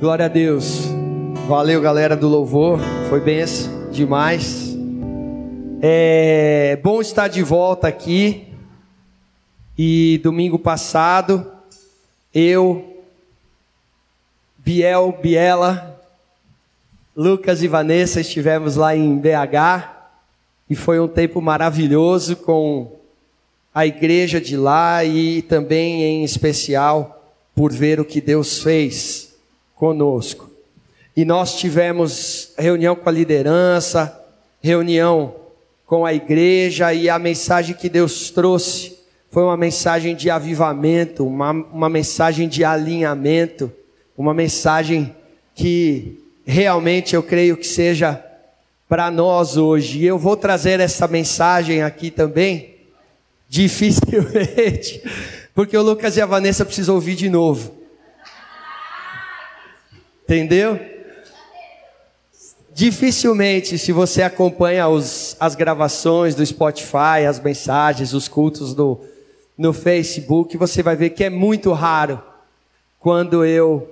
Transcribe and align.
Glória 0.00 0.26
a 0.26 0.28
Deus. 0.28 0.82
Valeu, 1.48 1.80
galera 1.80 2.14
do 2.14 2.28
louvor. 2.28 2.78
Foi 3.08 3.18
benção 3.18 3.90
demais. 3.90 4.76
É 5.82 6.78
bom 6.80 7.00
estar 7.00 7.26
de 7.26 7.42
volta 7.42 7.88
aqui. 7.88 8.46
E 9.76 10.20
domingo 10.22 10.56
passado, 10.56 11.50
eu, 12.32 13.02
Biel, 14.58 15.18
Biela, 15.20 16.00
Lucas 17.16 17.64
e 17.64 17.66
Vanessa 17.66 18.20
estivemos 18.20 18.76
lá 18.76 18.94
em 18.94 19.18
BH 19.18 19.96
e 20.70 20.76
foi 20.76 21.00
um 21.00 21.08
tempo 21.08 21.42
maravilhoso 21.42 22.36
com 22.36 22.92
a 23.74 23.84
igreja 23.84 24.40
de 24.40 24.56
lá 24.56 25.04
e 25.04 25.42
também 25.42 26.04
em 26.04 26.22
especial 26.22 27.20
por 27.52 27.72
ver 27.72 27.98
o 27.98 28.04
que 28.04 28.20
Deus 28.20 28.62
fez 28.62 29.27
conosco. 29.78 30.50
E 31.16 31.24
nós 31.24 31.56
tivemos 31.56 32.52
reunião 32.58 32.94
com 32.94 33.08
a 33.08 33.12
liderança, 33.12 34.24
reunião 34.60 35.34
com 35.86 36.04
a 36.04 36.12
igreja, 36.12 36.92
e 36.92 37.08
a 37.08 37.18
mensagem 37.18 37.74
que 37.74 37.88
Deus 37.88 38.30
trouxe 38.30 38.98
foi 39.30 39.42
uma 39.42 39.56
mensagem 39.56 40.16
de 40.16 40.30
avivamento, 40.30 41.26
uma, 41.26 41.50
uma 41.50 41.88
mensagem 41.88 42.48
de 42.48 42.64
alinhamento, 42.64 43.70
uma 44.16 44.34
mensagem 44.34 45.14
que 45.54 46.18
realmente 46.46 47.14
eu 47.14 47.22
creio 47.22 47.56
que 47.56 47.66
seja 47.66 48.22
para 48.88 49.10
nós 49.10 49.56
hoje. 49.56 50.00
E 50.00 50.06
eu 50.06 50.18
vou 50.18 50.36
trazer 50.36 50.80
essa 50.80 51.06
mensagem 51.06 51.82
aqui 51.82 52.10
também, 52.10 52.74
dificilmente, 53.48 55.02
porque 55.54 55.76
o 55.76 55.82
Lucas 55.82 56.16
e 56.16 56.20
a 56.20 56.26
Vanessa 56.26 56.64
precisam 56.64 56.94
ouvir 56.94 57.14
de 57.14 57.28
novo. 57.28 57.77
Entendeu? 60.28 60.78
Dificilmente, 62.74 63.78
se 63.78 63.92
você 63.92 64.20
acompanha 64.20 64.86
os, 64.86 65.34
as 65.40 65.54
gravações 65.54 66.34
do 66.34 66.44
Spotify, 66.44 67.24
as 67.26 67.40
mensagens, 67.40 68.12
os 68.12 68.28
cultos 68.28 68.74
do, 68.74 69.00
no 69.56 69.72
Facebook, 69.72 70.54
você 70.58 70.82
vai 70.82 70.96
ver 70.96 71.10
que 71.10 71.24
é 71.24 71.30
muito 71.30 71.72
raro 71.72 72.22
quando 73.00 73.42
eu 73.42 73.88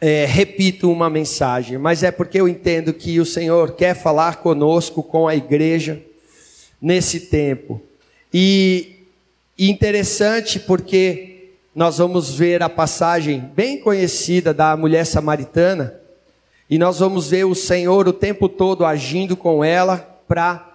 é, 0.00 0.24
repito 0.26 0.92
uma 0.92 1.10
mensagem, 1.10 1.76
mas 1.76 2.04
é 2.04 2.12
porque 2.12 2.40
eu 2.40 2.46
entendo 2.46 2.94
que 2.94 3.18
o 3.18 3.26
Senhor 3.26 3.72
quer 3.72 3.94
falar 3.94 4.36
conosco, 4.36 5.02
com 5.02 5.26
a 5.26 5.34
igreja, 5.34 6.00
nesse 6.80 7.18
tempo. 7.18 7.82
E, 8.32 9.06
e 9.58 9.68
interessante 9.68 10.60
porque 10.60 11.37
nós 11.78 11.98
vamos 11.98 12.34
ver 12.34 12.60
a 12.60 12.68
passagem 12.68 13.38
bem 13.54 13.78
conhecida 13.78 14.52
da 14.52 14.76
mulher 14.76 15.06
samaritana, 15.06 15.94
e 16.68 16.76
nós 16.76 16.98
vamos 16.98 17.30
ver 17.30 17.44
o 17.44 17.54
Senhor 17.54 18.08
o 18.08 18.12
tempo 18.12 18.48
todo 18.48 18.84
agindo 18.84 19.36
com 19.36 19.62
ela 19.64 19.98
para 20.26 20.72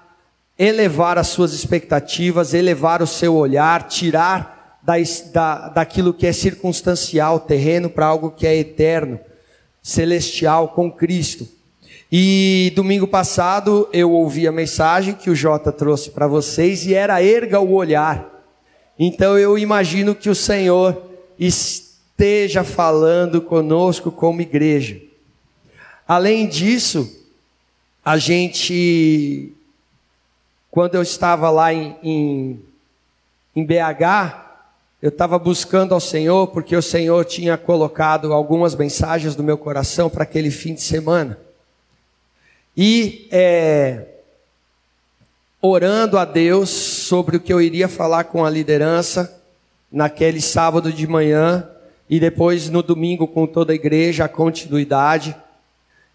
elevar 0.58 1.18
as 1.18 1.28
suas 1.28 1.52
expectativas, 1.52 2.54
elevar 2.54 3.02
o 3.02 3.06
seu 3.06 3.36
olhar, 3.36 3.86
tirar 3.90 4.80
da, 4.82 4.94
da, 5.34 5.68
daquilo 5.68 6.14
que 6.14 6.26
é 6.26 6.32
circunstancial, 6.32 7.38
terreno, 7.38 7.90
para 7.90 8.06
algo 8.06 8.32
que 8.32 8.48
é 8.48 8.56
eterno, 8.56 9.20
celestial, 9.82 10.70
com 10.70 10.90
Cristo. 10.90 11.45
E 12.10 12.72
domingo 12.78 13.08
passado 13.08 13.90
eu 13.92 14.10
ouvi 14.10 14.48
a 14.48 14.54
mensagem 14.54 15.16
que 15.16 15.30
o 15.30 15.36
Jota 15.36 15.70
trouxe 15.70 16.12
para 16.12 16.28
vocês 16.28 16.86
e 16.86 16.94
era 16.94 17.22
erga 17.22 17.60
o 17.60 17.73
olhar. 17.73 18.33
Então 18.97 19.38
eu 19.38 19.58
imagino 19.58 20.13
que 20.13 20.30
o 20.30 20.36
Senhor 20.36 21.09
esteja 21.38 22.63
falando 22.63 23.41
conosco 23.41 24.11
como 24.11 24.41
igreja. 24.41 25.02
Além 26.08 26.47
disso, 26.47 27.23
a 28.03 28.17
gente, 28.17 29.53
quando 30.69 30.95
eu 30.95 31.02
estava 31.02 31.49
lá 31.49 31.73
em, 31.73 31.95
em, 32.03 32.59
em 33.55 33.65
BH, 33.65 34.43
eu 35.02 35.09
estava 35.09 35.37
buscando 35.39 35.93
ao 35.93 35.99
Senhor, 35.99 36.48
porque 36.48 36.76
o 36.76 36.82
Senhor 36.82 37.26
tinha 37.26 37.58
colocado 37.58 38.32
algumas 38.32 38.76
mensagens 38.76 39.36
no 39.36 39.43
meu 39.43 39.58
coração 39.58 40.09
para 40.09 40.23
aquele 40.23 40.52
fim 40.52 40.73
de 40.73 40.82
semana. 40.82 41.37
E 42.76 43.27
é, 43.32 44.05
orando 45.61 46.17
a 46.17 46.26
Deus 46.26 46.92
sobre 47.14 47.38
o 47.38 47.40
que 47.40 47.54
eu 47.54 47.62
iria 47.62 47.88
falar 47.88 48.24
com 48.24 48.44
a 48.44 48.50
liderança 48.50 49.40
naquele 49.92 50.42
sábado 50.42 50.92
de 50.92 51.06
manhã 51.06 51.70
e 52.10 52.20
depois 52.20 52.72
no 52.72 52.82
domingo 52.82 53.28
com 53.28 53.46
toda 53.46 53.72
a 53.72 53.76
igreja, 53.76 54.26
a 54.26 54.28
continuidade. 54.28 55.36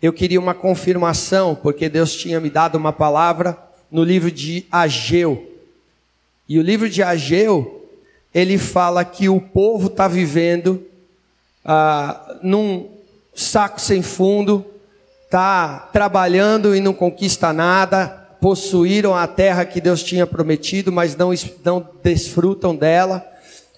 Eu 0.02 0.12
queria 0.12 0.40
uma 0.40 0.54
confirmação, 0.54 1.54
porque 1.54 1.88
Deus 1.88 2.16
tinha 2.16 2.40
me 2.40 2.50
dado 2.50 2.74
uma 2.74 2.92
palavra 2.92 3.56
no 3.88 4.02
livro 4.02 4.28
de 4.28 4.66
Ageu. 4.72 5.48
E 6.48 6.58
o 6.58 6.62
livro 6.62 6.90
de 6.90 7.00
Ageu, 7.00 7.88
ele 8.34 8.58
fala 8.58 9.04
que 9.04 9.28
o 9.28 9.40
povo 9.40 9.86
está 9.86 10.08
vivendo 10.08 10.84
ah, 11.64 12.40
num 12.42 12.90
saco 13.36 13.80
sem 13.80 14.02
fundo, 14.02 14.66
está 15.26 15.78
trabalhando 15.92 16.74
e 16.74 16.80
não 16.80 16.92
conquista 16.92 17.52
nada, 17.52 18.17
possuíram 18.40 19.14
a 19.14 19.26
terra 19.26 19.64
que 19.64 19.80
Deus 19.80 20.02
tinha 20.02 20.26
prometido, 20.26 20.92
mas 20.92 21.16
não, 21.16 21.30
não 21.64 21.88
desfrutam 22.02 22.74
dela. 22.74 23.26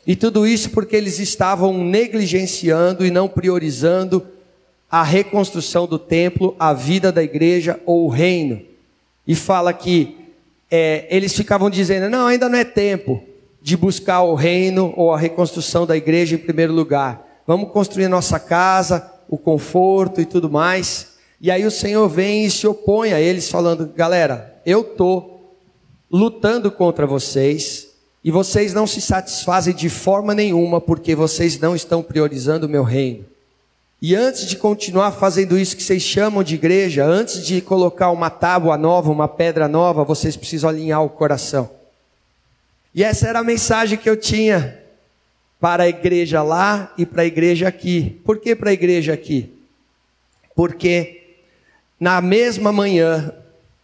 E 0.07 0.17
tudo 0.17 0.47
isso 0.47 0.71
porque 0.71 0.97
eles 0.97 1.19
estavam 1.19 1.85
negligenciando 1.85 3.05
e 3.05 3.11
não 3.11 3.29
priorizando 3.29 4.27
a 4.91 5.03
reconstrução 5.03 5.87
do 5.87 5.99
templo, 5.99 6.57
a 6.59 6.73
vida 6.73 7.13
da 7.13 7.23
igreja 7.23 7.79
ou 7.87 8.07
o 8.07 8.09
reino. 8.09 8.61
E 9.27 9.35
fala 9.35 9.73
que 9.73 10.17
é, 10.71 11.07
eles 11.11 11.37
ficavam 11.37 11.71
dizendo: 11.71 12.11
não, 12.11 12.27
ainda 12.27 12.49
não 12.49 12.59
é 12.59 12.65
tempo 12.65 13.23
de 13.63 13.77
buscar 13.77 14.23
o 14.23 14.35
reino 14.35 14.93
ou 14.97 15.13
a 15.13 15.19
reconstrução 15.19 15.87
da 15.87 15.97
igreja 15.97 16.35
em 16.35 16.39
primeiro 16.39 16.73
lugar. 16.73 17.27
Vamos 17.47 17.71
construir 17.71 18.09
nossa 18.09 18.39
casa, 18.39 19.11
o 19.29 19.37
conforto 19.37 20.21
e 20.21 20.25
tudo 20.25 20.51
mais. 20.51 21.10
E 21.41 21.51
aí 21.51 21.65
o 21.65 21.71
Senhor 21.71 22.07
vem 22.09 22.45
e 22.45 22.51
se 22.51 22.67
opõe 22.67 23.13
a 23.13 23.21
eles, 23.21 23.49
falando: 23.49 23.87
galera, 23.87 24.61
eu 24.67 24.83
estou 24.83 25.57
lutando 26.11 26.71
contra 26.71 27.07
vocês 27.07 27.89
e 28.23 28.31
vocês 28.31 28.75
não 28.75 28.87
se 28.87 29.01
satisfazem 29.01 29.75
de 29.75 29.89
forma 29.89 30.35
nenhuma 30.35 30.81
porque 30.81 31.15
vocês 31.15 31.59
não 31.59 31.75
estão 31.75 32.03
priorizando 32.03 32.67
o 32.67 32.69
meu 32.69 32.83
reino. 32.83 33.25
E 34.03 34.15
antes 34.15 34.47
de 34.47 34.57
continuar 34.57 35.13
fazendo 35.13 35.59
isso 35.59 35.77
que 35.77 35.83
vocês 35.83 36.03
chamam 36.03 36.43
de 36.43 36.55
igreja, 36.55 37.05
antes 37.05 37.45
de 37.45 37.61
colocar 37.61 38.11
uma 38.11 38.31
tábua 38.31 38.77
nova, 38.77 39.11
uma 39.11 39.29
pedra 39.29 39.69
nova, 39.69 40.05
vocês 40.05 40.37
precisam 40.37 40.71
alinhar 40.71 41.03
o 41.03 41.11
coração. 41.11 41.71
E 42.95 43.05
essa 43.05 43.29
era 43.29 43.39
a 43.39 43.45
mensagem 43.45 43.99
que 43.99 44.09
eu 44.09 44.17
tinha 44.17 44.79
para 45.61 45.85
a 45.85 45.89
igreja 45.89 46.43
lá 46.43 46.93
e 46.97 47.05
para 47.05 47.23
a 47.23 47.27
igreja 47.27 47.69
aqui. 47.69 48.21
Por 48.25 48.39
que 48.39 48.57
para 48.57 48.71
a 48.71 48.73
igreja 48.73 49.13
aqui? 49.13 49.55
Porque 50.57 51.20
na 52.01 52.23
mesma 52.23 52.73
manhã 52.73 53.35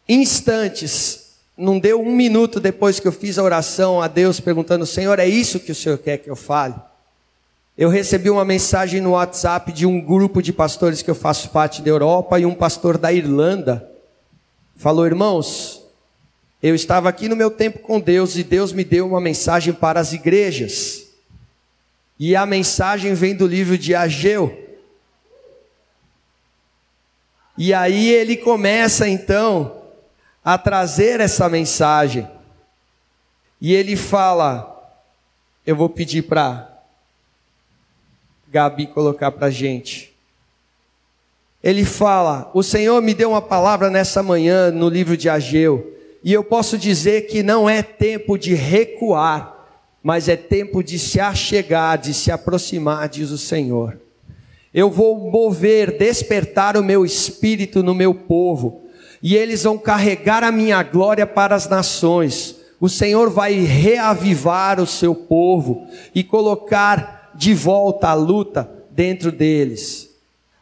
instantes, 0.09 1.37
não 1.57 1.79
deu 1.79 2.01
um 2.01 2.15
minuto 2.15 2.59
depois 2.59 2.99
que 2.99 3.07
eu 3.07 3.13
fiz 3.13 3.39
a 3.39 3.43
oração 3.43 4.01
a 4.01 4.09
Deus 4.09 4.41
perguntando: 4.41 4.87
Senhor, 4.87 5.19
é 5.19 5.29
isso 5.29 5.61
que 5.61 5.73
o 5.73 5.75
Senhor 5.75 5.99
quer 5.99 6.17
que 6.17 6.31
eu 6.31 6.37
fale? 6.37 6.75
Eu 7.77 7.91
recebi 7.91 8.31
uma 8.31 8.45
mensagem 8.45 9.03
no 9.03 9.11
WhatsApp 9.11 9.71
de 9.71 9.85
um 9.85 10.01
grupo 10.01 10.41
de 10.41 10.51
pastores 10.51 11.03
que 11.03 11.11
eu 11.11 11.15
faço 11.15 11.51
parte 11.51 11.83
da 11.83 11.91
Europa 11.91 12.41
e 12.41 12.47
um 12.47 12.55
pastor 12.55 12.97
da 12.97 13.13
Irlanda. 13.13 13.87
Falou, 14.77 15.05
irmãos, 15.05 15.83
eu 16.63 16.75
estava 16.75 17.11
aqui 17.11 17.29
no 17.29 17.37
meu 17.37 17.51
tempo 17.51 17.81
com 17.81 18.01
Deus 18.01 18.35
e 18.37 18.43
Deus 18.43 18.73
me 18.73 18.83
deu 18.83 19.07
uma 19.07 19.21
mensagem 19.21 19.75
para 19.75 20.01
as 20.01 20.15
igrejas. 20.15 21.07
E 22.19 22.35
a 22.35 22.47
mensagem 22.47 23.13
vem 23.13 23.35
do 23.35 23.47
livro 23.47 23.77
de 23.77 23.95
Ageu. 23.95 24.66
E 27.59 27.73
aí 27.73 28.11
ele 28.11 28.37
começa 28.37 29.09
então 29.09 29.83
a 30.45 30.59
trazer 30.59 31.21
essa 31.21 31.49
mensagem. 31.49 32.29
E 33.61 33.75
ele 33.75 33.97
fala, 33.97 34.77
eu 35.67 35.75
vou 35.75 35.89
pedir 35.89 36.23
para 36.23 36.71
Gabi 38.49 38.87
colocar 38.87 39.33
para 39.33 39.51
gente. 39.51 40.15
Ele 41.63 41.85
fala: 41.85 42.49
O 42.55 42.63
Senhor 42.63 43.03
me 43.03 43.13
deu 43.13 43.31
uma 43.31 43.43
palavra 43.43 43.91
nessa 43.91 44.23
manhã 44.23 44.71
no 44.71 44.89
livro 44.89 45.17
de 45.17 45.29
Ageu, 45.29 45.95
e 46.23 46.33
eu 46.33 46.45
posso 46.45 46.79
dizer 46.79 47.23
que 47.27 47.43
não 47.43 47.69
é 47.69 47.83
tempo 47.83 48.39
de 48.39 48.55
recuar, 48.55 49.67
mas 50.01 50.29
é 50.29 50.37
tempo 50.37 50.83
de 50.83 50.97
se 50.99 51.19
achegar, 51.19 51.99
de 51.99 52.15
se 52.15 52.31
aproximar, 52.31 53.09
diz 53.09 53.31
o 53.31 53.39
Senhor. 53.39 53.99
Eu 54.77 54.91
vou 54.91 55.31
mover, 55.31 55.97
despertar 55.97 56.77
o 56.77 56.85
meu 56.85 57.03
espírito 57.03 57.83
no 57.83 57.95
meu 57.95 58.15
povo 58.15 58.83
e 59.23 59.35
eles 59.35 59.63
vão 59.63 59.79
carregar 59.79 60.45
a 60.45 60.53
minha 60.53 60.83
glória 60.83 61.27
para 61.27 61.55
as 61.55 61.67
nações. 61.67 62.57
O 62.79 62.87
Senhor 62.87 63.31
vai 63.31 63.55
reavivar 63.55 64.79
o 64.79 64.87
seu 64.87 65.15
povo 65.15 65.87
e 66.15 66.23
colocar 66.23 67.33
de 67.35 67.55
volta 67.55 68.09
a 68.09 68.15
luta 68.15 68.71
dentro 68.91 69.33
deles. 69.33 70.11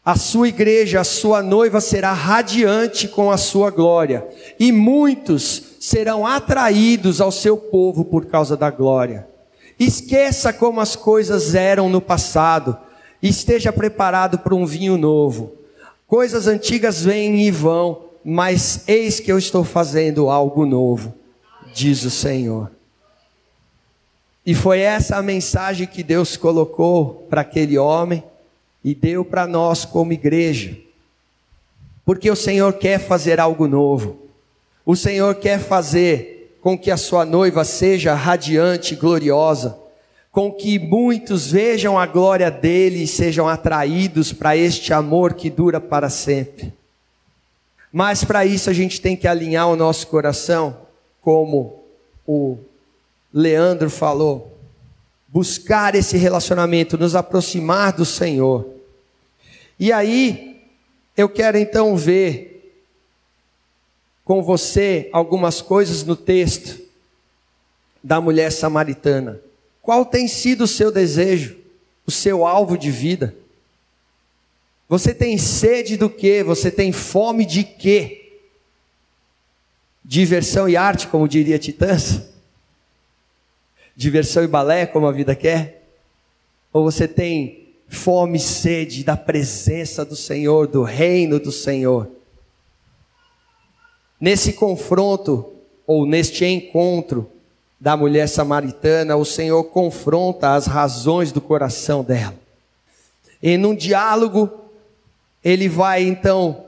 A 0.04 0.14
sua 0.14 0.46
igreja, 0.46 1.00
a 1.00 1.04
sua 1.04 1.42
noiva 1.42 1.80
será 1.80 2.12
radiante 2.12 3.08
com 3.08 3.32
a 3.32 3.36
sua 3.36 3.68
glória, 3.70 4.28
e 4.60 4.70
muitos 4.70 5.76
serão 5.80 6.24
atraídos 6.24 7.20
ao 7.20 7.32
seu 7.32 7.56
povo 7.56 8.04
por 8.04 8.26
causa 8.26 8.56
da 8.56 8.70
glória. 8.70 9.26
Esqueça 9.76 10.52
como 10.52 10.80
as 10.80 10.94
coisas 10.94 11.56
eram 11.56 11.88
no 11.88 12.00
passado, 12.00 12.78
esteja 13.28 13.72
preparado 13.72 14.38
para 14.38 14.54
um 14.54 14.66
vinho 14.66 14.96
novo. 14.96 15.52
Coisas 16.06 16.46
antigas 16.46 17.02
vêm 17.02 17.46
e 17.46 17.50
vão, 17.50 18.04
mas 18.24 18.84
eis 18.86 19.20
que 19.20 19.32
eu 19.32 19.38
estou 19.38 19.64
fazendo 19.64 20.28
algo 20.30 20.66
novo, 20.66 21.14
diz 21.74 22.04
o 22.04 22.10
Senhor. 22.10 22.70
E 24.46 24.54
foi 24.54 24.80
essa 24.80 25.16
a 25.16 25.22
mensagem 25.22 25.86
que 25.86 26.02
Deus 26.02 26.36
colocou 26.36 27.26
para 27.30 27.40
aquele 27.40 27.78
homem 27.78 28.22
e 28.84 28.94
deu 28.94 29.24
para 29.24 29.46
nós 29.46 29.86
como 29.86 30.12
igreja. 30.12 30.76
Porque 32.04 32.30
o 32.30 32.36
Senhor 32.36 32.74
quer 32.74 32.98
fazer 32.98 33.40
algo 33.40 33.66
novo. 33.66 34.18
O 34.84 34.94
Senhor 34.94 35.34
quer 35.36 35.58
fazer 35.58 36.58
com 36.60 36.78
que 36.78 36.90
a 36.90 36.96
sua 36.98 37.24
noiva 37.24 37.64
seja 37.64 38.14
radiante 38.14 38.92
e 38.92 38.96
gloriosa, 38.96 39.78
com 40.34 40.50
que 40.50 40.80
muitos 40.80 41.52
vejam 41.52 41.96
a 41.96 42.06
glória 42.06 42.50
dele 42.50 43.04
e 43.04 43.06
sejam 43.06 43.48
atraídos 43.48 44.32
para 44.32 44.56
este 44.56 44.92
amor 44.92 45.34
que 45.34 45.48
dura 45.48 45.80
para 45.80 46.10
sempre. 46.10 46.74
Mas 47.92 48.24
para 48.24 48.44
isso 48.44 48.68
a 48.68 48.72
gente 48.72 49.00
tem 49.00 49.16
que 49.16 49.28
alinhar 49.28 49.68
o 49.68 49.76
nosso 49.76 50.08
coração, 50.08 50.76
como 51.20 51.84
o 52.26 52.58
Leandro 53.32 53.88
falou, 53.88 54.58
buscar 55.28 55.94
esse 55.94 56.16
relacionamento, 56.16 56.98
nos 56.98 57.14
aproximar 57.14 57.92
do 57.92 58.04
Senhor. 58.04 58.68
E 59.78 59.92
aí, 59.92 60.60
eu 61.16 61.28
quero 61.28 61.56
então 61.58 61.96
ver 61.96 62.76
com 64.24 64.42
você 64.42 65.08
algumas 65.12 65.62
coisas 65.62 66.02
no 66.02 66.16
texto 66.16 66.80
da 68.02 68.20
mulher 68.20 68.50
samaritana. 68.50 69.40
Qual 69.84 70.04
tem 70.04 70.26
sido 70.26 70.64
o 70.64 70.66
seu 70.66 70.90
desejo, 70.90 71.56
o 72.04 72.10
seu 72.10 72.44
alvo 72.44 72.76
de 72.76 72.90
vida? 72.90 73.36
Você 74.88 75.14
tem 75.14 75.38
sede 75.38 75.96
do 75.96 76.10
que? 76.10 76.42
Você 76.42 76.70
tem 76.70 76.90
fome 76.90 77.46
de 77.46 77.62
quê? 77.62 78.40
Diversão 80.04 80.68
e 80.68 80.76
arte, 80.76 81.06
como 81.06 81.28
diria 81.28 81.58
Titãs? 81.58 82.34
diversão 83.96 84.42
e 84.42 84.48
balé, 84.48 84.86
como 84.86 85.06
a 85.06 85.12
vida 85.12 85.34
quer? 85.36 85.82
Ou 86.72 86.82
você 86.84 87.06
tem 87.06 87.68
fome 87.86 88.38
e 88.38 88.40
sede 88.40 89.04
da 89.04 89.16
presença 89.16 90.04
do 90.04 90.16
Senhor, 90.16 90.66
do 90.66 90.82
reino 90.82 91.38
do 91.38 91.52
Senhor? 91.52 92.10
Nesse 94.20 94.54
confronto, 94.54 95.52
ou 95.86 96.06
neste 96.06 96.44
encontro 96.44 97.30
da 97.84 97.98
mulher 97.98 98.26
samaritana, 98.26 99.14
o 99.14 99.26
Senhor 99.26 99.62
confronta 99.64 100.54
as 100.54 100.66
razões 100.66 101.32
do 101.32 101.40
coração 101.42 102.02
dela. 102.02 102.34
E 103.42 103.58
num 103.58 103.74
diálogo, 103.74 104.50
ele 105.44 105.68
vai 105.68 106.02
então 106.02 106.64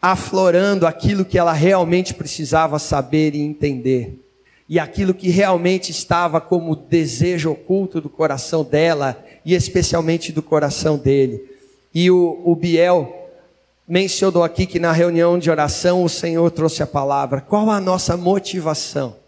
aflorando 0.00 0.86
aquilo 0.86 1.22
que 1.22 1.38
ela 1.38 1.52
realmente 1.52 2.14
precisava 2.14 2.78
saber 2.78 3.34
e 3.34 3.42
entender 3.42 4.18
e 4.66 4.78
aquilo 4.78 5.12
que 5.12 5.28
realmente 5.28 5.90
estava 5.90 6.40
como 6.40 6.74
desejo 6.74 7.50
oculto 7.50 8.00
do 8.00 8.08
coração 8.08 8.64
dela 8.64 9.22
e 9.44 9.54
especialmente 9.54 10.32
do 10.32 10.42
coração 10.42 10.96
dele. 10.96 11.44
E 11.92 12.10
o, 12.10 12.40
o 12.42 12.56
Biel 12.56 13.30
mencionou 13.86 14.42
aqui 14.42 14.64
que 14.64 14.78
na 14.78 14.92
reunião 14.92 15.38
de 15.38 15.50
oração 15.50 16.02
o 16.02 16.08
Senhor 16.08 16.50
trouxe 16.50 16.82
a 16.82 16.86
palavra. 16.86 17.42
Qual 17.42 17.68
a 17.68 17.78
nossa 17.78 18.16
motivação 18.16 19.27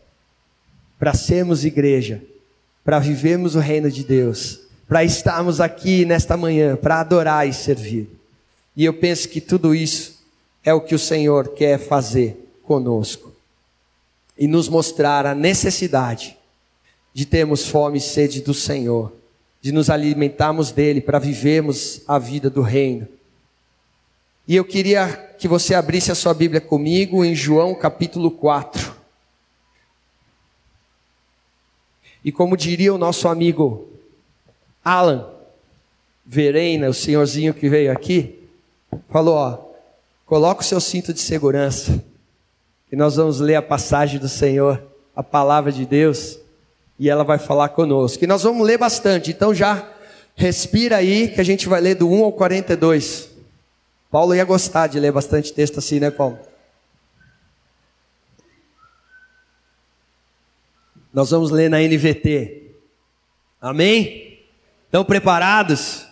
para 1.00 1.14
sermos 1.14 1.64
igreja, 1.64 2.22
para 2.84 2.98
vivermos 2.98 3.54
o 3.54 3.58
reino 3.58 3.90
de 3.90 4.04
Deus, 4.04 4.60
para 4.86 5.02
estarmos 5.02 5.58
aqui 5.58 6.04
nesta 6.04 6.36
manhã, 6.36 6.76
para 6.76 7.00
adorar 7.00 7.48
e 7.48 7.54
servir? 7.54 8.06
E 8.76 8.84
eu 8.84 8.92
penso 8.92 9.26
que 9.30 9.40
tudo 9.40 9.74
isso 9.74 10.20
é 10.62 10.74
o 10.74 10.80
que 10.82 10.94
o 10.94 10.98
Senhor 10.98 11.54
quer 11.54 11.78
fazer 11.78 12.52
conosco 12.62 13.32
e 14.38 14.46
nos 14.46 14.68
mostrar 14.68 15.24
a 15.24 15.34
necessidade 15.34 16.36
de 17.14 17.24
termos 17.24 17.66
fome 17.66 17.96
e 17.96 18.02
sede 18.02 18.42
do 18.42 18.52
Senhor, 18.52 19.10
de 19.62 19.72
nos 19.72 19.88
alimentarmos 19.88 20.70
dele 20.70 21.00
para 21.00 21.18
vivermos 21.18 22.02
a 22.06 22.18
vida 22.18 22.50
do 22.50 22.60
reino. 22.60 23.08
E 24.46 24.54
eu 24.54 24.64
queria 24.66 25.08
que 25.38 25.48
você 25.48 25.74
abrisse 25.74 26.12
a 26.12 26.14
sua 26.14 26.34
Bíblia 26.34 26.60
comigo 26.60 27.24
em 27.24 27.34
João 27.34 27.74
capítulo 27.74 28.30
4. 28.30 28.99
E 32.24 32.30
como 32.30 32.56
diria 32.56 32.92
o 32.92 32.98
nosso 32.98 33.28
amigo 33.28 33.88
Alan 34.84 35.26
Verena, 36.24 36.88
o 36.88 36.94
senhorzinho 36.94 37.54
que 37.54 37.68
veio 37.68 37.90
aqui, 37.90 38.38
falou: 39.08 39.34
ó, 39.34 39.58
coloca 40.26 40.62
o 40.62 40.64
seu 40.64 40.80
cinto 40.80 41.12
de 41.12 41.20
segurança 41.20 42.02
e 42.92 42.96
nós 42.96 43.16
vamos 43.16 43.40
ler 43.40 43.56
a 43.56 43.62
passagem 43.62 44.18
do 44.18 44.28
Senhor, 44.28 44.82
a 45.14 45.22
palavra 45.22 45.70
de 45.70 45.86
Deus, 45.86 46.38
e 46.98 47.08
ela 47.08 47.22
vai 47.22 47.38
falar 47.38 47.70
conosco. 47.70 48.24
E 48.24 48.26
nós 48.26 48.42
vamos 48.42 48.66
ler 48.66 48.78
bastante, 48.78 49.30
então 49.30 49.54
já 49.54 49.88
respira 50.34 50.96
aí 50.96 51.28
que 51.28 51.40
a 51.40 51.44
gente 51.44 51.68
vai 51.68 51.80
ler 51.80 51.94
do 51.94 52.08
1 52.08 52.24
ao 52.24 52.32
42. 52.32 53.30
Paulo 54.10 54.34
ia 54.34 54.44
gostar 54.44 54.88
de 54.88 54.98
ler 54.98 55.12
bastante 55.12 55.52
texto 55.52 55.78
assim, 55.78 56.00
né, 56.00 56.10
Paulo? 56.10 56.38
Nós 61.12 61.30
vamos 61.30 61.50
ler 61.50 61.68
na 61.68 61.80
NVT. 61.80 62.70
Amém? 63.60 64.38
Estão 64.86 65.04
preparados? 65.04 66.06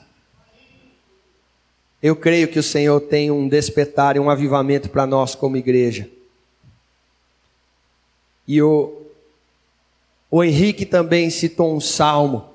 Eu 2.02 2.16
creio 2.16 2.48
que 2.48 2.58
o 2.58 2.62
Senhor 2.62 3.00
tem 3.00 3.30
um 3.30 3.48
despertar 3.48 4.16
e 4.16 4.20
um 4.20 4.28
avivamento 4.28 4.90
para 4.90 5.06
nós 5.06 5.34
como 5.34 5.56
igreja. 5.56 6.08
E 8.46 8.60
o, 8.62 9.02
o 10.30 10.42
Henrique 10.42 10.84
também 10.84 11.30
citou 11.30 11.74
um 11.74 11.80
salmo 11.80 12.48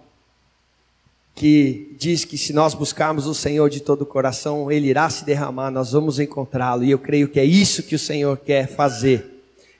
que 1.35 1.95
diz 1.97 2.25
que 2.25 2.37
se 2.37 2.53
nós 2.53 2.73
buscarmos 2.73 3.25
o 3.25 3.33
Senhor 3.33 3.69
de 3.69 3.79
todo 3.79 4.03
o 4.03 4.05
coração, 4.05 4.71
Ele 4.71 4.87
irá 4.87 5.09
se 5.09 5.25
derramar, 5.25 5.71
nós 5.71 5.91
vamos 5.91 6.19
encontrá-lo. 6.19 6.83
E 6.83 6.91
eu 6.91 6.99
creio 6.99 7.27
que 7.27 7.39
é 7.39 7.45
isso 7.45 7.83
que 7.83 7.95
o 7.95 7.99
Senhor 7.99 8.37
quer 8.37 8.67
fazer. 8.67 9.32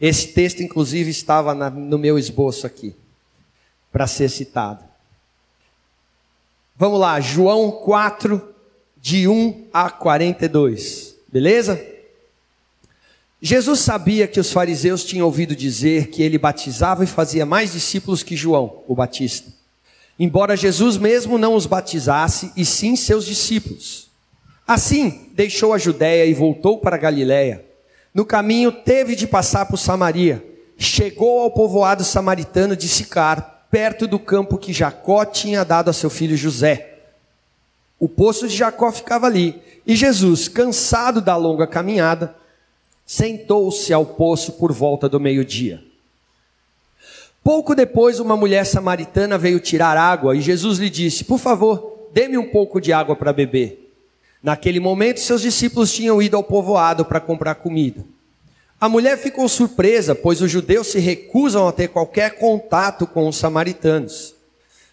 Esse 0.05 0.27
texto, 0.27 0.61
inclusive, 0.61 1.09
estava 1.09 1.55
na, 1.55 1.69
no 1.69 1.97
meu 1.97 2.19
esboço 2.19 2.67
aqui, 2.67 2.93
para 3.89 4.05
ser 4.05 4.27
citado. 4.27 4.83
Vamos 6.75 6.99
lá, 6.99 7.21
João 7.21 7.71
4, 7.71 8.53
de 8.99 9.29
1 9.29 9.67
a 9.71 9.89
42. 9.89 11.15
Beleza? 11.31 11.81
Jesus 13.41 13.79
sabia 13.79 14.27
que 14.27 14.41
os 14.41 14.51
fariseus 14.51 15.05
tinham 15.05 15.25
ouvido 15.25 15.55
dizer 15.55 16.07
que 16.07 16.21
ele 16.21 16.37
batizava 16.37 17.05
e 17.05 17.07
fazia 17.07 17.45
mais 17.45 17.71
discípulos 17.71 18.23
que 18.23 18.35
João, 18.35 18.83
o 18.89 18.93
Batista. 18.93 19.53
Embora 20.19 20.57
Jesus 20.57 20.97
mesmo 20.97 21.37
não 21.37 21.55
os 21.55 21.65
batizasse, 21.65 22.51
e 22.57 22.65
sim 22.65 22.97
seus 22.97 23.25
discípulos. 23.25 24.09
Assim, 24.67 25.29
deixou 25.31 25.71
a 25.71 25.77
Judéia 25.77 26.25
e 26.25 26.33
voltou 26.33 26.79
para 26.79 26.97
Galiléia. 26.97 27.71
No 28.13 28.25
caminho, 28.25 28.71
teve 28.71 29.15
de 29.15 29.25
passar 29.25 29.65
por 29.65 29.77
Samaria. 29.77 30.45
Chegou 30.77 31.39
ao 31.39 31.51
povoado 31.51 32.03
samaritano 32.03 32.75
de 32.75 32.87
Sicar, 32.87 33.67
perto 33.71 34.07
do 34.07 34.19
campo 34.19 34.57
que 34.57 34.71
Jacó 34.71 35.25
tinha 35.25 35.65
dado 35.65 35.89
a 35.89 35.93
seu 35.93 36.09
filho 36.09 36.37
José. 36.37 36.99
O 37.99 38.07
poço 38.07 38.47
de 38.47 38.55
Jacó 38.55 38.91
ficava 38.91 39.25
ali, 39.25 39.61
e 39.85 39.95
Jesus, 39.95 40.47
cansado 40.47 41.21
da 41.21 41.35
longa 41.35 41.65
caminhada, 41.65 42.35
sentou-se 43.05 43.91
ao 43.91 44.05
poço 44.05 44.53
por 44.53 44.71
volta 44.71 45.09
do 45.09 45.19
meio-dia. 45.19 45.83
Pouco 47.43 47.75
depois, 47.75 48.19
uma 48.19 48.37
mulher 48.37 48.65
samaritana 48.65 49.37
veio 49.37 49.59
tirar 49.59 49.97
água 49.97 50.35
e 50.35 50.41
Jesus 50.41 50.79
lhe 50.79 50.89
disse: 50.89 51.25
Por 51.25 51.37
favor, 51.37 52.07
dê-me 52.13 52.37
um 52.37 52.49
pouco 52.49 52.79
de 52.79 52.93
água 52.93 53.15
para 53.15 53.33
beber. 53.33 53.82
Naquele 54.43 54.81
momento, 54.81 55.21
seus 55.21 55.41
discípulos 55.41 55.93
tinham 55.93 56.21
ido 56.21 56.35
ao 56.35 56.43
povoado 56.43 57.05
para 57.05 57.21
comprar 57.21 57.55
comida. 57.55 58.03
A 58.79 58.89
mulher 58.89 59.17
ficou 59.17 59.47
surpresa, 59.47 60.13
pois 60.13 60.41
os 60.41 60.51
judeus 60.51 60.87
se 60.87 60.99
recusam 60.99 61.65
a 61.65 61.71
ter 61.71 61.87
qualquer 61.87 62.37
contato 62.37 63.07
com 63.07 63.29
os 63.29 63.37
samaritanos. 63.37 64.35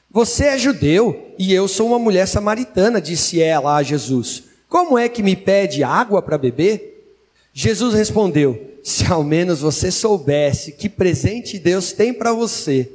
Você 0.08 0.44
é 0.44 0.56
judeu 0.56 1.34
e 1.36 1.52
eu 1.52 1.66
sou 1.66 1.88
uma 1.88 1.98
mulher 1.98 2.28
samaritana, 2.28 3.00
disse 3.00 3.42
ela 3.42 3.74
a 3.74 3.82
Jesus. 3.82 4.44
Como 4.68 4.96
é 4.96 5.08
que 5.08 5.20
me 5.20 5.34
pede 5.34 5.82
água 5.82 6.22
para 6.22 6.38
beber? 6.38 7.18
Jesus 7.52 7.92
respondeu: 7.92 8.76
Se 8.84 9.04
ao 9.06 9.24
menos 9.24 9.60
você 9.60 9.90
soubesse 9.90 10.70
que 10.70 10.88
presente 10.88 11.58
Deus 11.58 11.92
tem 11.92 12.14
para 12.14 12.32
você 12.32 12.88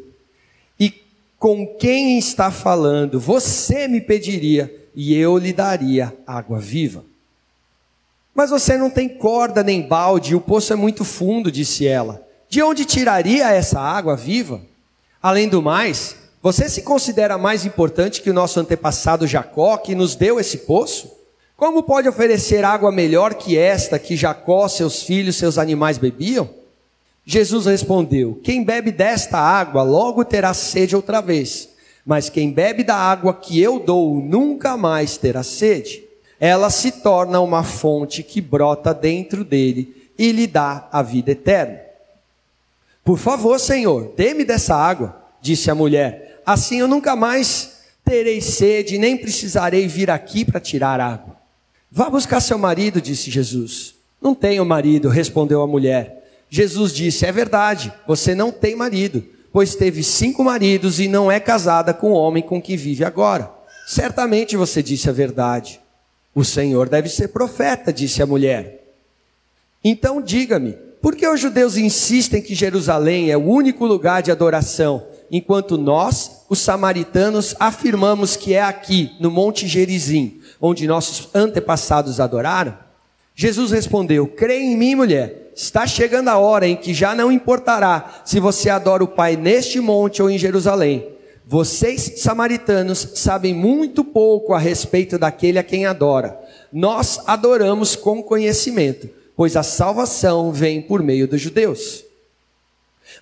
e 0.79 0.93
com 1.37 1.67
quem 1.77 2.17
está 2.17 2.49
falando, 2.49 3.19
você 3.19 3.89
me 3.89 3.99
pediria 3.99 4.73
e 4.95 5.15
eu 5.15 5.37
lhe 5.37 5.51
daria 5.51 6.13
água 6.25 6.59
viva. 6.59 7.03
Mas 8.33 8.49
você 8.49 8.77
não 8.77 8.89
tem 8.89 9.09
corda 9.09 9.63
nem 9.63 9.81
balde, 9.81 10.35
o 10.35 10.41
poço 10.41 10.73
é 10.73 10.75
muito 10.75 11.03
fundo, 11.03 11.51
disse 11.51 11.87
ela. 11.87 12.25
De 12.49 12.61
onde 12.61 12.85
tiraria 12.85 13.49
essa 13.49 13.79
água 13.79 14.15
viva? 14.15 14.61
Além 15.21 15.47
do 15.49 15.61
mais, 15.61 16.15
você 16.41 16.69
se 16.69 16.83
considera 16.83 17.37
mais 17.37 17.65
importante 17.65 18.21
que 18.21 18.29
o 18.29 18.33
nosso 18.33 18.59
antepassado 18.59 19.25
Jacó, 19.25 19.77
que 19.77 19.95
nos 19.95 20.15
deu 20.15 20.39
esse 20.39 20.59
poço? 20.59 21.11
Como 21.57 21.83
pode 21.83 22.07
oferecer 22.09 22.63
água 22.63 22.91
melhor 22.91 23.33
que 23.35 23.57
esta 23.57 23.97
que 23.97 24.15
Jacó, 24.15 24.67
seus 24.67 25.01
filhos, 25.01 25.37
seus 25.37 25.57
animais 25.57 25.97
bebiam? 25.97 26.49
Jesus 27.25 27.65
respondeu: 27.65 28.39
Quem 28.43 28.63
bebe 28.63 28.91
desta 28.91 29.39
água 29.39 29.81
logo 29.81 30.23
terá 30.23 30.53
sede 30.53 30.95
outra 30.95 31.21
vez, 31.21 31.69
mas 32.05 32.29
quem 32.29 32.51
bebe 32.51 32.83
da 32.83 32.95
água 32.95 33.33
que 33.33 33.59
eu 33.59 33.79
dou 33.79 34.15
nunca 34.15 34.77
mais 34.77 35.17
terá 35.17 35.41
sede. 35.41 36.03
Ela 36.39 36.69
se 36.69 36.91
torna 36.91 37.39
uma 37.39 37.63
fonte 37.63 38.21
que 38.21 38.39
brota 38.39 38.93
dentro 38.93 39.43
dele 39.43 40.09
e 40.17 40.31
lhe 40.31 40.45
dá 40.45 40.87
a 40.91 41.01
vida 41.01 41.31
eterna. 41.31 41.79
Por 43.03 43.17
favor, 43.17 43.59
Senhor, 43.59 44.13
dê-me 44.15 44.43
dessa 44.43 44.75
água, 44.75 45.19
disse 45.41 45.71
a 45.71 45.75
mulher. 45.75 46.41
Assim 46.45 46.79
eu 46.79 46.87
nunca 46.87 47.15
mais 47.15 47.79
terei 48.03 48.39
sede, 48.39 48.99
nem 48.99 49.17
precisarei 49.17 49.87
vir 49.87 50.11
aqui 50.11 50.45
para 50.45 50.59
tirar 50.59 50.99
água. 50.99 51.35
Vá 51.91 52.09
buscar 52.09 52.39
seu 52.39 52.57
marido, 52.57 53.01
disse 53.01 53.31
Jesus. 53.31 53.95
Não 54.21 54.35
tenho 54.35 54.65
marido, 54.65 55.07
respondeu 55.09 55.61
a 55.61 55.67
mulher. 55.67 56.23
Jesus 56.49 56.93
disse: 56.93 57.25
É 57.25 57.31
verdade, 57.31 57.91
você 58.07 58.35
não 58.35 58.51
tem 58.51 58.75
marido, 58.75 59.23
pois 59.55 59.73
teve 59.73 60.03
cinco 60.03 60.43
maridos 60.43 60.99
e 60.99 61.07
não 61.07 61.31
é 61.31 61.39
casada 61.39 61.93
com 61.93 62.11
o 62.11 62.15
homem 62.15 62.43
com 62.43 62.61
que 62.61 62.75
vive 62.75 63.05
agora. 63.05 63.49
Certamente 63.87 64.57
você 64.57 64.83
disse 64.83 65.09
a 65.09 65.13
verdade. 65.13 65.79
O 66.35 66.43
Senhor 66.43 66.89
deve 66.89 67.07
ser 67.07 67.29
profeta, 67.29 67.93
disse 67.93 68.21
a 68.21 68.25
mulher. 68.25 68.83
Então 69.81 70.21
diga-me, 70.21 70.73
por 71.01 71.15
que 71.15 71.25
os 71.25 71.39
judeus 71.39 71.77
insistem 71.77 72.41
que 72.41 72.53
Jerusalém 72.53 73.31
é 73.31 73.37
o 73.37 73.45
único 73.45 73.85
lugar 73.85 74.21
de 74.21 74.29
adoração, 74.29 75.07
enquanto 75.31 75.77
nós, 75.77 76.41
os 76.49 76.59
samaritanos, 76.59 77.55
afirmamos 77.57 78.35
que 78.35 78.53
é 78.53 78.61
aqui, 78.61 79.13
no 79.21 79.31
Monte 79.31 79.69
Gerizim, 79.69 80.41
onde 80.59 80.85
nossos 80.85 81.29
antepassados 81.33 82.19
adoraram? 82.19 82.77
Jesus 83.33 83.71
respondeu: 83.71 84.27
Crê 84.27 84.59
em 84.59 84.75
mim, 84.75 84.95
mulher. 84.95 85.44
Está 85.55 85.87
chegando 85.87 86.27
a 86.27 86.37
hora 86.37 86.67
em 86.67 86.75
que 86.75 86.93
já 86.93 87.15
não 87.15 87.31
importará 87.31 88.21
se 88.25 88.39
você 88.39 88.69
adora 88.69 89.03
o 89.03 89.07
Pai 89.07 89.35
neste 89.37 89.79
monte 89.79 90.21
ou 90.21 90.29
em 90.29 90.37
Jerusalém. 90.37 91.07
Vocês, 91.47 92.13
samaritanos, 92.17 93.11
sabem 93.15 93.53
muito 93.53 94.03
pouco 94.03 94.53
a 94.53 94.59
respeito 94.59 95.17
daquele 95.17 95.57
a 95.57 95.63
quem 95.63 95.85
adora. 95.85 96.37
Nós 96.73 97.21
adoramos 97.25 97.95
com 97.95 98.21
conhecimento, 98.21 99.09
pois 99.35 99.55
a 99.55 99.63
salvação 99.63 100.51
vem 100.51 100.81
por 100.81 101.01
meio 101.01 101.27
dos 101.27 101.39
judeus. 101.39 102.03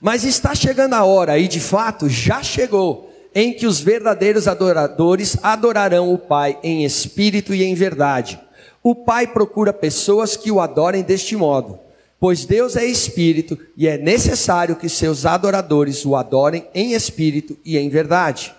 Mas 0.02 0.24
está 0.24 0.56
chegando 0.56 0.94
a 0.94 1.04
hora, 1.04 1.38
e 1.38 1.48
de 1.48 1.60
fato 1.60 2.10
já 2.10 2.42
chegou, 2.42 3.12
em 3.36 3.54
que 3.54 3.68
os 3.68 3.80
verdadeiros 3.80 4.48
adoradores 4.48 5.38
adorarão 5.44 6.14
o 6.14 6.18
Pai 6.18 6.58
em 6.64 6.84
espírito 6.84 7.54
e 7.54 7.64
em 7.64 7.76
verdade 7.76 8.40
o 8.84 8.94
Pai 8.94 9.26
procura 9.26 9.72
pessoas 9.72 10.36
que 10.36 10.52
o 10.52 10.60
adorem 10.60 11.02
deste 11.02 11.38
modo, 11.38 11.80
pois 12.24 12.46
Deus 12.46 12.78
é 12.78 12.86
espírito 12.86 13.60
e 13.76 13.86
é 13.86 13.98
necessário 13.98 14.78
que 14.78 14.88
seus 14.88 15.26
adoradores 15.26 16.06
o 16.06 16.16
adorem 16.16 16.66
em 16.74 16.94
espírito 16.94 17.58
e 17.66 17.78
em 17.78 17.90
verdade. 17.90 18.56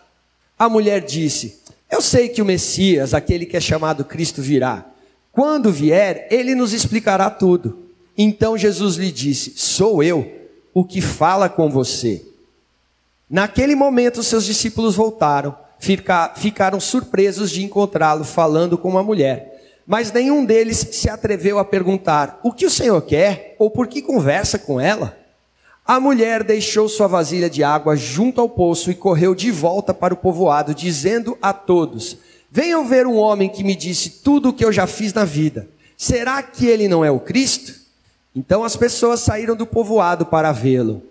A 0.58 0.68
mulher 0.68 1.00
disse: 1.00 1.60
Eu 1.90 2.02
sei 2.02 2.28
que 2.28 2.42
o 2.42 2.44
Messias, 2.44 3.14
aquele 3.14 3.46
que 3.46 3.56
é 3.56 3.60
chamado 3.62 4.04
Cristo, 4.04 4.42
virá. 4.42 4.84
Quando 5.32 5.72
vier, 5.72 6.28
ele 6.30 6.54
nos 6.54 6.74
explicará 6.74 7.30
tudo. 7.30 7.88
Então 8.18 8.58
Jesus 8.58 8.96
lhe 8.96 9.10
disse: 9.10 9.54
Sou 9.56 10.02
eu 10.02 10.30
o 10.74 10.84
que 10.84 11.00
fala 11.00 11.48
com 11.48 11.70
você. 11.70 12.22
Naquele 13.30 13.74
momento, 13.74 14.22
seus 14.22 14.44
discípulos 14.44 14.94
voltaram, 14.94 15.56
ficaram 16.36 16.78
surpresos 16.78 17.50
de 17.50 17.64
encontrá-lo 17.64 18.24
falando 18.24 18.76
com 18.76 18.90
uma 18.90 19.02
mulher. 19.02 19.53
Mas 19.86 20.10
nenhum 20.10 20.44
deles 20.44 20.78
se 20.92 21.08
atreveu 21.10 21.58
a 21.58 21.64
perguntar: 21.64 22.40
O 22.42 22.52
que 22.52 22.66
o 22.66 22.70
Senhor 22.70 23.00
quer? 23.02 23.54
Ou 23.58 23.70
por 23.70 23.86
que 23.86 24.00
conversa 24.00 24.58
com 24.58 24.80
ela? 24.80 25.16
A 25.86 26.00
mulher 26.00 26.42
deixou 26.42 26.88
sua 26.88 27.06
vasilha 27.06 27.50
de 27.50 27.62
água 27.62 27.94
junto 27.94 28.40
ao 28.40 28.48
poço 28.48 28.90
e 28.90 28.94
correu 28.94 29.34
de 29.34 29.50
volta 29.50 29.92
para 29.92 30.14
o 30.14 30.16
povoado, 30.16 30.74
dizendo 30.74 31.36
a 31.42 31.52
todos: 31.52 32.16
Venham 32.50 32.86
ver 32.86 33.06
um 33.06 33.16
homem 33.16 33.50
que 33.50 33.62
me 33.62 33.74
disse 33.74 34.08
tudo 34.22 34.48
o 34.48 34.52
que 34.52 34.64
eu 34.64 34.72
já 34.72 34.86
fiz 34.86 35.12
na 35.12 35.24
vida. 35.24 35.68
Será 35.96 36.42
que 36.42 36.66
ele 36.66 36.88
não 36.88 37.04
é 37.04 37.10
o 37.10 37.20
Cristo? 37.20 37.74
Então 38.34 38.64
as 38.64 38.74
pessoas 38.76 39.20
saíram 39.20 39.54
do 39.54 39.66
povoado 39.66 40.24
para 40.24 40.52
vê-lo. 40.52 41.02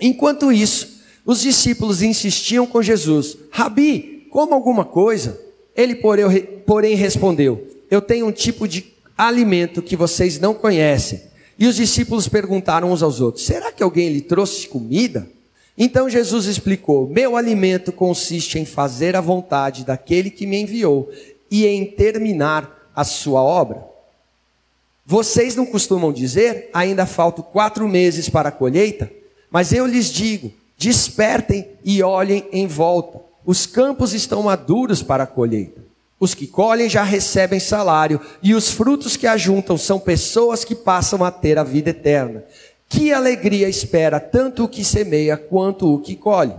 Enquanto 0.00 0.50
isso, 0.50 1.00
os 1.24 1.40
discípulos 1.40 2.02
insistiam 2.02 2.66
com 2.66 2.82
Jesus: 2.82 3.36
Rabi, 3.50 4.26
coma 4.30 4.56
alguma 4.56 4.84
coisa. 4.84 5.40
Ele, 5.76 5.94
porém, 5.94 6.94
respondeu: 6.96 7.73
eu 7.90 8.00
tenho 8.00 8.26
um 8.26 8.32
tipo 8.32 8.66
de 8.66 8.94
alimento 9.16 9.82
que 9.82 9.96
vocês 9.96 10.38
não 10.38 10.54
conhecem. 10.54 11.22
E 11.58 11.66
os 11.66 11.76
discípulos 11.76 12.28
perguntaram 12.28 12.92
uns 12.92 13.02
aos 13.02 13.20
outros: 13.20 13.44
será 13.44 13.70
que 13.70 13.82
alguém 13.82 14.08
lhe 14.08 14.20
trouxe 14.20 14.68
comida? 14.68 15.28
Então 15.76 16.08
Jesus 16.08 16.46
explicou: 16.46 17.08
Meu 17.08 17.36
alimento 17.36 17.92
consiste 17.92 18.58
em 18.58 18.64
fazer 18.64 19.16
a 19.16 19.20
vontade 19.20 19.84
daquele 19.84 20.30
que 20.30 20.46
me 20.46 20.60
enviou 20.60 21.10
e 21.50 21.66
em 21.66 21.84
terminar 21.84 22.90
a 22.94 23.04
sua 23.04 23.42
obra. 23.42 23.84
Vocês 25.06 25.54
não 25.54 25.66
costumam 25.66 26.12
dizer, 26.12 26.70
ainda 26.72 27.04
faltam 27.04 27.44
quatro 27.44 27.86
meses 27.86 28.28
para 28.28 28.48
a 28.48 28.52
colheita? 28.52 29.10
Mas 29.50 29.72
eu 29.72 29.86
lhes 29.86 30.10
digo: 30.10 30.52
despertem 30.78 31.68
e 31.84 32.02
olhem 32.02 32.46
em 32.52 32.66
volta. 32.66 33.20
Os 33.44 33.66
campos 33.66 34.14
estão 34.14 34.44
maduros 34.44 35.02
para 35.02 35.24
a 35.24 35.26
colheita. 35.26 35.83
Os 36.24 36.32
que 36.32 36.46
colhem 36.46 36.88
já 36.88 37.02
recebem 37.02 37.60
salário, 37.60 38.18
e 38.42 38.54
os 38.54 38.70
frutos 38.70 39.14
que 39.14 39.26
ajuntam 39.26 39.76
são 39.76 40.00
pessoas 40.00 40.64
que 40.64 40.74
passam 40.74 41.22
a 41.22 41.30
ter 41.30 41.58
a 41.58 41.62
vida 41.62 41.90
eterna. 41.90 42.42
Que 42.88 43.12
alegria 43.12 43.68
espera 43.68 44.18
tanto 44.18 44.64
o 44.64 44.68
que 44.68 44.82
semeia 44.82 45.36
quanto 45.36 45.92
o 45.92 45.98
que 45.98 46.16
colhe. 46.16 46.54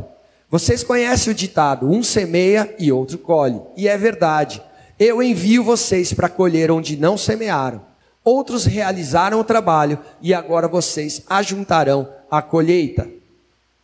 Vocês 0.52 0.84
conhecem 0.84 1.34
o 1.34 1.36
ditado: 1.36 1.90
um 1.90 2.04
semeia 2.04 2.76
e 2.78 2.92
outro 2.92 3.18
colhe. 3.18 3.60
E 3.76 3.88
é 3.88 3.98
verdade. 3.98 4.62
Eu 5.00 5.24
envio 5.24 5.64
vocês 5.64 6.14
para 6.14 6.30
colher 6.30 6.70
onde 6.70 6.96
não 6.96 7.18
semearam. 7.18 7.82
Outros 8.24 8.66
realizaram 8.66 9.40
o 9.40 9.44
trabalho 9.44 9.98
e 10.22 10.32
agora 10.32 10.68
vocês 10.68 11.24
ajuntarão 11.28 12.08
a 12.30 12.40
colheita. 12.40 13.10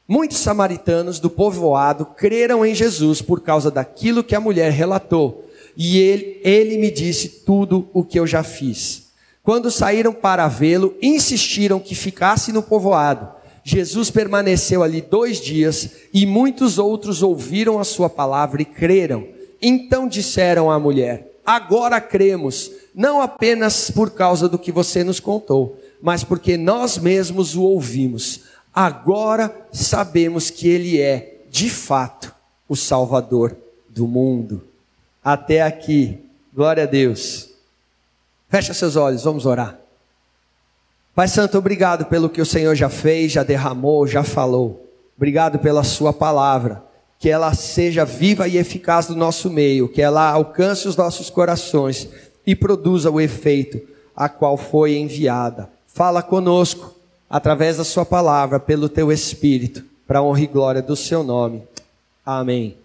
Muitos 0.08 0.38
samaritanos 0.38 1.20
do 1.20 1.30
povoado 1.32 2.06
creram 2.06 2.64
em 2.64 2.76
Jesus 2.76 3.20
por 3.20 3.42
causa 3.42 3.72
daquilo 3.72 4.24
que 4.24 4.36
a 4.36 4.40
mulher 4.40 4.72
relatou 4.72 5.48
e 5.76 5.98
ele, 5.98 6.40
ele 6.44 6.78
me 6.78 6.92
disse 6.92 7.30
tudo 7.46 7.90
o 7.94 8.04
que 8.04 8.20
eu 8.20 8.28
já 8.28 8.44
fiz. 8.44 9.12
Quando 9.44 9.72
saíram 9.72 10.14
para 10.14 10.48
vê-lo, 10.48 10.96
insistiram 11.02 11.80
que 11.80 11.96
ficasse 11.96 12.52
no 12.52 12.62
povoado. 12.62 13.30
Jesus 13.64 14.10
permaneceu 14.10 14.84
ali 14.84 15.02
dois 15.02 15.40
dias 15.40 15.90
e 16.14 16.26
muitos 16.26 16.78
outros 16.78 17.24
ouviram 17.24 17.80
a 17.80 17.84
sua 17.84 18.10
palavra 18.10 18.62
e 18.62 18.66
creram. 18.66 19.28
Então 19.62 20.08
disseram 20.08 20.70
à 20.70 20.80
mulher: 20.80 21.40
Agora 21.46 22.00
cremos, 22.00 22.72
não 22.94 23.22
apenas 23.22 23.90
por 23.90 24.12
causa 24.12 24.48
do 24.48 24.60
que 24.60 24.72
você 24.72 25.04
nos 25.04 25.20
contou, 25.20 25.80
mas 26.02 26.24
porque 26.24 26.58
nós 26.58 26.98
mesmos 26.98 27.56
o 27.56 27.64
ouvimos. 27.64 28.42
Agora 28.74 29.68
sabemos 29.72 30.50
que 30.50 30.68
Ele 30.68 31.00
é, 31.00 31.42
de 31.50 31.70
fato, 31.70 32.34
o 32.68 32.76
Salvador 32.76 33.56
do 33.90 34.08
mundo 34.08 34.71
até 35.24 35.62
aqui. 35.62 36.20
Glória 36.54 36.84
a 36.84 36.88
Deus. 36.88 37.50
Fecha 38.50 38.74
seus 38.74 38.96
olhos, 38.96 39.24
vamos 39.24 39.46
orar. 39.46 39.80
Pai 41.16 41.28
Santo, 41.28 41.58
obrigado 41.58 42.06
pelo 42.06 42.30
que 42.30 42.42
o 42.42 42.46
Senhor 42.46 42.76
já 42.76 42.90
fez, 42.90 43.32
já 43.32 43.44
derramou, 43.44 44.08
já 44.08 44.24
falou. 44.24 44.90
Obrigado 45.16 45.60
pela 45.60 45.84
Sua 45.84 46.12
palavra. 46.12 46.84
Que 47.20 47.30
ela 47.30 47.54
seja 47.54 48.04
viva 48.04 48.48
e 48.48 48.58
eficaz 48.58 49.08
no 49.08 49.16
nosso 49.16 49.50
meio, 49.50 49.88
que 49.88 50.02
ela 50.02 50.32
alcance 50.32 50.88
os 50.88 50.96
nossos 50.96 51.30
corações 51.30 52.10
e 52.48 52.56
produza 52.56 53.12
o 53.12 53.22
efeito 53.22 53.80
a 54.16 54.28
qual 54.28 54.58
foi 54.58 54.98
enviada. 54.98 55.70
Fala 55.88 56.24
conosco 56.24 56.96
através 57.30 57.78
da 57.78 57.84
Sua 57.84 58.06
palavra, 58.06 58.60
pelo 58.60 58.90
Teu 58.90 59.12
Espírito, 59.12 59.84
para 60.08 60.22
honra 60.22 60.42
e 60.42 60.48
glória 60.48 60.82
do 60.82 60.96
Seu 60.96 61.24
nome. 61.24 61.64
Amém. 62.26 62.81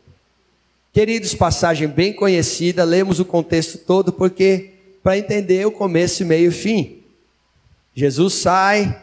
Queridos, 0.97 1.35
passagem 1.35 1.87
bem 1.87 2.11
conhecida, 2.11 2.83
lemos 2.83 3.21
o 3.21 3.25
contexto 3.27 3.77
todo 3.77 4.11
porque 4.11 4.71
para 5.03 5.19
entender 5.19 5.67
o 5.67 5.71
começo, 5.71 6.25
meio 6.25 6.49
e 6.49 6.51
fim. 6.51 7.03
Jesus 7.95 8.33
sai 8.33 8.99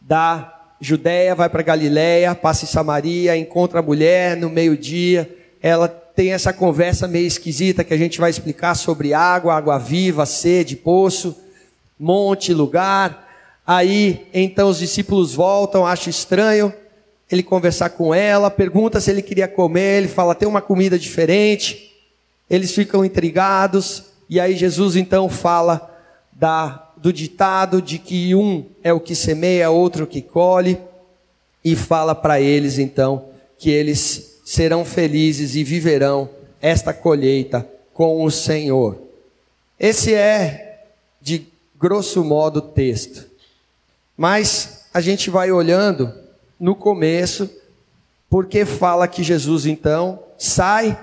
da 0.00 0.72
Judéia, 0.80 1.34
vai 1.34 1.50
para 1.50 1.62
Galiléia, 1.62 2.34
passa 2.34 2.64
em 2.64 2.68
Samaria, 2.68 3.36
encontra 3.36 3.80
a 3.80 3.82
mulher 3.82 4.38
no 4.38 4.48
meio-dia, 4.48 5.30
ela 5.60 5.86
tem 5.86 6.32
essa 6.32 6.50
conversa 6.50 7.06
meio 7.06 7.26
esquisita 7.26 7.84
que 7.84 7.92
a 7.92 7.98
gente 7.98 8.18
vai 8.18 8.30
explicar 8.30 8.74
sobre 8.74 9.12
água, 9.12 9.54
água 9.54 9.76
viva, 9.76 10.24
sede, 10.24 10.76
poço, 10.76 11.36
monte, 12.00 12.54
lugar. 12.54 13.28
Aí, 13.66 14.26
então 14.32 14.70
os 14.70 14.78
discípulos 14.78 15.34
voltam, 15.34 15.84
acham 15.84 16.08
estranho 16.08 16.72
ele 17.30 17.42
conversar 17.42 17.90
com 17.90 18.14
ela, 18.14 18.50
pergunta 18.50 19.00
se 19.00 19.10
ele 19.10 19.22
queria 19.22 19.46
comer, 19.46 19.98
ele 19.98 20.08
fala, 20.08 20.34
tem 20.34 20.48
uma 20.48 20.62
comida 20.62 20.98
diferente. 20.98 21.92
Eles 22.48 22.72
ficam 22.72 23.04
intrigados, 23.04 24.04
e 24.28 24.40
aí 24.40 24.56
Jesus 24.56 24.96
então 24.96 25.28
fala 25.28 25.94
da, 26.32 26.90
do 26.96 27.12
ditado 27.12 27.82
de 27.82 27.98
que 27.98 28.34
um 28.34 28.64
é 28.82 28.92
o 28.92 29.00
que 29.00 29.14
semeia, 29.14 29.70
outro 29.70 30.06
que 30.06 30.22
colhe, 30.22 30.78
e 31.62 31.76
fala 31.76 32.14
para 32.14 32.40
eles 32.40 32.78
então 32.78 33.26
que 33.58 33.70
eles 33.70 34.38
serão 34.44 34.84
felizes 34.84 35.54
e 35.54 35.62
viverão 35.62 36.30
esta 36.62 36.94
colheita 36.94 37.68
com 37.92 38.24
o 38.24 38.30
Senhor. 38.30 38.96
Esse 39.78 40.14
é, 40.14 40.84
de 41.20 41.46
grosso 41.78 42.24
modo, 42.24 42.58
o 42.60 42.62
texto. 42.62 43.26
Mas 44.16 44.86
a 44.94 45.00
gente 45.00 45.28
vai 45.28 45.52
olhando 45.52 46.12
no 46.58 46.74
começo, 46.74 47.48
porque 48.28 48.64
fala 48.64 49.08
que 49.08 49.22
Jesus 49.22 49.66
então 49.66 50.20
sai 50.36 50.98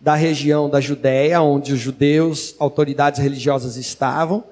da 0.00 0.14
região 0.14 0.70
da 0.70 0.80
Judéia, 0.80 1.40
onde 1.40 1.72
os 1.72 1.80
judeus, 1.80 2.54
autoridades 2.58 3.20
religiosas 3.20 3.76
estavam, 3.76 4.44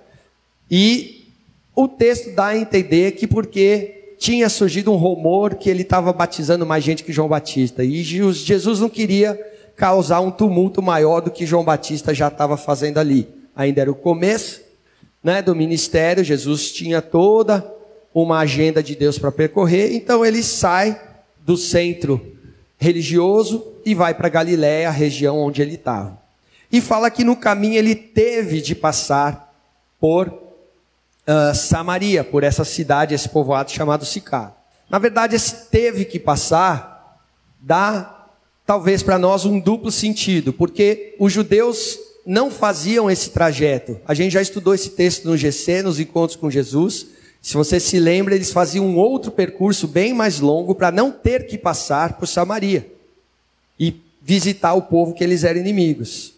e 0.71 1.33
o 1.75 1.87
texto 1.87 2.35
dá 2.35 2.47
a 2.47 2.59
entender 2.59 3.13
que 3.13 3.27
porque 3.27 4.15
tinha 4.19 4.49
surgido 4.49 4.91
um 4.93 4.97
rumor 4.97 5.55
que 5.55 5.69
ele 5.69 5.83
estava 5.83 6.13
batizando 6.13 6.67
mais 6.67 6.83
gente 6.83 7.05
que 7.05 7.13
João 7.13 7.29
Batista, 7.29 7.85
e 7.85 8.03
Jesus 8.03 8.81
não 8.81 8.89
queria 8.89 9.39
causar 9.77 10.21
um 10.21 10.31
tumulto 10.31 10.83
maior 10.83 11.21
do 11.21 11.31
que 11.31 11.47
João 11.47 11.63
Batista 11.63 12.15
já 12.15 12.29
estava 12.29 12.57
fazendo 12.57 12.99
ali. 12.99 13.29
Ainda 13.55 13.83
era 13.83 13.91
o 13.91 13.95
começo 13.95 14.63
né, 15.23 15.43
do 15.43 15.55
ministério, 15.55 16.25
Jesus 16.25 16.73
tinha 16.73 17.03
toda 17.03 17.76
uma 18.23 18.39
agenda 18.39 18.83
de 18.83 18.95
Deus 18.95 19.19
para 19.19 19.31
percorrer, 19.31 19.95
então 19.95 20.25
ele 20.25 20.43
sai 20.43 20.99
do 21.39 21.55
centro 21.55 22.35
religioso 22.79 23.75
e 23.85 23.95
vai 23.95 24.15
para 24.15 24.31
Galiléia, 24.31 24.89
a 24.89 24.93
região 24.93 25.39
onde 25.39 25.61
ele 25.61 25.75
estava. 25.75 26.19
E 26.73 26.81
fala 26.81 27.11
que 27.11 27.23
no 27.23 27.37
caminho 27.37 27.75
ele 27.75 27.95
teve 27.95 28.63
de 28.63 28.75
passar 28.75 29.55
por 30.01 30.29
uh, 30.29 31.55
Samaria, 31.55 32.25
por 32.25 32.43
essa 32.43 32.65
cidade, 32.65 33.15
esse 33.15 33.29
povoado 33.29 33.71
chamado 33.71 34.07
Sicar. 34.07 34.57
Na 34.89 34.99
verdade, 34.99 35.37
esse 35.37 35.67
teve 35.67 36.07
que 36.07 36.19
passar 36.19 37.21
dá 37.61 38.29
talvez 38.65 39.03
para 39.03 39.19
nós 39.19 39.45
um 39.45 39.61
duplo 39.61 39.93
sentido, 39.93 40.55
porque 40.55 41.15
os 41.19 41.33
judeus 41.33 41.99
não 42.25 42.51
faziam 42.51 43.11
esse 43.11 43.29
trajeto. 43.29 44.01
A 44.09 44.15
gente 44.15 44.33
já 44.33 44.41
estudou 44.41 44.75
esse 44.75 44.91
texto 44.91 45.27
no 45.27 45.37
GC, 45.37 45.83
nos 45.83 46.01
encontros 46.01 46.37
com 46.37 46.51
Jesus. 46.51 47.09
Se 47.47 47.57
você 47.57 47.79
se 47.79 48.01
lembra, 48.01 48.35
eles 48.35 48.51
faziam 48.51 48.85
um 48.85 48.97
outro 48.97 49.31
percurso 49.31 49.87
bem 49.87 50.13
mais 50.13 50.41
longo 50.41 50.75
para 50.75 50.91
não 50.91 51.13
ter 51.13 51.47
que 51.47 51.57
passar 51.57 52.15
por 52.15 52.27
Samaria 52.27 52.93
e 53.79 54.01
visitar 54.21 54.75
o 54.75 54.83
povo 54.83 55.15
que 55.15 55.23
eles 55.23 55.45
eram 55.45 55.61
inimigos. 55.61 56.35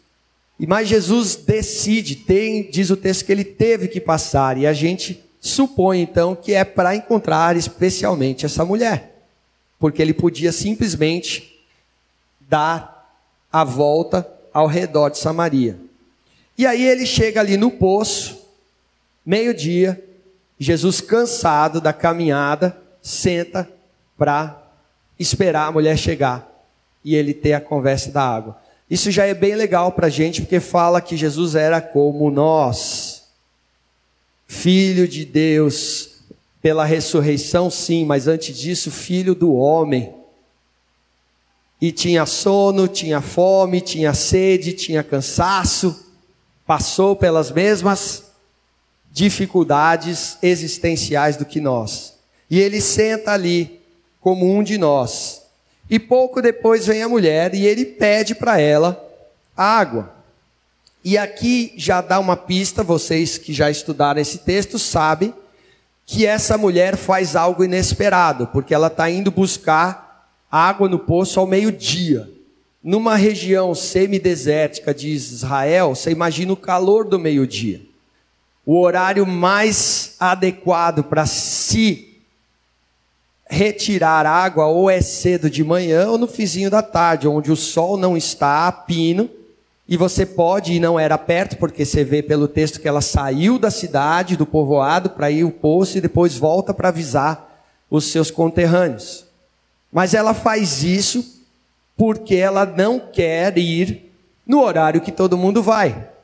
E 0.61 0.67
mas 0.67 0.87
Jesus 0.87 1.35
decide, 1.35 2.15
tem, 2.15 2.71
diz 2.71 2.91
o 2.91 2.97
texto 2.97 3.25
que 3.25 3.33
ele 3.33 3.43
teve 3.43 3.89
que 3.89 4.03
passar 4.03 4.59
e 4.59 4.67
a 4.67 4.75
gente 4.75 5.25
supõe 5.41 6.03
então 6.03 6.37
que 6.37 6.53
é 6.53 6.63
para 6.63 6.95
encontrar 6.95 7.57
especialmente 7.57 8.45
essa 8.45 8.63
mulher, 8.63 9.19
porque 9.79 10.03
ele 10.03 10.13
podia 10.13 10.53
simplesmente 10.53 11.59
dar 12.39 13.19
a 13.51 13.65
volta 13.65 14.31
ao 14.53 14.67
redor 14.67 15.09
de 15.09 15.17
Samaria. 15.17 15.79
E 16.59 16.67
aí 16.67 16.85
ele 16.85 17.07
chega 17.07 17.41
ali 17.41 17.57
no 17.57 17.71
poço, 17.71 18.47
meio-dia, 19.25 20.05
Jesus, 20.59 21.01
cansado 21.01 21.81
da 21.81 21.93
caminhada, 21.93 22.77
senta 23.01 23.69
para 24.17 24.61
esperar 25.19 25.69
a 25.69 25.73
mulher 25.73 25.97
chegar 25.97 26.49
e 27.05 27.15
ele 27.15 27.33
ter 27.33 27.53
a 27.53 27.61
conversa 27.61 28.11
da 28.11 28.23
água. 28.23 28.59
Isso 28.91 29.11
já 29.11 29.25
é 29.25 29.35
bem 29.35 29.55
legal 29.55 29.93
para 29.93 30.09
a 30.09 30.11
gente, 30.11 30.43
porque 30.43 30.59
fala 30.59 31.01
que 31.01 31.17
Jesus 31.17 31.55
era 31.55 31.81
como 31.81 32.31
nós, 32.31 33.29
filho 34.47 35.07
de 35.07 35.25
Deus, 35.25 36.23
pela 36.61 36.85
ressurreição, 36.85 37.71
sim, 37.71 38.05
mas 38.05 38.27
antes 38.27 38.57
disso, 38.57 38.91
filho 38.91 39.35
do 39.35 39.55
homem. 39.55 40.13
E 41.81 41.93
tinha 41.93 42.27
sono, 42.27 42.89
tinha 42.89 43.21
fome, 43.21 43.81
tinha 43.81 44.13
sede, 44.13 44.73
tinha 44.73 45.05
cansaço, 45.05 46.13
passou 46.67 47.15
pelas 47.15 47.53
mesmas 47.53 48.28
dificuldades 49.19 50.39
existenciais 50.41 51.37
do 51.37 51.45
que 51.45 51.61
nós. 51.61 52.15
E 52.49 52.61
ele 52.61 52.81
senta 52.81 53.33
ali 53.33 53.81
como 54.21 54.49
um 54.49 54.63
de 54.63 54.79
nós. 54.79 55.43
E 55.91 55.99
pouco 55.99 56.41
depois 56.41 56.87
vem 56.87 57.03
a 57.03 57.09
mulher 57.09 57.53
e 57.53 57.67
ele 57.67 57.85
pede 57.85 58.33
para 58.33 58.61
ela 58.61 59.05
água. 59.57 60.15
E 61.03 61.19
aqui 61.19 61.73
já 61.77 62.01
dá 62.01 62.21
uma 62.21 62.37
pista, 62.37 62.85
vocês 62.85 63.37
que 63.37 63.53
já 63.53 63.69
estudaram 63.69 64.21
esse 64.21 64.39
texto 64.39 64.79
sabem 64.79 65.35
que 66.07 66.25
essa 66.25 66.57
mulher 66.57 66.97
faz 66.97 67.35
algo 67.35 67.65
inesperado, 67.65 68.47
porque 68.47 68.73
ela 68.73 68.87
está 68.87 69.11
indo 69.11 69.33
buscar 69.33 70.31
água 70.49 70.89
no 70.89 70.99
poço 71.01 71.41
ao 71.41 71.47
meio-dia. 71.47 72.31
Numa 72.81 73.17
região 73.17 73.75
semidesértica 73.75 74.95
de 74.95 75.09
Israel, 75.09 75.97
você 75.97 76.13
imagina 76.13 76.53
o 76.53 76.57
calor 76.57 77.05
do 77.05 77.19
meio-dia 77.19 77.88
o 78.69 78.83
horário 78.83 79.27
mais 79.27 80.15
adequado 80.21 81.03
para 81.03 81.25
se 81.25 82.19
retirar 83.49 84.27
água 84.27 84.67
ou 84.67 84.91
é 84.91 85.01
cedo 85.01 85.49
de 85.49 85.65
manhã 85.65 86.11
ou 86.11 86.19
no 86.19 86.27
fizinho 86.27 86.71
da 86.71 86.83
tarde, 86.83 87.27
onde 87.27 87.51
o 87.51 87.57
sol 87.57 87.97
não 87.97 88.15
está 88.15 88.69
a 88.69 88.73
pino 88.73 89.31
e 89.89 89.97
você 89.97 90.27
pode, 90.27 90.75
e 90.75 90.79
não 90.79 91.01
era 91.01 91.17
perto, 91.17 91.57
porque 91.57 91.83
você 91.83 92.05
vê 92.05 92.23
pelo 92.23 92.47
texto 92.47 92.79
que 92.79 92.87
ela 92.87 93.01
saiu 93.01 93.59
da 93.59 93.71
cidade, 93.71 94.37
do 94.37 94.45
povoado, 94.45 95.09
para 95.09 95.31
ir 95.31 95.45
ao 95.45 95.51
poço 95.51 95.97
e 95.97 96.03
depois 96.03 96.37
volta 96.37 96.75
para 96.75 96.89
avisar 96.89 97.65
os 97.91 98.13
seus 98.13 98.31
conterrâneos. 98.31 99.25
Mas 99.91 100.13
ela 100.13 100.35
faz 100.35 100.83
isso 100.83 101.43
porque 101.97 102.35
ela 102.35 102.67
não 102.67 103.01
quer 103.01 103.57
ir 103.57 104.13
no 104.47 104.61
horário 104.61 105.01
que 105.01 105.11
todo 105.11 105.39
mundo 105.39 105.63
vai 105.63 106.18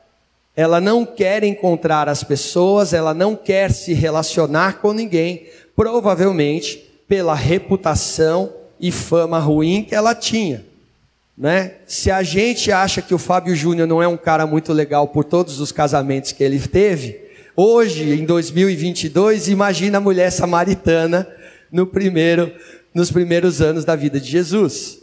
ela 0.55 0.79
não 0.79 1.05
quer 1.05 1.43
encontrar 1.43 2.07
as 2.07 2.23
pessoas, 2.23 2.93
ela 2.93 3.13
não 3.13 3.35
quer 3.35 3.71
se 3.71 3.93
relacionar 3.93 4.79
com 4.79 4.93
ninguém, 4.93 5.47
provavelmente 5.75 6.89
pela 7.07 7.35
reputação 7.35 8.53
e 8.79 8.91
fama 8.91 9.37
ruim 9.37 9.83
que 9.83 9.93
ela 9.93 10.15
tinha. 10.15 10.65
Né? 11.37 11.73
Se 11.85 12.09
a 12.09 12.23
gente 12.23 12.71
acha 12.71 13.01
que 13.01 13.13
o 13.13 13.17
Fábio 13.17 13.55
Júnior 13.55 13.87
não 13.87 14.01
é 14.01 14.07
um 14.07 14.15
cara 14.15 14.47
muito 14.47 14.71
legal 14.71 15.09
por 15.09 15.25
todos 15.25 15.59
os 15.59 15.71
casamentos 15.71 16.31
que 16.31 16.43
ele 16.43 16.59
teve, 16.59 17.19
hoje, 17.55 18.13
em 18.13 18.25
2022, 18.25 19.49
imagina 19.49 19.97
a 19.97 20.01
mulher 20.01 20.31
samaritana 20.31 21.27
no 21.69 21.85
primeiro, 21.85 22.53
nos 22.93 23.11
primeiros 23.11 23.61
anos 23.61 23.83
da 23.83 23.95
vida 23.95 24.19
de 24.19 24.31
Jesus. 24.31 24.99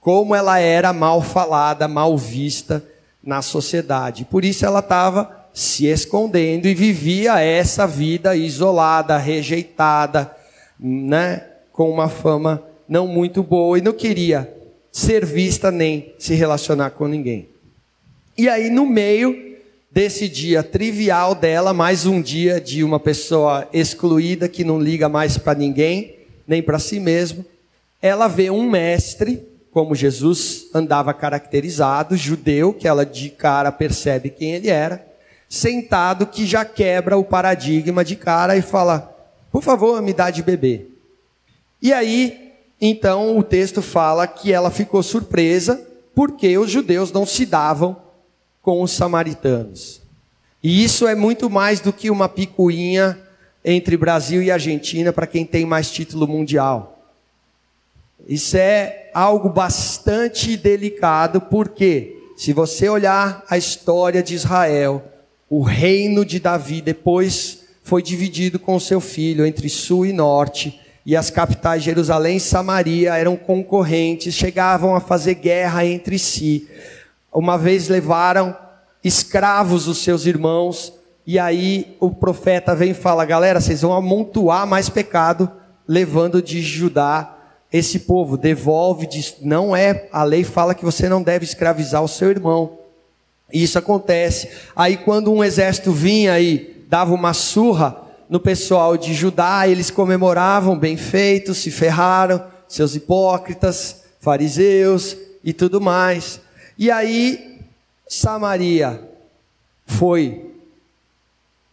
Como 0.00 0.34
ela 0.34 0.58
era 0.58 0.94
mal 0.94 1.20
falada, 1.20 1.86
mal 1.86 2.16
vista, 2.16 2.82
na 3.26 3.42
sociedade. 3.42 4.24
Por 4.24 4.44
isso 4.44 4.64
ela 4.64 4.78
estava 4.78 5.48
se 5.52 5.86
escondendo 5.86 6.68
e 6.68 6.74
vivia 6.74 7.40
essa 7.40 7.86
vida 7.86 8.36
isolada, 8.36 9.18
rejeitada, 9.18 10.30
né, 10.78 11.42
com 11.72 11.90
uma 11.90 12.08
fama 12.08 12.62
não 12.88 13.08
muito 13.08 13.42
boa 13.42 13.78
e 13.78 13.82
não 13.82 13.92
queria 13.92 14.54
ser 14.92 15.26
vista 15.26 15.70
nem 15.70 16.14
se 16.18 16.34
relacionar 16.34 16.90
com 16.90 17.08
ninguém. 17.08 17.48
E 18.38 18.48
aí 18.48 18.70
no 18.70 18.86
meio 18.86 19.56
desse 19.90 20.28
dia 20.28 20.62
trivial 20.62 21.34
dela, 21.34 21.72
mais 21.72 22.06
um 22.06 22.20
dia 22.20 22.60
de 22.60 22.84
uma 22.84 23.00
pessoa 23.00 23.66
excluída 23.72 24.48
que 24.48 24.62
não 24.62 24.78
liga 24.78 25.08
mais 25.08 25.36
para 25.36 25.58
ninguém, 25.58 26.16
nem 26.46 26.62
para 26.62 26.78
si 26.78 27.00
mesmo, 27.00 27.44
ela 28.00 28.28
vê 28.28 28.50
um 28.50 28.68
mestre 28.70 29.42
como 29.76 29.94
Jesus 29.94 30.68
andava 30.72 31.12
caracterizado, 31.12 32.16
judeu, 32.16 32.72
que 32.72 32.88
ela 32.88 33.04
de 33.04 33.28
cara 33.28 33.70
percebe 33.70 34.30
quem 34.30 34.52
ele 34.52 34.70
era, 34.70 35.06
sentado 35.50 36.26
que 36.26 36.46
já 36.46 36.64
quebra 36.64 37.18
o 37.18 37.22
paradigma 37.22 38.02
de 38.02 38.16
cara 38.16 38.56
e 38.56 38.62
fala: 38.62 39.14
por 39.52 39.62
favor, 39.62 40.00
me 40.00 40.14
dá 40.14 40.30
de 40.30 40.42
beber. 40.42 40.90
E 41.82 41.92
aí, 41.92 42.54
então, 42.80 43.36
o 43.36 43.42
texto 43.42 43.82
fala 43.82 44.26
que 44.26 44.50
ela 44.50 44.70
ficou 44.70 45.02
surpresa 45.02 45.86
porque 46.14 46.56
os 46.56 46.70
judeus 46.70 47.12
não 47.12 47.26
se 47.26 47.44
davam 47.44 47.98
com 48.62 48.80
os 48.80 48.92
samaritanos. 48.92 50.00
E 50.62 50.82
isso 50.82 51.06
é 51.06 51.14
muito 51.14 51.50
mais 51.50 51.80
do 51.80 51.92
que 51.92 52.10
uma 52.10 52.30
picuinha 52.30 53.18
entre 53.62 53.94
Brasil 53.98 54.42
e 54.42 54.50
Argentina 54.50 55.12
para 55.12 55.26
quem 55.26 55.44
tem 55.44 55.66
mais 55.66 55.90
título 55.90 56.26
mundial. 56.26 56.95
Isso 58.24 58.56
é 58.56 59.10
algo 59.12 59.48
bastante 59.48 60.56
delicado, 60.56 61.40
porque 61.40 62.16
se 62.36 62.52
você 62.52 62.88
olhar 62.88 63.44
a 63.48 63.56
história 63.56 64.22
de 64.22 64.34
Israel, 64.34 65.02
o 65.48 65.62
reino 65.62 66.24
de 66.24 66.40
Davi 66.40 66.80
depois 66.80 67.64
foi 67.82 68.02
dividido 68.02 68.58
com 68.58 68.80
seu 68.80 69.00
filho 69.00 69.46
entre 69.46 69.68
sul 69.68 70.04
e 70.04 70.12
norte, 70.12 70.80
e 71.04 71.14
as 71.14 71.30
capitais 71.30 71.84
Jerusalém 71.84 72.38
e 72.38 72.40
Samaria 72.40 73.14
eram 73.14 73.36
concorrentes, 73.36 74.34
chegavam 74.34 74.96
a 74.96 75.00
fazer 75.00 75.34
guerra 75.34 75.86
entre 75.86 76.18
si. 76.18 76.68
Uma 77.32 77.56
vez 77.56 77.88
levaram 77.88 78.56
escravos 79.04 79.86
os 79.86 79.98
seus 79.98 80.26
irmãos, 80.26 80.92
e 81.24 81.38
aí 81.38 81.96
o 82.00 82.10
profeta 82.10 82.74
vem 82.74 82.90
e 82.90 82.94
fala: 82.94 83.24
galera, 83.24 83.60
vocês 83.60 83.82
vão 83.82 83.92
amontoar 83.92 84.66
mais 84.66 84.88
pecado, 84.88 85.48
levando 85.86 86.42
de 86.42 86.60
Judá 86.60 87.35
esse 87.72 88.00
povo. 88.00 88.36
Devolve, 88.36 89.06
diz, 89.06 89.36
não 89.40 89.74
é, 89.74 90.08
a 90.12 90.22
lei 90.22 90.44
fala 90.44 90.74
que 90.74 90.84
você 90.84 91.08
não 91.08 91.22
deve 91.22 91.44
escravizar 91.44 92.02
o 92.02 92.08
seu 92.08 92.30
irmão. 92.30 92.78
E 93.52 93.62
isso 93.62 93.78
acontece. 93.78 94.50
Aí 94.74 94.96
quando 94.96 95.32
um 95.32 95.42
exército 95.42 95.92
vinha 95.92 96.38
e 96.40 96.84
dava 96.88 97.14
uma 97.14 97.32
surra 97.32 98.02
no 98.28 98.40
pessoal 98.40 98.96
de 98.96 99.14
Judá, 99.14 99.68
eles 99.68 99.90
comemoravam, 99.90 100.78
bem 100.78 100.96
feito, 100.96 101.54
se 101.54 101.70
ferraram, 101.70 102.44
seus 102.68 102.96
hipócritas, 102.96 104.02
fariseus 104.20 105.16
e 105.44 105.52
tudo 105.52 105.80
mais. 105.80 106.40
E 106.76 106.90
aí 106.90 107.60
Samaria 108.08 109.00
foi 109.86 110.50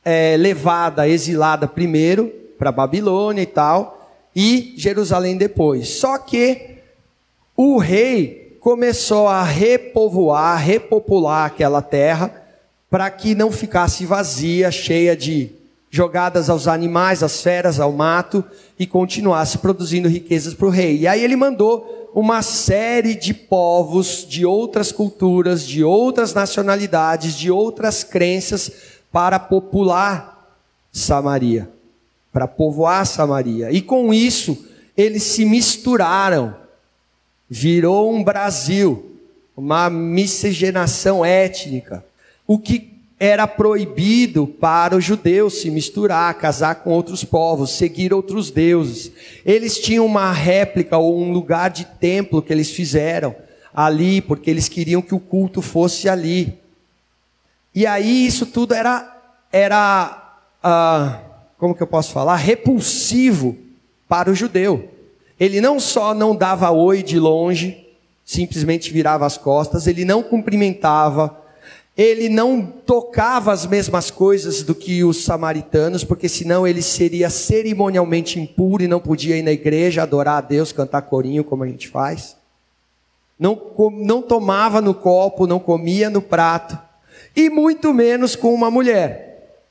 é, 0.06 0.36
levada, 0.38 1.08
exilada 1.08 1.68
primeiro 1.68 2.32
para 2.58 2.72
Babilônia 2.72 3.42
e 3.42 3.48
tal, 3.48 4.03
e 4.36 4.74
Jerusalém 4.78 5.38
depois. 5.38 5.88
Só 5.90 6.18
que 6.18 6.78
o 7.56 7.78
rei 7.78 8.58
começou 8.60 9.28
a 9.28 9.44
repovoar, 9.44 10.58
repopular 10.58 11.46
aquela 11.46 11.82
terra, 11.82 12.42
para 12.90 13.10
que 13.10 13.36
não 13.36 13.52
ficasse 13.52 14.06
vazia, 14.06 14.72
cheia 14.72 15.16
de 15.16 15.52
jogadas 15.90 16.50
aos 16.50 16.68
animais, 16.68 17.22
às 17.22 17.42
feras, 17.42 17.80
ao 17.80 17.92
mato, 17.92 18.44
e 18.80 18.88
continuasse 18.88 19.58
produzindo 19.60 20.08
riquezas 20.08 20.54
para 20.54 20.68
o 20.68 20.72
rei. 20.72 21.00
E 21.00 21.08
aí 21.08 21.24
ele 21.24 21.36
mandou 21.36 22.10
uma 22.16 22.42
série 22.42 23.16
de 23.16 23.34
povos, 23.34 24.26
de 24.28 24.46
outras 24.46 24.92
culturas, 24.92 25.66
de 25.66 25.84
outras 25.84 26.34
nacionalidades, 26.34 27.36
de 27.36 27.52
outras 27.52 28.04
crenças, 28.04 28.72
para 29.12 29.38
popular 29.38 30.58
Samaria, 30.92 31.70
para 32.34 32.48
povoar 32.48 33.06
Samaria. 33.06 33.72
E 33.72 33.80
com 33.80 34.12
isso, 34.12 34.66
eles 34.98 35.22
se 35.22 35.46
misturaram. 35.46 36.56
Virou 37.48 38.12
um 38.12 38.24
Brasil, 38.24 39.20
uma 39.56 39.88
miscigenação 39.90 41.24
étnica. 41.24 42.04
O 42.48 42.58
que 42.58 42.92
era 43.20 43.48
proibido 43.48 44.48
para 44.48 44.98
os 44.98 45.06
judeus 45.06 45.62
se 45.62 45.70
misturar, 45.70 46.34
casar 46.34 46.76
com 46.76 46.90
outros 46.90 47.24
povos, 47.24 47.72
seguir 47.72 48.14
outros 48.14 48.50
deuses. 48.52 49.12
Eles 49.46 49.80
tinham 49.80 50.06
uma 50.06 50.32
réplica 50.32 50.98
ou 50.98 51.22
um 51.22 51.32
lugar 51.32 51.70
de 51.70 51.86
templo 51.86 52.42
que 52.42 52.52
eles 52.52 52.72
fizeram 52.72 53.36
ali, 53.74 54.22
porque 54.22 54.50
eles 54.50 54.68
queriam 54.68 55.02
que 55.02 55.16
o 55.16 55.20
culto 55.20 55.62
fosse 55.62 56.10
ali. 56.10 56.60
E 57.74 57.86
aí 57.86 58.26
isso 58.28 58.46
tudo 58.46 58.74
era, 58.74 59.16
era 59.52 60.38
ah, 60.62 61.20
como 61.64 61.74
que 61.74 61.82
eu 61.82 61.88
posso 61.88 62.12
falar? 62.12 62.36
Repulsivo 62.36 63.56
para 64.06 64.30
o 64.30 64.36
judeu. 64.36 64.90
Ele 65.40 65.62
não 65.62 65.80
só 65.80 66.14
não 66.14 66.36
dava 66.36 66.70
oi 66.72 67.02
de 67.02 67.18
longe, 67.18 67.88
simplesmente 68.26 68.92
virava 68.92 69.26
as 69.26 69.38
costas, 69.38 69.88
ele 69.88 70.04
não 70.04 70.22
cumprimentava, 70.22 71.40
ele 71.96 72.28
não 72.28 72.62
tocava 72.62 73.54
as 73.54 73.66
mesmas 73.66 74.12
coisas 74.12 74.62
do 74.62 74.76
que 74.76 75.06
os 75.06 75.24
samaritanos, 75.24 76.04
porque 76.04 76.28
senão 76.28 76.68
ele 76.68 76.82
seria 76.82 77.30
cerimonialmente 77.30 78.38
impuro 78.38 78.84
e 78.84 78.88
não 78.90 79.00
podia 79.00 79.38
ir 79.38 79.42
na 79.42 79.54
igreja 79.54 80.04
adorar 80.04 80.40
a 80.40 80.42
Deus, 80.42 80.74
cantar 80.74 81.04
corinho 81.04 81.46
como 81.46 81.64
a 81.64 81.68
gente 81.68 81.88
faz. 81.88 82.36
Não, 83.40 83.58
não 84.02 84.22
tomava 84.22 84.82
no 84.82 84.94
copo, 84.94 85.48
não 85.48 85.60
comia 85.60 86.10
no 86.10 86.22
prato, 86.22 86.78
e 87.34 87.50
muito 87.50 87.94
menos 87.94 88.36
com 88.36 88.54
uma 88.54 88.70
mulher, 88.70 89.62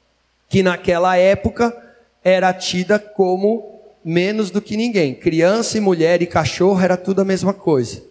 que 0.48 0.62
naquela 0.62 1.18
época 1.18 1.81
era 2.24 2.52
tida 2.52 2.98
como 2.98 3.80
menos 4.04 4.50
do 4.50 4.60
que 4.60 4.76
ninguém. 4.76 5.14
Criança 5.14 5.78
e 5.78 5.80
mulher 5.80 6.22
e 6.22 6.26
cachorro 6.26 6.80
era 6.80 6.96
tudo 6.96 7.20
a 7.20 7.24
mesma 7.24 7.52
coisa. 7.52 8.02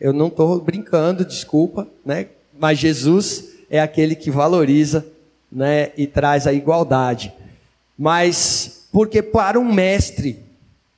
Eu 0.00 0.12
não 0.12 0.28
estou 0.28 0.60
brincando, 0.60 1.24
desculpa, 1.24 1.86
né? 2.04 2.28
mas 2.58 2.78
Jesus 2.78 3.48
é 3.70 3.80
aquele 3.80 4.14
que 4.14 4.30
valoriza 4.30 5.06
né, 5.50 5.90
e 5.96 6.06
traz 6.06 6.46
a 6.46 6.52
igualdade. 6.52 7.32
Mas, 7.98 8.86
porque 8.92 9.22
para 9.22 9.58
um 9.58 9.72
mestre, 9.72 10.42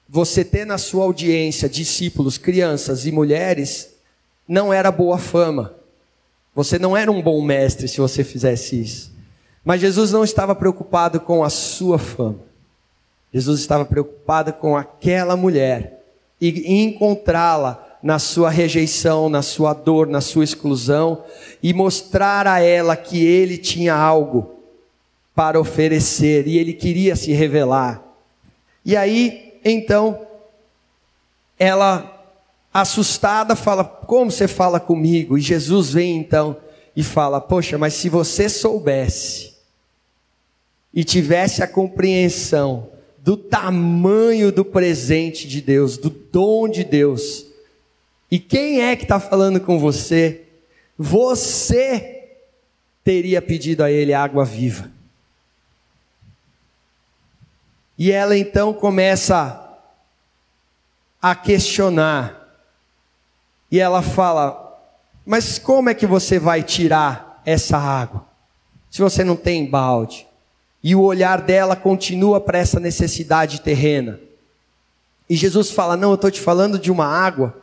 você 0.09 0.45
ter 0.45 0.65
na 0.65 0.79
sua 0.79 1.05
audiência 1.05 1.69
discípulos, 1.69 2.39
crianças 2.39 3.07
e 3.07 3.13
mulheres, 3.13 3.91
não 4.47 4.73
era 4.73 4.91
boa 4.91 5.19
fama. 5.19 5.75
Você 6.55 6.79
não 6.79 6.97
era 6.97 7.11
um 7.11 7.23
bom 7.23 7.41
mestre 7.43 7.87
se 7.87 7.99
você 7.99 8.25
fizesse 8.25 8.81
isso. 8.81 9.13
Mas 9.69 9.83
Jesus 9.83 10.13
não 10.13 10.25
estava 10.25 10.55
preocupado 10.55 11.21
com 11.21 11.45
a 11.45 11.51
sua 11.51 11.99
fama. 11.99 12.39
Jesus 13.31 13.61
estava 13.61 13.85
preocupado 13.85 14.51
com 14.55 14.75
aquela 14.75 15.37
mulher 15.37 16.07
e 16.41 16.73
encontrá-la 16.85 17.99
na 18.03 18.19
sua 18.19 18.49
rejeição, 18.49 19.29
na 19.29 19.43
sua 19.43 19.75
dor, 19.75 20.07
na 20.07 20.23
sua 20.23 20.43
exclusão 20.43 21.23
e 21.63 21.75
mostrar 21.75 22.47
a 22.47 22.61
ela 22.61 22.97
que 22.97 23.23
ele 23.23 23.59
tinha 23.59 23.95
algo 23.95 24.55
para 25.35 25.61
oferecer 25.61 26.49
e 26.49 26.57
ele 26.57 26.73
queria 26.73 27.15
se 27.15 27.35
revelar. 27.35 28.03
E 28.87 28.97
aí, 28.97 29.61
então, 29.63 30.19
ela 31.59 32.27
assustada 32.73 33.55
fala: 33.55 33.85
Como 33.85 34.31
você 34.31 34.49
fala 34.49 34.81
comigo? 34.81 35.37
E 35.37 35.43
Jesus 35.43 35.93
vem 35.93 36.17
então 36.17 36.57
e 36.97 37.03
fala: 37.03 37.39
Poxa, 37.39 37.77
mas 37.77 37.93
se 37.93 38.09
você 38.09 38.49
soubesse 38.49 39.48
e 40.99 41.05
tivesse 41.05 41.63
a 41.63 41.69
compreensão 41.69 42.91
do 43.19 43.37
tamanho 43.37 44.51
do 44.51 44.65
presente 44.65 45.47
de 45.47 45.61
Deus, 45.61 45.97
do 45.97 46.11
dom 46.11 46.69
de 46.69 46.83
Deus, 46.83 47.47
e 48.29 48.37
quem 48.37 48.83
é 48.83 48.97
que 48.97 49.05
está 49.05 49.21
falando 49.21 49.61
com 49.61 49.79
você? 49.79 50.43
Você 50.99 52.35
teria 53.05 53.41
pedido 53.41 53.85
a 53.85 53.93
ele 53.93 54.13
água 54.13 54.45
viva. 54.45 54.91
E 57.97 58.11
ela 58.11 58.37
então 58.37 58.75
começa 58.75 59.79
a 61.23 61.33
questionar. 61.37 62.59
E 63.71 63.79
ela 63.79 64.03
fala: 64.03 64.83
Mas 65.25 65.61
como 65.61 65.91
é 65.91 65.95
que 65.95 66.09
você 66.09 66.41
vai 66.41 66.65
tirar 66.65 67.41
essa 67.47 67.79
água? 67.79 68.27
Se 68.91 69.01
você 69.01 69.23
não 69.23 69.37
tem 69.37 69.65
balde. 69.65 70.28
E 70.83 70.95
o 70.95 71.03
olhar 71.03 71.41
dela 71.43 71.75
continua 71.75 72.41
para 72.41 72.59
essa 72.59 72.79
necessidade 72.79 73.61
terrena. 73.61 74.21
E 75.29 75.37
Jesus 75.37 75.71
fala: 75.71 75.97
Não, 75.97 76.11
eu 76.11 76.15
estou 76.15 76.31
te 76.31 76.41
falando 76.41 76.79
de 76.79 76.91
uma 76.91 77.07
água 77.07 77.61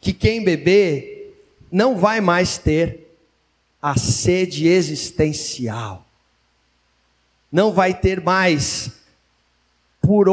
que 0.00 0.12
quem 0.12 0.42
beber 0.42 1.36
não 1.70 1.96
vai 1.96 2.20
mais 2.20 2.58
ter 2.58 3.16
a 3.82 3.96
sede 3.96 4.66
existencial. 4.66 6.06
Não 7.52 7.72
vai 7.72 7.92
ter 7.92 8.20
mais 8.20 8.92
por 10.00 10.28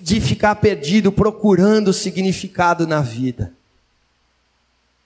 de 0.00 0.20
ficar 0.20 0.56
perdido 0.56 1.10
procurando 1.12 1.92
significado 1.92 2.86
na 2.86 3.00
vida. 3.00 3.52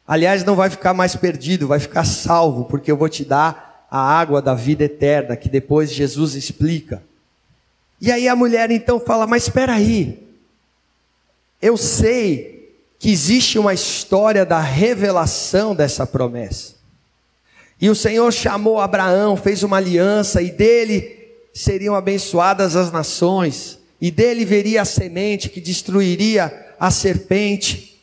Aliás, 0.07 0.45
não 0.45 0.57
vai 0.57 0.71
ficar 0.71 0.95
mais 0.95 1.15
perdido, 1.15 1.69
vai 1.69 1.79
ficar 1.79 2.05
salvo, 2.05 2.65
porque 2.65 2.91
eu 2.91 2.97
vou 2.97 3.09
te 3.09 3.25
dar 3.25 3.68
a 3.91 3.99
água 3.99 4.43
da 4.43 4.55
vida 4.55 4.85
eterna, 4.85 5.37
que 5.37 5.49
depois 5.49 5.93
Jesus 5.93 6.35
explica. 6.35 7.03
E 8.01 8.13
aí 8.13 8.29
a 8.29 8.37
mulher 8.37 8.71
então 8.71 9.01
fala: 9.01 9.27
Mas 9.27 9.45
espera 9.45 9.75
aí, 9.75 10.27
eu 11.61 11.77
sei 11.77 12.77
que 12.99 13.11
existe 13.11 13.59
uma 13.59 13.73
história 13.73 14.45
da 14.45 14.61
revelação 14.61 15.75
dessa 15.75 16.07
promessa. 16.07 16.75
E 17.81 17.89
o 17.89 17.95
Senhor 17.95 18.33
chamou 18.33 18.81
Abraão, 18.81 19.37
fez 19.37 19.63
uma 19.63 19.77
aliança, 19.77 20.43
e 20.43 20.51
dele 20.51 21.17
seriam 21.55 21.95
abençoadas 21.95 22.75
as 22.77 22.91
nações, 22.91 23.79
e 24.01 24.11
dele 24.11 24.45
veria 24.45 24.83
a 24.83 24.85
semente 24.85 25.49
que 25.49 25.61
destruiria 25.61 26.75
a 26.79 26.91
serpente, 26.91 28.01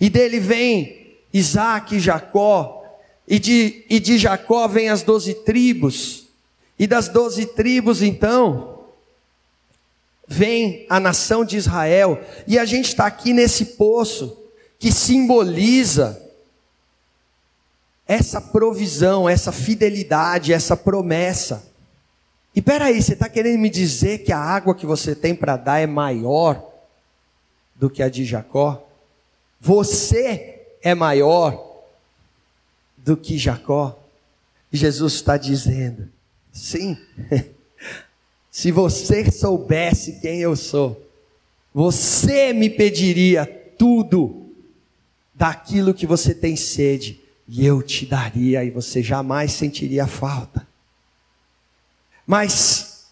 e 0.00 0.10
dele 0.10 0.40
vem 0.40 1.16
Isaac 1.32 1.96
e 1.96 2.00
Jacó, 2.00 2.83
e 3.26 3.38
de, 3.38 3.84
e 3.88 3.98
de 3.98 4.18
Jacó 4.18 4.68
vem 4.68 4.88
as 4.88 5.02
doze 5.02 5.34
tribos, 5.34 6.26
e 6.78 6.86
das 6.86 7.08
doze 7.08 7.46
tribos 7.46 8.02
então, 8.02 8.84
vem 10.26 10.86
a 10.88 10.98
nação 10.98 11.44
de 11.44 11.56
Israel 11.56 12.20
e 12.46 12.58
a 12.58 12.64
gente 12.64 12.88
está 12.88 13.06
aqui 13.06 13.32
nesse 13.32 13.64
poço 13.76 14.38
que 14.78 14.90
simboliza 14.90 16.20
essa 18.06 18.40
provisão, 18.40 19.28
essa 19.28 19.52
fidelidade, 19.52 20.52
essa 20.52 20.76
promessa. 20.76 21.64
E 22.54 22.60
peraí, 22.60 23.02
você 23.02 23.14
está 23.14 23.28
querendo 23.28 23.58
me 23.58 23.70
dizer 23.70 24.18
que 24.18 24.32
a 24.32 24.38
água 24.38 24.74
que 24.74 24.84
você 24.84 25.14
tem 25.14 25.34
para 25.34 25.56
dar 25.56 25.78
é 25.78 25.86
maior 25.86 26.70
do 27.74 27.88
que 27.88 28.02
a 28.02 28.08
de 28.08 28.24
Jacó? 28.24 28.86
Você 29.60 30.60
é 30.82 30.94
maior 30.94 31.73
do 33.04 33.16
que 33.16 33.36
Jacó? 33.36 34.02
Jesus 34.72 35.14
está 35.14 35.36
dizendo, 35.36 36.08
sim. 36.50 36.96
Se 38.50 38.70
você 38.70 39.30
soubesse 39.30 40.20
quem 40.20 40.40
eu 40.40 40.56
sou, 40.56 41.04
você 41.72 42.52
me 42.52 42.70
pediria 42.70 43.44
tudo 43.76 44.52
daquilo 45.34 45.92
que 45.92 46.06
você 46.06 46.32
tem 46.32 46.54
sede, 46.54 47.20
e 47.46 47.66
eu 47.66 47.82
te 47.82 48.06
daria, 48.06 48.64
e 48.64 48.70
você 48.70 49.02
jamais 49.02 49.52
sentiria 49.52 50.06
falta. 50.06 50.66
Mas, 52.24 53.06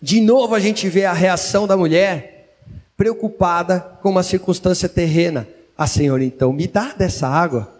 de 0.00 0.20
novo, 0.20 0.54
a 0.54 0.60
gente 0.60 0.88
vê 0.88 1.04
a 1.04 1.12
reação 1.12 1.66
da 1.66 1.76
mulher, 1.76 2.56
preocupada 2.96 3.80
com 4.00 4.10
uma 4.10 4.22
circunstância 4.22 4.88
terrena. 4.88 5.46
Ah, 5.76 5.88
Senhor, 5.88 6.20
então 6.22 6.52
me 6.52 6.68
dá 6.68 6.92
dessa 6.92 7.28
água, 7.28 7.71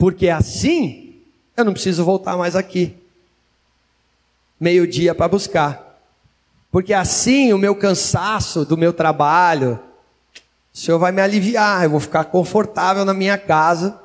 porque 0.00 0.30
assim 0.30 1.16
eu 1.54 1.62
não 1.62 1.74
preciso 1.74 2.02
voltar 2.06 2.34
mais 2.34 2.56
aqui. 2.56 2.96
Meio-dia 4.58 5.14
para 5.14 5.28
buscar. 5.28 6.00
Porque 6.72 6.94
assim 6.94 7.52
o 7.52 7.58
meu 7.58 7.76
cansaço 7.76 8.64
do 8.64 8.78
meu 8.78 8.94
trabalho, 8.94 9.78
o 10.72 10.78
Senhor 10.78 10.98
vai 10.98 11.12
me 11.12 11.20
aliviar, 11.20 11.84
eu 11.84 11.90
vou 11.90 12.00
ficar 12.00 12.24
confortável 12.24 13.04
na 13.04 13.12
minha 13.12 13.36
casa 13.36 14.00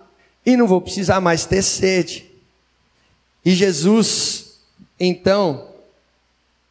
e 0.45 0.57
não 0.57 0.67
vou 0.67 0.81
precisar 0.81 1.21
mais 1.21 1.45
ter 1.45 1.61
sede. 1.61 2.29
E 3.45 3.51
Jesus, 3.51 4.59
então, 4.99 5.69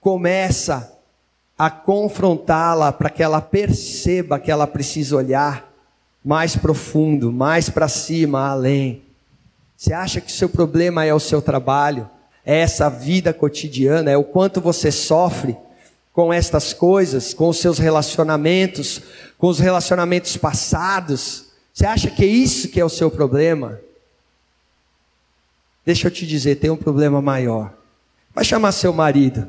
começa 0.02 0.92
a 1.56 1.70
confrontá-la 1.70 2.92
para 2.92 3.08
que 3.08 3.22
ela 3.22 3.40
perceba 3.40 4.38
que 4.38 4.50
ela 4.50 4.66
precisa 4.66 5.16
olhar 5.16 5.72
mais 6.22 6.56
profundo, 6.56 7.32
mais 7.32 7.70
para 7.70 7.88
cima, 7.88 8.50
além. 8.50 9.03
Você 9.76 9.92
acha 9.92 10.20
que 10.20 10.30
o 10.30 10.34
seu 10.34 10.48
problema 10.48 11.04
é 11.04 11.12
o 11.12 11.20
seu 11.20 11.42
trabalho, 11.42 12.08
é 12.44 12.60
essa 12.60 12.88
vida 12.88 13.32
cotidiana, 13.32 14.10
é 14.10 14.16
o 14.16 14.24
quanto 14.24 14.60
você 14.60 14.90
sofre? 14.90 15.56
com 16.14 16.32
estas 16.32 16.72
coisas, 16.72 17.34
com 17.34 17.48
os 17.48 17.58
seus 17.58 17.76
relacionamentos, 17.76 19.02
com 19.37 19.48
os 19.48 19.58
relacionamentos 19.58 20.37
passados? 20.37 21.46
Você 21.72 21.84
acha 21.84 22.08
que 22.08 22.22
é 22.22 22.28
isso 22.28 22.68
que 22.68 22.80
é 22.80 22.84
o 22.84 22.88
seu 22.88 23.10
problema? 23.10 23.80
Deixa 25.84 26.06
eu 26.06 26.10
te 26.12 26.24
dizer, 26.24 26.54
tem 26.54 26.70
um 26.70 26.76
problema 26.76 27.20
maior. 27.20 27.74
Vai 28.32 28.44
chamar 28.44 28.70
seu 28.70 28.92
marido. 28.92 29.46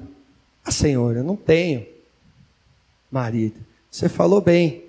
Ah, 0.65 0.71
Senhor, 0.71 1.15
eu 1.15 1.23
não 1.23 1.35
tenho 1.35 1.85
marido. 3.11 3.59
Você 3.91 4.09
falou 4.09 4.41
bem, 4.41 4.85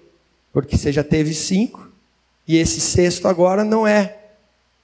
porque 0.55 0.79
você 0.79 0.91
já 0.91 1.05
teve 1.05 1.35
cinco, 1.35 1.93
e 2.49 2.57
esse 2.57 2.81
sexto 2.81 3.29
agora 3.29 3.65
não 3.65 3.87
é 3.87 4.16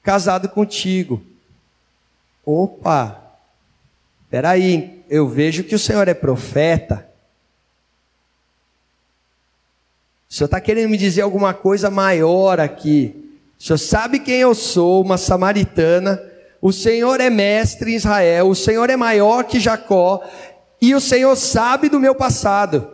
casado 0.02 0.48
contigo. 0.48 1.22
Opa, 2.44 3.22
peraí, 4.28 5.04
eu 5.08 5.28
vejo 5.28 5.62
que 5.64 5.74
o 5.74 5.78
Senhor 5.78 6.08
é 6.08 6.14
profeta. 6.14 7.08
O 10.28 10.34
Senhor 10.34 10.46
está 10.46 10.60
querendo 10.60 10.90
me 10.90 10.96
dizer 10.96 11.22
alguma 11.22 11.54
coisa 11.54 11.90
maior 11.90 12.58
aqui. 12.58 13.30
O 13.60 13.62
Senhor 13.62 13.78
sabe 13.78 14.18
quem 14.18 14.36
eu 14.36 14.54
sou, 14.54 15.02
uma 15.02 15.18
samaritana. 15.18 16.20
O 16.60 16.72
Senhor 16.72 17.20
é 17.20 17.28
mestre 17.28 17.92
em 17.92 17.96
Israel. 17.96 18.48
O 18.48 18.54
Senhor 18.54 18.88
é 18.88 18.96
maior 18.96 19.44
que 19.44 19.60
Jacó. 19.60 20.24
E 20.80 20.94
o 20.94 21.00
Senhor 21.00 21.36
sabe 21.36 21.88
do 21.88 22.00
meu 22.00 22.14
passado. 22.14 22.90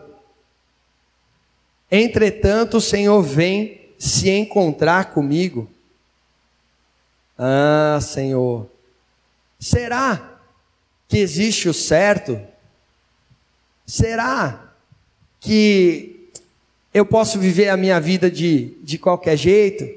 Entretanto, 1.91 2.79
o 2.79 2.83
Senhor 2.83 3.23
vem 3.23 3.93
se 3.99 4.29
encontrar 4.29 5.13
comigo. 5.13 5.71
Ah, 7.39 8.01
Senhor. 8.03 8.69
Será 9.61 10.41
que 11.07 11.19
existe 11.19 11.69
o 11.69 11.75
certo? 11.75 12.41
Será 13.87 14.75
que 15.41 16.31
eu 16.93 17.07
posso 17.07 17.39
viver 17.39 17.69
a 17.69 17.77
minha 17.77 18.01
vida 18.01 18.29
de, 18.31 18.77
de 18.83 18.99
qualquer 18.99 19.37
jeito? 19.37 19.89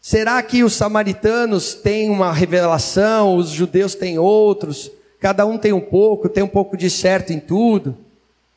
Será 0.00 0.42
que 0.42 0.64
os 0.64 0.74
samaritanos 0.74 1.74
têm 1.74 2.10
uma 2.10 2.32
revelação, 2.32 3.36
os 3.36 3.50
judeus 3.50 3.94
têm 3.94 4.18
outros, 4.18 4.90
cada 5.18 5.46
um 5.46 5.56
tem 5.56 5.72
um 5.72 5.80
pouco, 5.80 6.28
tem 6.28 6.42
um 6.42 6.48
pouco 6.48 6.76
de 6.76 6.90
certo 6.90 7.32
em 7.32 7.40
tudo? 7.40 7.90
O 7.90 7.96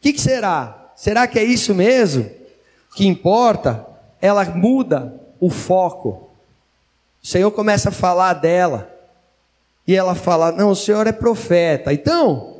que, 0.01 0.11
que 0.11 0.19
será? 0.19 0.91
Será 0.95 1.27
que 1.27 1.39
é 1.39 1.43
isso 1.43 1.73
mesmo 1.73 2.29
que 2.95 3.07
importa? 3.07 3.85
Ela 4.19 4.43
muda 4.43 5.26
o 5.39 5.49
foco. 5.49 6.29
O 7.23 7.27
Senhor 7.27 7.51
começa 7.51 7.89
a 7.89 7.91
falar 7.91 8.33
dela. 8.33 8.93
E 9.87 9.95
ela 9.95 10.13
fala: 10.15 10.51
Não, 10.51 10.71
o 10.71 10.75
senhor 10.75 11.07
é 11.07 11.13
profeta. 11.13 11.93
Então, 11.93 12.57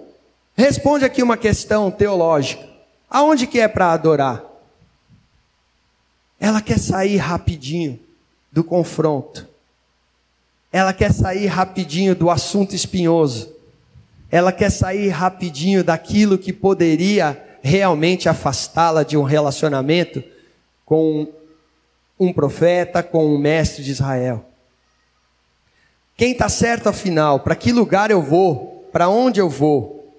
responde 0.55 1.03
aqui 1.03 1.21
uma 1.21 1.35
questão 1.35 1.91
teológica: 1.91 2.65
Aonde 3.09 3.45
que 3.45 3.59
é 3.59 3.67
para 3.67 3.91
adorar? 3.91 4.43
Ela 6.39 6.61
quer 6.61 6.79
sair 6.79 7.17
rapidinho 7.17 7.99
do 8.51 8.63
confronto. 8.63 9.47
Ela 10.71 10.93
quer 10.93 11.11
sair 11.11 11.47
rapidinho 11.47 12.15
do 12.15 12.29
assunto 12.29 12.75
espinhoso. 12.75 13.53
Ela 14.29 14.51
quer 14.51 14.69
sair 14.69 15.09
rapidinho 15.09 15.83
daquilo 15.83 16.37
que 16.37 16.53
poderia 16.53 17.43
realmente 17.61 18.29
afastá-la 18.29 19.03
de 19.03 19.17
um 19.17 19.23
relacionamento 19.23 20.23
com 20.85 21.27
um 22.19 22.33
profeta, 22.33 23.03
com 23.03 23.25
um 23.25 23.37
mestre 23.37 23.83
de 23.83 23.91
Israel. 23.91 24.45
Quem 26.15 26.31
está 26.31 26.49
certo 26.49 26.89
afinal? 26.89 27.39
Para 27.39 27.55
que 27.55 27.71
lugar 27.71 28.09
eu 28.09 28.21
vou? 28.21 28.89
Para 28.91 29.07
onde 29.07 29.39
eu 29.39 29.49
vou? 29.49 30.15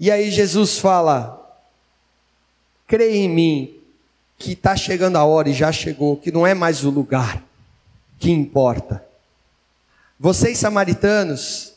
E 0.00 0.10
aí 0.10 0.30
Jesus 0.30 0.78
fala: 0.78 1.60
creia 2.86 3.16
em 3.16 3.28
mim, 3.28 3.74
que 4.38 4.52
está 4.52 4.76
chegando 4.76 5.16
a 5.16 5.24
hora 5.24 5.48
e 5.48 5.54
já 5.54 5.70
chegou, 5.70 6.16
que 6.16 6.32
não 6.32 6.46
é 6.46 6.54
mais 6.54 6.84
o 6.84 6.90
lugar 6.90 7.42
que 8.18 8.30
importa. 8.30 9.04
Vocês 10.18 10.58
samaritanos 10.58 11.74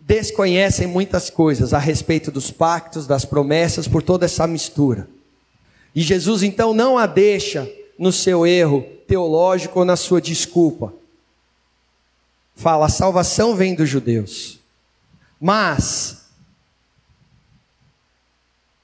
desconhecem 0.00 0.86
muitas 0.86 1.30
coisas 1.30 1.72
a 1.72 1.78
respeito 1.78 2.30
dos 2.30 2.50
pactos, 2.50 3.06
das 3.06 3.24
promessas, 3.24 3.88
por 3.88 4.02
toda 4.02 4.24
essa 4.24 4.46
mistura. 4.46 5.08
E 5.94 6.00
Jesus 6.00 6.42
então 6.42 6.74
não 6.74 6.98
a 6.98 7.06
deixa 7.06 7.70
no 7.98 8.12
seu 8.12 8.46
erro 8.46 8.82
teológico 9.06 9.78
ou 9.80 9.84
na 9.84 9.96
sua 9.96 10.20
desculpa 10.20 10.92
fala: 12.54 12.86
a 12.86 12.90
salvação 12.90 13.54
vem 13.54 13.74
dos 13.74 13.88
judeus. 13.88 14.58
Mas, 15.40 16.26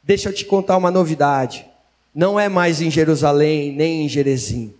deixa 0.03 0.29
eu 0.29 0.35
te 0.35 0.44
contar 0.44 0.77
uma 0.77 0.90
novidade. 0.90 1.66
Não 2.14 2.38
é 2.38 2.49
mais 2.49 2.81
em 2.81 2.90
Jerusalém, 2.90 3.73
nem 3.73 4.05
em 4.05 4.09
Jerezim, 4.09 4.75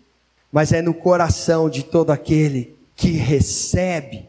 mas 0.51 0.73
é 0.73 0.83
no 0.83 0.93
coração 0.93 1.71
de 1.71 1.85
todo 1.85 2.11
aquele 2.11 2.77
que 2.97 3.13
recebe 3.13 4.29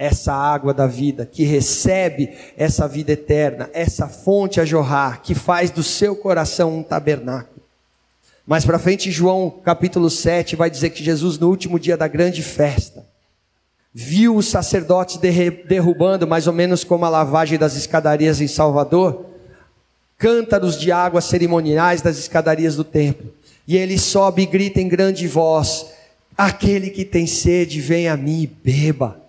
essa 0.00 0.32
água 0.32 0.72
da 0.72 0.86
vida, 0.86 1.26
que 1.26 1.44
recebe 1.44 2.30
essa 2.56 2.88
vida 2.88 3.12
eterna, 3.12 3.68
essa 3.74 4.08
fonte 4.08 4.58
a 4.58 4.64
jorrar, 4.64 5.20
que 5.20 5.34
faz 5.34 5.70
do 5.70 5.82
seu 5.82 6.16
coração 6.16 6.78
um 6.78 6.82
tabernáculo. 6.82 7.60
Mais 8.46 8.64
para 8.64 8.78
frente, 8.78 9.10
João 9.10 9.50
capítulo 9.62 10.08
7 10.08 10.56
vai 10.56 10.70
dizer 10.70 10.88
que 10.88 11.04
Jesus, 11.04 11.38
no 11.38 11.50
último 11.50 11.78
dia 11.78 11.98
da 11.98 12.08
grande 12.08 12.42
festa, 12.42 13.04
viu 13.92 14.36
os 14.36 14.48
sacerdotes 14.48 15.18
derrubando, 15.18 16.26
mais 16.26 16.46
ou 16.46 16.54
menos 16.54 16.82
como 16.82 17.04
a 17.04 17.10
lavagem 17.10 17.58
das 17.58 17.76
escadarias 17.76 18.40
em 18.40 18.48
Salvador, 18.48 19.26
cântaros 20.16 20.80
de 20.80 20.90
água 20.90 21.20
cerimoniais 21.20 22.00
das 22.00 22.18
escadarias 22.18 22.74
do 22.74 22.84
templo. 22.84 23.30
E 23.68 23.76
ele 23.76 23.98
sobe 23.98 24.42
e 24.42 24.46
grita 24.46 24.80
em 24.80 24.88
grande 24.88 25.28
voz: 25.28 25.88
Aquele 26.38 26.88
que 26.88 27.04
tem 27.04 27.26
sede, 27.26 27.82
vem 27.82 28.08
a 28.08 28.16
mim 28.16 28.44
e 28.44 28.46
beba. 28.46 29.19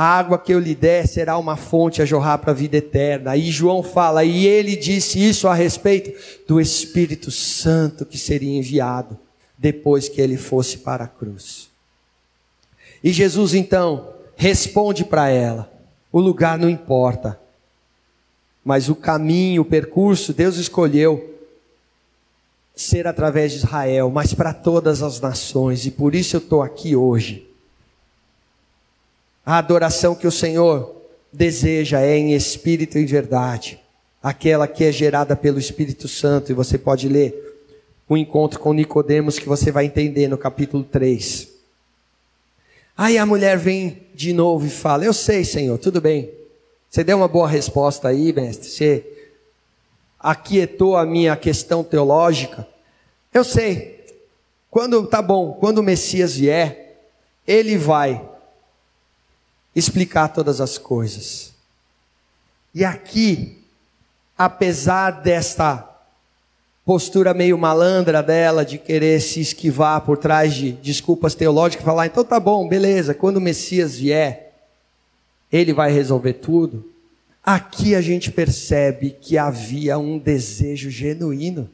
A 0.00 0.16
água 0.16 0.38
que 0.38 0.54
eu 0.54 0.60
lhe 0.60 0.76
der 0.76 1.08
será 1.08 1.36
uma 1.36 1.56
fonte 1.56 2.00
a 2.00 2.04
jorrar 2.04 2.38
para 2.38 2.52
a 2.52 2.54
vida 2.54 2.76
eterna. 2.76 3.36
E 3.36 3.50
João 3.50 3.82
fala, 3.82 4.24
e 4.24 4.46
ele 4.46 4.76
disse 4.76 5.18
isso 5.18 5.48
a 5.48 5.54
respeito 5.54 6.16
do 6.46 6.60
Espírito 6.60 7.32
Santo 7.32 8.06
que 8.06 8.16
seria 8.16 8.56
enviado 8.56 9.18
depois 9.58 10.08
que 10.08 10.20
ele 10.20 10.36
fosse 10.36 10.78
para 10.78 11.02
a 11.02 11.08
cruz. 11.08 11.68
E 13.02 13.12
Jesus 13.12 13.54
então 13.54 14.14
responde 14.36 15.04
para 15.04 15.30
ela: 15.30 15.68
o 16.12 16.20
lugar 16.20 16.56
não 16.56 16.70
importa, 16.70 17.36
mas 18.64 18.88
o 18.88 18.94
caminho, 18.94 19.62
o 19.62 19.64
percurso, 19.64 20.32
Deus 20.32 20.58
escolheu 20.58 21.40
ser 22.72 23.08
através 23.08 23.50
de 23.50 23.58
Israel, 23.58 24.12
mas 24.12 24.32
para 24.32 24.54
todas 24.54 25.02
as 25.02 25.20
nações, 25.20 25.86
e 25.86 25.90
por 25.90 26.14
isso 26.14 26.36
eu 26.36 26.40
estou 26.40 26.62
aqui 26.62 26.94
hoje. 26.94 27.47
A 29.48 29.56
adoração 29.56 30.14
que 30.14 30.26
o 30.26 30.30
Senhor 30.30 30.94
deseja 31.32 32.02
é 32.02 32.18
em 32.18 32.34
espírito 32.34 32.98
e 32.98 33.06
verdade, 33.06 33.80
aquela 34.22 34.68
que 34.68 34.84
é 34.84 34.92
gerada 34.92 35.34
pelo 35.34 35.58
Espírito 35.58 36.06
Santo, 36.06 36.52
e 36.52 36.54
você 36.54 36.76
pode 36.76 37.08
ler 37.08 37.64
o 38.06 38.14
encontro 38.14 38.60
com 38.60 38.74
Nicodemos 38.74 39.38
que 39.38 39.48
você 39.48 39.72
vai 39.72 39.86
entender 39.86 40.28
no 40.28 40.36
capítulo 40.36 40.84
3. 40.84 41.48
Aí 42.94 43.16
a 43.16 43.24
mulher 43.24 43.56
vem 43.56 44.02
de 44.14 44.34
novo 44.34 44.66
e 44.66 44.70
fala: 44.70 45.06
Eu 45.06 45.14
sei, 45.14 45.42
Senhor, 45.46 45.78
tudo 45.78 45.98
bem. 45.98 46.30
Você 46.90 47.02
deu 47.02 47.16
uma 47.16 47.26
boa 47.26 47.48
resposta 47.48 48.08
aí, 48.08 48.34
mestre. 48.34 48.68
Você 48.68 49.06
aquietou 50.20 50.94
a 50.94 51.06
minha 51.06 51.34
questão 51.36 51.82
teológica. 51.82 52.68
Eu 53.32 53.44
sei. 53.44 54.04
Quando 54.70 55.06
tá 55.06 55.22
bom, 55.22 55.54
quando 55.54 55.78
o 55.78 55.82
Messias 55.82 56.36
vier, 56.36 56.98
ele 57.46 57.78
vai 57.78 58.36
explicar 59.78 60.28
todas 60.28 60.60
as 60.60 60.76
coisas. 60.78 61.52
E 62.74 62.84
aqui, 62.84 63.58
apesar 64.36 65.10
desta 65.10 65.88
postura 66.84 67.34
meio 67.34 67.58
malandra 67.58 68.22
dela 68.22 68.64
de 68.64 68.78
querer 68.78 69.20
se 69.20 69.40
esquivar 69.40 70.00
por 70.00 70.16
trás 70.16 70.54
de 70.54 70.72
desculpas 70.72 71.34
teológicas, 71.34 71.84
falar, 71.84 72.06
então 72.06 72.24
tá 72.24 72.40
bom, 72.40 72.66
beleza, 72.66 73.14
quando 73.14 73.36
o 73.36 73.40
Messias 73.42 73.96
vier, 73.96 74.54
ele 75.52 75.72
vai 75.72 75.92
resolver 75.92 76.34
tudo. 76.34 76.90
Aqui 77.44 77.94
a 77.94 78.00
gente 78.00 78.30
percebe 78.30 79.10
que 79.10 79.36
havia 79.36 79.98
um 79.98 80.18
desejo 80.18 80.90
genuíno 80.90 81.68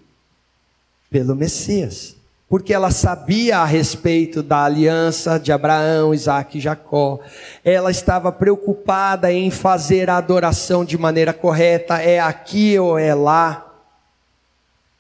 pelo 1.11 1.35
Messias, 1.37 2.17
porque 2.55 2.73
ela 2.73 2.93
sabia 2.93 3.59
a 3.59 3.65
respeito 3.65 4.41
da 4.41 4.63
aliança 4.63 5.41
de 5.41 5.51
Abraão, 5.51 6.15
Isaac 6.15 6.57
e 6.57 6.61
Jacó. 6.61 7.19
Ela 7.65 7.91
estava 7.91 8.31
preocupada 8.31 9.33
em 9.33 9.51
fazer 9.51 10.09
a 10.09 10.19
adoração 10.19 10.85
de 10.85 10.97
maneira 10.97 11.33
correta, 11.33 12.01
é 12.01 12.21
aqui 12.21 12.79
ou 12.79 12.97
é 12.97 13.13
lá. 13.13 13.75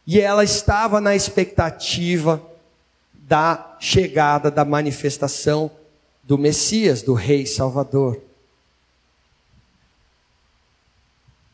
E 0.05 0.21
ela 0.21 0.43
estava 0.43 1.01
na 1.01 1.14
expectativa 1.14 2.43
da 3.12 3.77
chegada 3.79 4.51
da 4.51 4.64
manifestação 4.64 5.71
do 6.25 6.37
Messias, 6.37 7.03
do 7.03 7.14
Rei 7.14 7.47
Salvador. 7.47 8.21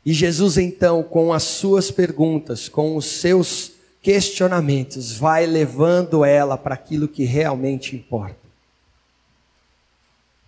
E 0.06 0.14
Jesus, 0.14 0.56
então, 0.56 1.02
com 1.02 1.30
as 1.30 1.42
suas 1.42 1.90
perguntas, 1.90 2.70
com 2.70 2.96
os 2.96 3.04
seus 3.04 3.78
questionamentos, 4.02 5.12
vai 5.12 5.46
levando 5.46 6.24
ela 6.24 6.56
para 6.56 6.74
aquilo 6.74 7.08
que 7.08 7.24
realmente 7.24 7.94
importa. 7.94 8.38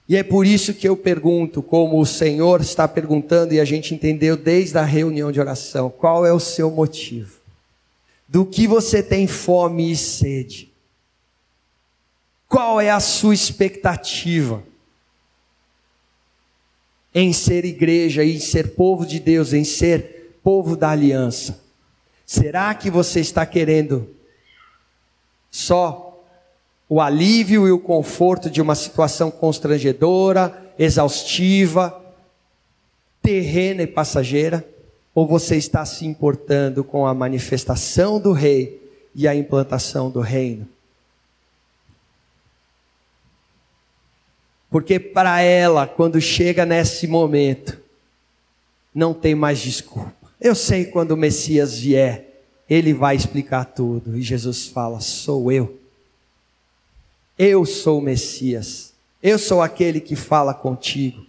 E 0.09 0.17
é 0.17 0.23
por 0.23 0.47
isso 0.47 0.75
que 0.75 0.89
eu 0.89 0.97
pergunto, 0.97 1.63
como 1.63 2.01
o 2.01 2.07
Senhor 2.07 2.61
está 2.61 2.87
perguntando, 2.89 3.55
e 3.55 3.61
a 3.61 3.65
gente 3.65 3.95
entendeu 3.95 4.37
desde 4.37 4.77
a 4.77 4.85
reunião 4.85 5.31
de 5.31 5.41
oração: 5.41 5.89
qual 5.91 6.27
é 6.27 6.33
o 6.33 6.41
seu 6.41 6.71
motivo? 6.71 7.41
Do 8.29 8.45
que 8.45 8.67
você 8.67 9.03
tem 9.03 9.27
fome 9.27 9.93
e 9.93 9.97
sede? 9.97 10.73
Qual 12.49 12.81
é 12.81 12.91
a 12.91 13.01
sua 13.01 13.35
expectativa? 13.35 14.63
em 17.15 17.33
ser 17.33 17.65
igreja, 17.65 18.25
em 18.25 18.39
ser 18.39 18.75
povo 18.75 19.05
de 19.05 19.21
Deus, 19.21 19.53
em 19.53 19.65
ser 19.65 20.39
povo 20.43 20.77
da 20.77 20.91
aliança? 20.91 21.63
Será 22.33 22.75
que 22.75 22.91
você 22.91 23.21
está 23.21 23.45
querendo 23.45 24.09
só 25.51 26.19
o 26.89 26.99
alívio 26.99 27.69
e 27.69 27.71
o 27.71 27.79
conforto 27.79 28.49
de 28.49 28.63
uma 28.63 28.75
situação 28.75 29.31
constrangedora, 29.31 30.73
exaustiva, 30.79 32.03
terrena 33.21 33.83
e 33.83 33.87
passageira? 33.87 34.67
Ou 35.15 35.27
você 35.27 35.57
está 35.57 35.85
se 35.85 36.07
importando 36.07 36.83
com 36.83 37.07
a 37.07 37.13
manifestação 37.13 38.19
do 38.19 38.33
Rei 38.33 38.81
e 39.15 39.29
a 39.29 39.35
implantação 39.35 40.11
do 40.11 40.21
reino? 40.21 40.67
Porque 44.71 44.99
para 44.99 45.43
ela, 45.43 45.87
quando 45.87 46.19
chega 46.19 46.65
nesse 46.65 47.07
momento, 47.07 47.79
não 48.95 49.13
tem 49.13 49.35
mais 49.35 49.59
desculpa. 49.59 50.22
Eu 50.43 50.57
sei 50.57 50.87
quando 50.87 51.13
o 51.13 51.17
Messias 51.17 51.79
vier, 51.79 52.43
ele 52.69 52.93
vai 52.93 53.15
explicar 53.15 53.65
tudo. 53.65 54.19
E 54.19 54.23
Jesus 54.23 54.67
fala: 54.67 54.99
Sou 54.99 55.53
eu. 55.53 55.79
Eu 57.39 57.65
sou 57.65 58.01
o 58.01 58.03
Messias. 58.03 58.93
Eu 59.23 59.39
sou 59.39 59.63
aquele 59.63 60.01
que 60.01 60.17
fala 60.17 60.53
contigo. 60.53 61.25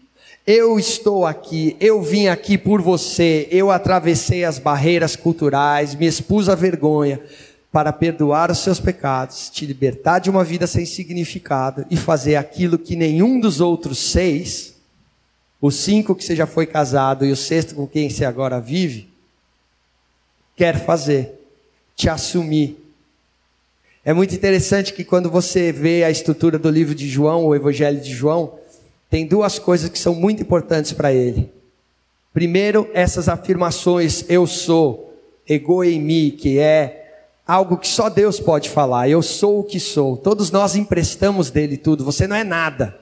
Eu 0.48 0.80
estou 0.80 1.28
aqui, 1.28 1.78
eu 1.80 2.02
vim 2.02 2.28
aqui 2.28 2.58
por 2.58 2.82
você, 2.82 3.48
eu 3.50 3.72
atravessei 3.72 4.44
as 4.44 4.60
barreiras 4.60 5.16
culturais, 5.16 5.96
me 5.96 6.06
expus 6.06 6.50
à 6.50 6.56
vergonha, 6.56 7.22
para 7.72 7.94
perdoar 7.94 8.52
os 8.52 8.58
seus 8.58 8.78
pecados, 8.78 9.50
te 9.50 9.66
libertar 9.66 10.20
de 10.20 10.30
uma 10.30 10.44
vida 10.44 10.68
sem 10.68 10.86
significado 10.86 11.86
e 11.90 11.96
fazer 11.96 12.36
aquilo 12.36 12.78
que 12.78 12.96
nenhum 12.96 13.40
dos 13.40 13.62
outros 13.62 13.98
seis, 14.00 14.73
os 15.64 15.76
cinco 15.76 16.14
que 16.14 16.26
você 16.26 16.36
já 16.36 16.46
foi 16.46 16.66
casado 16.66 17.26
e 17.26 17.32
o 17.32 17.38
sexto 17.38 17.74
com 17.74 17.88
quem 17.88 18.10
você 18.10 18.26
agora 18.26 18.60
vive, 18.60 19.08
quer 20.58 20.78
fazer, 20.78 21.40
te 21.96 22.10
assumir. 22.10 22.78
É 24.04 24.12
muito 24.12 24.36
interessante 24.36 24.92
que 24.92 25.06
quando 25.06 25.32
você 25.32 25.72
vê 25.72 26.04
a 26.04 26.12
estrutura 26.12 26.60
do 26.60 26.70
livro 26.70 26.94
de 26.94 27.08
João, 27.08 27.46
o 27.46 27.56
Evangelho 27.56 28.02
de 28.02 28.12
João, 28.14 28.56
tem 29.10 29.26
duas 29.26 29.58
coisas 29.58 29.90
que 29.90 29.98
são 29.98 30.14
muito 30.14 30.42
importantes 30.42 30.92
para 30.92 31.14
ele. 31.14 31.50
Primeiro, 32.34 32.90
essas 32.94 33.30
afirmações, 33.30 34.26
eu 34.28 34.46
sou, 34.46 35.18
ego 35.48 35.82
em 35.82 35.98
mim, 35.98 36.36
que 36.38 36.60
é 36.60 37.30
algo 37.48 37.78
que 37.78 37.88
só 37.88 38.10
Deus 38.10 38.38
pode 38.38 38.70
falar. 38.70 39.08
Eu 39.08 39.22
sou 39.22 39.62
o 39.62 39.64
que 39.64 39.80
sou. 39.80 40.18
Todos 40.18 40.52
nós 40.52 40.76
emprestamos 40.76 41.50
dele 41.50 41.78
tudo. 41.78 42.04
Você 42.04 42.28
não 42.28 42.36
é 42.36 42.44
nada. 42.44 43.02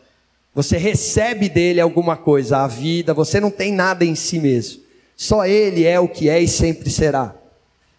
Você 0.53 0.77
recebe 0.77 1.47
dele 1.47 1.79
alguma 1.79 2.17
coisa, 2.17 2.59
a 2.59 2.67
vida. 2.67 3.13
Você 3.13 3.39
não 3.39 3.49
tem 3.49 3.71
nada 3.71 4.03
em 4.03 4.15
si 4.15 4.39
mesmo. 4.39 4.81
Só 5.15 5.45
ele 5.45 5.85
é 5.85 5.99
o 5.99 6.07
que 6.07 6.29
é 6.29 6.39
e 6.39 6.47
sempre 6.47 6.89
será. 6.89 7.35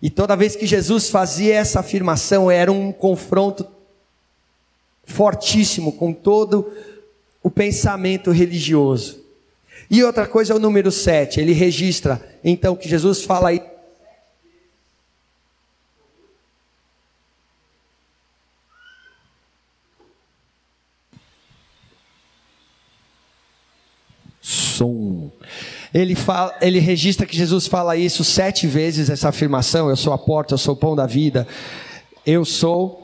E 0.00 0.10
toda 0.10 0.36
vez 0.36 0.56
que 0.56 0.66
Jesus 0.66 1.08
fazia 1.08 1.54
essa 1.54 1.80
afirmação, 1.80 2.50
era 2.50 2.70
um 2.70 2.92
confronto 2.92 3.66
fortíssimo 5.04 5.92
com 5.92 6.12
todo 6.12 6.70
o 7.42 7.50
pensamento 7.50 8.30
religioso. 8.30 9.20
E 9.90 10.02
outra 10.02 10.26
coisa 10.26 10.52
é 10.52 10.56
o 10.56 10.60
número 10.60 10.90
7. 10.90 11.40
Ele 11.40 11.52
registra, 11.52 12.20
então, 12.42 12.74
que 12.74 12.88
Jesus 12.88 13.22
fala 13.22 13.50
aí 13.50 13.62
Ele, 25.94 26.14
fala, 26.14 26.54
ele 26.62 26.78
registra 26.78 27.26
que 27.26 27.36
Jesus 27.36 27.66
fala 27.66 27.96
isso 27.96 28.24
sete 28.24 28.66
vezes, 28.66 29.10
essa 29.10 29.28
afirmação: 29.28 29.90
Eu 29.90 29.96
sou 29.96 30.12
a 30.12 30.18
porta, 30.18 30.54
eu 30.54 30.58
sou 30.58 30.74
o 30.74 30.76
pão 30.76 30.96
da 30.96 31.06
vida, 31.06 31.46
eu 32.26 32.44
sou. 32.44 33.00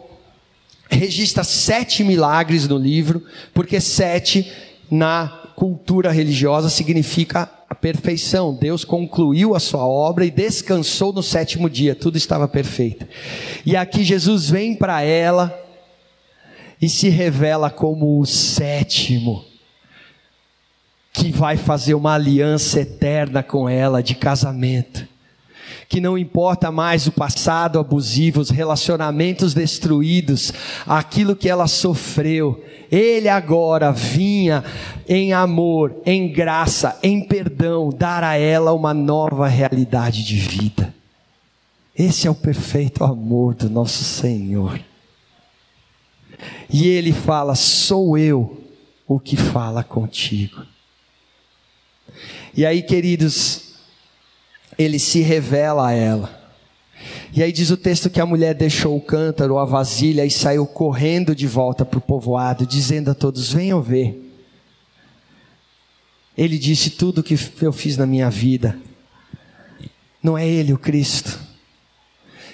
Registra 0.90 1.44
sete 1.44 2.02
milagres 2.02 2.66
no 2.66 2.78
livro, 2.78 3.22
porque 3.52 3.78
sete 3.78 4.50
na 4.90 5.28
cultura 5.54 6.10
religiosa 6.10 6.70
significa 6.70 7.50
a 7.68 7.74
perfeição. 7.74 8.54
Deus 8.54 8.86
concluiu 8.86 9.54
a 9.54 9.60
sua 9.60 9.86
obra 9.86 10.24
e 10.24 10.30
descansou 10.30 11.12
no 11.12 11.22
sétimo 11.22 11.68
dia, 11.68 11.94
tudo 11.94 12.16
estava 12.16 12.48
perfeito. 12.48 13.06
E 13.66 13.76
aqui 13.76 14.02
Jesus 14.02 14.48
vem 14.48 14.74
para 14.74 15.02
ela 15.02 15.54
e 16.80 16.88
se 16.88 17.10
revela 17.10 17.68
como 17.68 18.18
o 18.18 18.24
sétimo 18.24 19.47
que 21.28 21.38
vai 21.38 21.58
fazer 21.58 21.94
uma 21.94 22.14
aliança 22.14 22.80
eterna 22.80 23.42
com 23.42 23.68
ela 23.68 24.02
de 24.02 24.14
casamento. 24.14 25.06
Que 25.86 26.00
não 26.00 26.16
importa 26.16 26.70
mais 26.70 27.06
o 27.06 27.12
passado 27.12 27.78
abusivo, 27.78 28.40
os 28.40 28.48
relacionamentos 28.48 29.52
destruídos, 29.52 30.52
aquilo 30.86 31.36
que 31.36 31.48
ela 31.48 31.66
sofreu, 31.66 32.64
ele 32.90 33.28
agora 33.28 33.92
vinha 33.92 34.64
em 35.06 35.34
amor, 35.34 35.96
em 36.06 36.32
graça, 36.32 36.98
em 37.02 37.20
perdão, 37.20 37.90
dar 37.90 38.24
a 38.24 38.36
ela 38.36 38.72
uma 38.72 38.94
nova 38.94 39.46
realidade 39.48 40.24
de 40.24 40.36
vida. 40.36 40.94
Esse 41.96 42.26
é 42.26 42.30
o 42.30 42.34
perfeito 42.34 43.04
amor 43.04 43.54
do 43.54 43.68
nosso 43.68 44.02
Senhor. 44.02 44.80
E 46.70 46.86
ele 46.86 47.12
fala: 47.12 47.54
Sou 47.54 48.16
eu 48.16 48.62
o 49.06 49.18
que 49.18 49.36
fala 49.36 49.82
contigo. 49.82 50.64
E 52.54 52.64
aí, 52.64 52.82
queridos, 52.82 53.74
ele 54.78 54.98
se 54.98 55.20
revela 55.20 55.88
a 55.88 55.92
ela. 55.92 56.38
E 57.32 57.42
aí 57.42 57.52
diz 57.52 57.70
o 57.70 57.76
texto 57.76 58.10
que 58.10 58.20
a 58.20 58.26
mulher 58.26 58.54
deixou 58.54 58.96
o 58.96 59.00
cântaro, 59.00 59.58
a 59.58 59.64
vasilha 59.64 60.24
e 60.24 60.30
saiu 60.30 60.66
correndo 60.66 61.34
de 61.34 61.46
volta 61.46 61.84
para 61.84 61.98
o 61.98 62.02
povoado, 62.02 62.66
dizendo 62.66 63.10
a 63.10 63.14
todos: 63.14 63.52
Venham 63.52 63.80
ver. 63.80 64.24
Ele 66.36 66.58
disse 66.58 66.90
tudo 66.90 67.18
o 67.18 67.22
que 67.22 67.36
eu 67.60 67.72
fiz 67.72 67.96
na 67.96 68.06
minha 68.06 68.30
vida. 68.30 68.78
Não 70.22 70.38
é 70.38 70.46
ele 70.46 70.72
o 70.72 70.78
Cristo. 70.78 71.47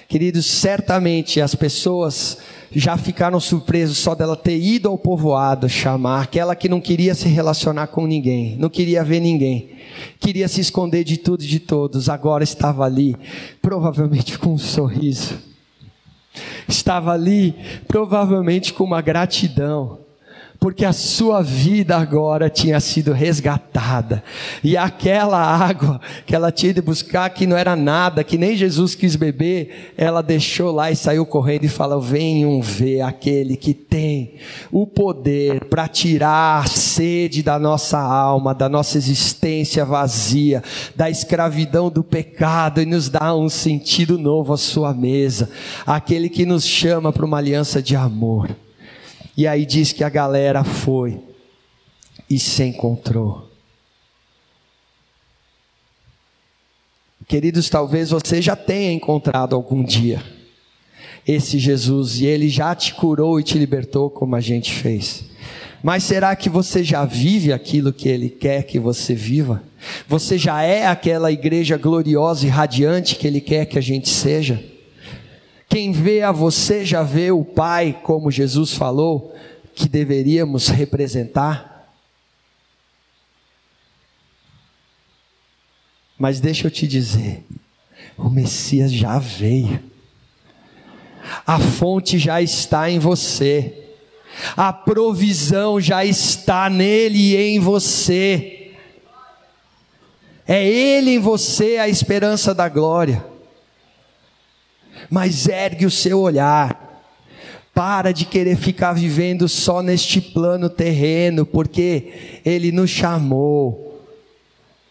Queridos, 0.07 0.45
certamente 0.45 1.41
as 1.41 1.55
pessoas 1.55 2.37
já 2.71 2.95
ficaram 2.97 3.39
surpresos 3.39 3.97
só 3.97 4.13
dela 4.13 4.35
ter 4.35 4.57
ido 4.57 4.87
ao 4.87 4.97
povoado 4.97 5.67
chamar 5.67 6.21
aquela 6.21 6.55
que 6.55 6.69
não 6.69 6.79
queria 6.79 7.15
se 7.15 7.27
relacionar 7.27 7.87
com 7.87 8.05
ninguém, 8.05 8.55
não 8.57 8.69
queria 8.69 9.03
ver 9.03 9.19
ninguém, 9.19 9.71
queria 10.19 10.47
se 10.47 10.61
esconder 10.61 11.03
de 11.03 11.17
tudo 11.17 11.43
e 11.43 11.47
de 11.47 11.59
todos, 11.59 12.09
agora 12.09 12.43
estava 12.43 12.83
ali, 12.85 13.15
provavelmente 13.61 14.37
com 14.37 14.53
um 14.53 14.57
sorriso, 14.57 15.39
estava 16.67 17.11
ali, 17.11 17.55
provavelmente 17.87 18.73
com 18.73 18.83
uma 18.83 19.01
gratidão 19.01 20.04
porque 20.65 20.83
a 20.83 20.93
sua 20.93 21.43
vida 21.43 21.95
agora 21.95 22.49
tinha 22.49 22.79
sido 22.79 23.13
resgatada, 23.13 24.23
e 24.63 24.75
aquela 24.75 25.37
água 25.39 26.01
que 26.25 26.35
ela 26.35 26.51
tinha 26.51 26.73
de 26.73 26.81
buscar, 26.81 27.29
que 27.29 27.45
não 27.45 27.55
era 27.55 27.75
nada, 27.75 28.23
que 28.23 28.35
nem 28.35 28.57
Jesus 28.57 28.95
quis 28.95 29.15
beber, 29.15 29.93
ela 29.95 30.23
deixou 30.23 30.71
lá 30.71 30.89
e 30.89 30.95
saiu 30.95 31.23
correndo 31.23 31.65
e 31.65 31.69
falou: 31.69 32.01
Venham 32.01 32.59
ver 32.63 33.01
aquele 33.01 33.55
que 33.55 33.75
tem 33.75 34.37
o 34.71 34.87
poder 34.87 35.65
para 35.65 35.87
tirar 35.87 36.63
a 36.63 36.67
sede 36.67 37.43
da 37.43 37.59
nossa 37.59 37.99
alma, 37.99 38.55
da 38.55 38.67
nossa 38.67 38.97
existência 38.97 39.85
vazia, 39.85 40.63
da 40.95 41.11
escravidão 41.11 41.91
do 41.91 42.03
pecado 42.03 42.81
e 42.81 42.87
nos 42.87 43.07
dá 43.07 43.35
um 43.35 43.49
sentido 43.49 44.17
novo 44.17 44.51
à 44.51 44.57
sua 44.57 44.95
mesa, 44.95 45.47
aquele 45.85 46.27
que 46.27 46.43
nos 46.43 46.65
chama 46.65 47.13
para 47.13 47.23
uma 47.23 47.37
aliança 47.37 47.83
de 47.83 47.95
amor. 47.95 48.64
E 49.37 49.47
aí 49.47 49.65
diz 49.65 49.91
que 49.91 50.03
a 50.03 50.09
galera 50.09 50.63
foi 50.63 51.19
e 52.29 52.39
se 52.39 52.63
encontrou. 52.63 53.49
Queridos, 57.27 57.69
talvez 57.69 58.11
você 58.11 58.41
já 58.41 58.55
tenha 58.55 58.91
encontrado 58.91 59.55
algum 59.55 59.83
dia 59.83 60.23
esse 61.27 61.57
Jesus 61.57 62.19
e 62.19 62.25
ele 62.25 62.47
já 62.49 62.75
te 62.75 62.93
curou 62.93 63.39
e 63.39 63.43
te 63.43 63.57
libertou 63.57 64.09
como 64.11 64.35
a 64.35 64.39
gente 64.39 64.71
fez. 64.71 65.25
Mas 65.81 66.03
será 66.03 66.35
que 66.35 66.49
você 66.49 66.83
já 66.83 67.03
vive 67.03 67.51
aquilo 67.51 67.91
que 67.91 68.07
ele 68.07 68.29
quer 68.29 68.63
que 68.63 68.79
você 68.79 69.15
viva? 69.15 69.63
Você 70.07 70.37
já 70.37 70.61
é 70.61 70.85
aquela 70.87 71.31
igreja 71.31 71.77
gloriosa 71.77 72.45
e 72.45 72.49
radiante 72.49 73.15
que 73.15 73.27
ele 73.27 73.41
quer 73.41 73.65
que 73.65 73.77
a 73.77 73.81
gente 73.81 74.09
seja? 74.09 74.63
Quem 75.67 75.91
vê 75.91 76.21
a 76.21 76.31
você 76.31 76.85
já 76.85 77.03
vê 77.03 77.31
o 77.31 77.43
Pai, 77.43 77.99
como 78.03 78.31
Jesus 78.31 78.73
falou, 78.73 79.35
que 79.73 79.89
deveríamos 79.89 80.67
representar. 80.69 81.91
Mas 86.17 86.39
deixa 86.39 86.67
eu 86.67 86.71
te 86.71 86.87
dizer, 86.87 87.43
o 88.17 88.29
Messias 88.29 88.91
já 88.91 89.19
veio. 89.19 89.83
A 91.45 91.59
fonte 91.59 92.17
já 92.17 92.41
está 92.41 92.89
em 92.89 92.99
você. 92.99 93.81
A 94.55 94.71
provisão 94.71 95.81
já 95.81 96.05
está 96.05 96.69
nele 96.69 97.33
e 97.33 97.35
em 97.35 97.59
você. 97.59 98.71
É 100.47 100.65
ele 100.65 101.15
em 101.15 101.19
você 101.19 101.77
a 101.77 101.89
esperança 101.89 102.53
da 102.53 102.69
glória 102.69 103.34
mas 105.09 105.47
ergue 105.47 105.85
o 105.85 105.91
seu 105.91 106.19
olhar. 106.19 106.83
Para 107.73 108.13
de 108.13 108.25
querer 108.25 108.55
ficar 108.55 108.93
vivendo 108.93 109.49
só 109.49 109.81
neste 109.81 110.21
plano 110.21 110.69
terreno, 110.69 111.45
porque 111.45 112.39
Ele 112.45 112.71
nos 112.71 112.89
chamou 112.89 114.01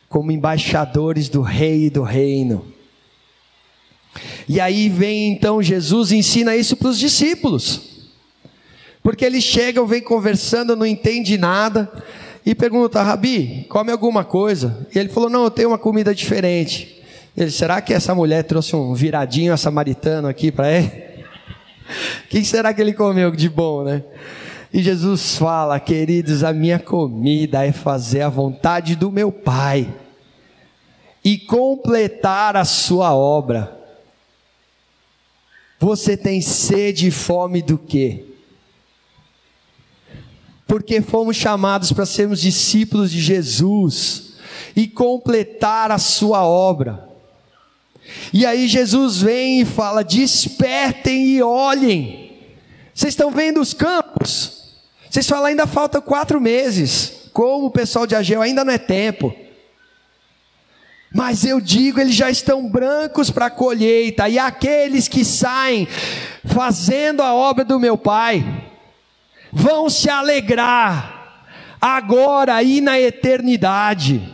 como 0.08 0.30
embaixadores 0.30 1.28
do 1.28 1.40
Rei 1.40 1.86
e 1.86 1.90
do 1.90 2.02
Reino. 2.02 2.64
E 4.48 4.60
aí 4.60 4.88
vem 4.88 5.32
então 5.32 5.62
Jesus 5.62 6.12
ensina 6.12 6.54
isso 6.54 6.76
para 6.76 6.88
os 6.88 6.98
discípulos, 6.98 8.10
porque 9.02 9.24
eles 9.24 9.42
chegam, 9.42 9.86
vêm 9.86 10.00
conversando, 10.00 10.76
não 10.76 10.86
entende 10.86 11.36
nada, 11.36 11.90
e 12.46 12.54
pergunta, 12.54 13.02
Rabi, 13.02 13.66
come 13.68 13.90
alguma 13.90 14.22
coisa? 14.22 14.86
E 14.94 14.98
ele 14.98 15.08
falou, 15.08 15.30
não, 15.30 15.44
eu 15.44 15.50
tenho 15.50 15.68
uma 15.68 15.78
comida 15.78 16.14
diferente. 16.14 16.93
Ele, 17.36 17.50
será 17.50 17.80
que 17.80 17.92
essa 17.92 18.14
mulher 18.14 18.44
trouxe 18.44 18.76
um 18.76 18.94
viradinho 18.94 19.56
samaritano 19.58 20.28
aqui 20.28 20.52
para 20.52 20.72
ele? 20.72 20.86
O 22.26 22.28
que 22.30 22.44
será 22.44 22.72
que 22.72 22.80
ele 22.80 22.92
comeu 22.92 23.30
de 23.32 23.48
bom, 23.48 23.82
né? 23.82 24.04
E 24.72 24.82
Jesus 24.82 25.36
fala, 25.36 25.78
queridos, 25.78 26.42
a 26.42 26.52
minha 26.52 26.78
comida 26.78 27.64
é 27.64 27.72
fazer 27.72 28.22
a 28.22 28.28
vontade 28.28 28.96
do 28.96 29.10
meu 29.10 29.30
Pai 29.30 29.92
e 31.24 31.38
completar 31.38 32.56
a 32.56 32.64
sua 32.64 33.14
obra. 33.14 33.80
Você 35.78 36.16
tem 36.16 36.40
sede 36.40 37.08
e 37.08 37.10
fome 37.10 37.62
do 37.62 37.78
quê? 37.78 38.24
Porque 40.66 41.00
fomos 41.00 41.36
chamados 41.36 41.92
para 41.92 42.06
sermos 42.06 42.40
discípulos 42.40 43.10
de 43.10 43.20
Jesus 43.20 44.34
e 44.74 44.88
completar 44.88 45.90
a 45.90 45.98
sua 45.98 46.44
obra. 46.44 47.03
E 48.32 48.44
aí 48.44 48.66
Jesus 48.68 49.20
vem 49.20 49.60
e 49.60 49.64
fala: 49.64 50.04
despertem 50.04 51.26
e 51.28 51.42
olhem. 51.42 52.32
Vocês 52.94 53.12
estão 53.12 53.30
vendo 53.30 53.60
os 53.60 53.74
campos? 53.74 54.74
Vocês 55.10 55.28
falam, 55.28 55.46
ainda 55.46 55.66
falta 55.66 56.00
quatro 56.00 56.40
meses. 56.40 57.30
Como 57.32 57.66
o 57.66 57.70
pessoal 57.70 58.06
de 58.06 58.14
Ageu 58.14 58.40
ainda 58.40 58.64
não 58.64 58.72
é 58.72 58.78
tempo. 58.78 59.34
Mas 61.14 61.44
eu 61.44 61.60
digo, 61.60 62.00
eles 62.00 62.16
já 62.16 62.28
estão 62.28 62.68
brancos 62.68 63.30
para 63.30 63.46
a 63.46 63.50
colheita, 63.50 64.28
e 64.28 64.36
aqueles 64.36 65.06
que 65.06 65.24
saem 65.24 65.86
fazendo 66.44 67.22
a 67.22 67.32
obra 67.32 67.64
do 67.64 67.78
meu 67.78 67.96
Pai, 67.96 68.44
vão 69.52 69.88
se 69.88 70.10
alegrar, 70.10 71.46
agora 71.80 72.60
e 72.64 72.80
na 72.80 72.98
eternidade. 72.98 74.33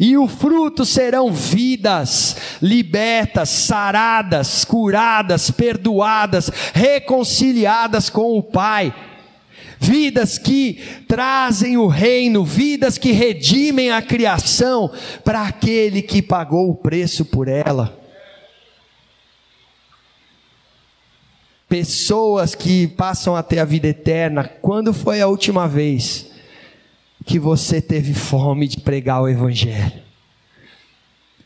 E 0.00 0.16
o 0.16 0.26
fruto 0.26 0.84
serão 0.84 1.32
vidas 1.32 2.36
libertas, 2.60 3.48
saradas, 3.50 4.64
curadas, 4.64 5.50
perdoadas, 5.50 6.50
reconciliadas 6.74 8.10
com 8.10 8.36
o 8.36 8.42
Pai. 8.42 8.94
Vidas 9.78 10.38
que 10.38 10.80
trazem 11.06 11.76
o 11.76 11.86
reino, 11.86 12.44
vidas 12.44 12.96
que 12.96 13.12
redimem 13.12 13.90
a 13.90 14.00
criação 14.00 14.90
para 15.22 15.42
aquele 15.42 16.00
que 16.00 16.22
pagou 16.22 16.70
o 16.70 16.74
preço 16.74 17.24
por 17.24 17.46
ela. 17.46 17.98
Pessoas 21.68 22.54
que 22.54 22.86
passam 22.86 23.36
a 23.36 23.42
ter 23.42 23.58
a 23.58 23.64
vida 23.64 23.88
eterna. 23.88 24.44
Quando 24.44 24.94
foi 24.94 25.20
a 25.20 25.26
última 25.26 25.68
vez 25.68 26.35
que 27.26 27.40
você 27.40 27.80
teve 27.82 28.14
fome 28.14 28.68
de 28.68 28.78
pregar 28.78 29.20
o 29.20 29.28
Evangelho? 29.28 30.06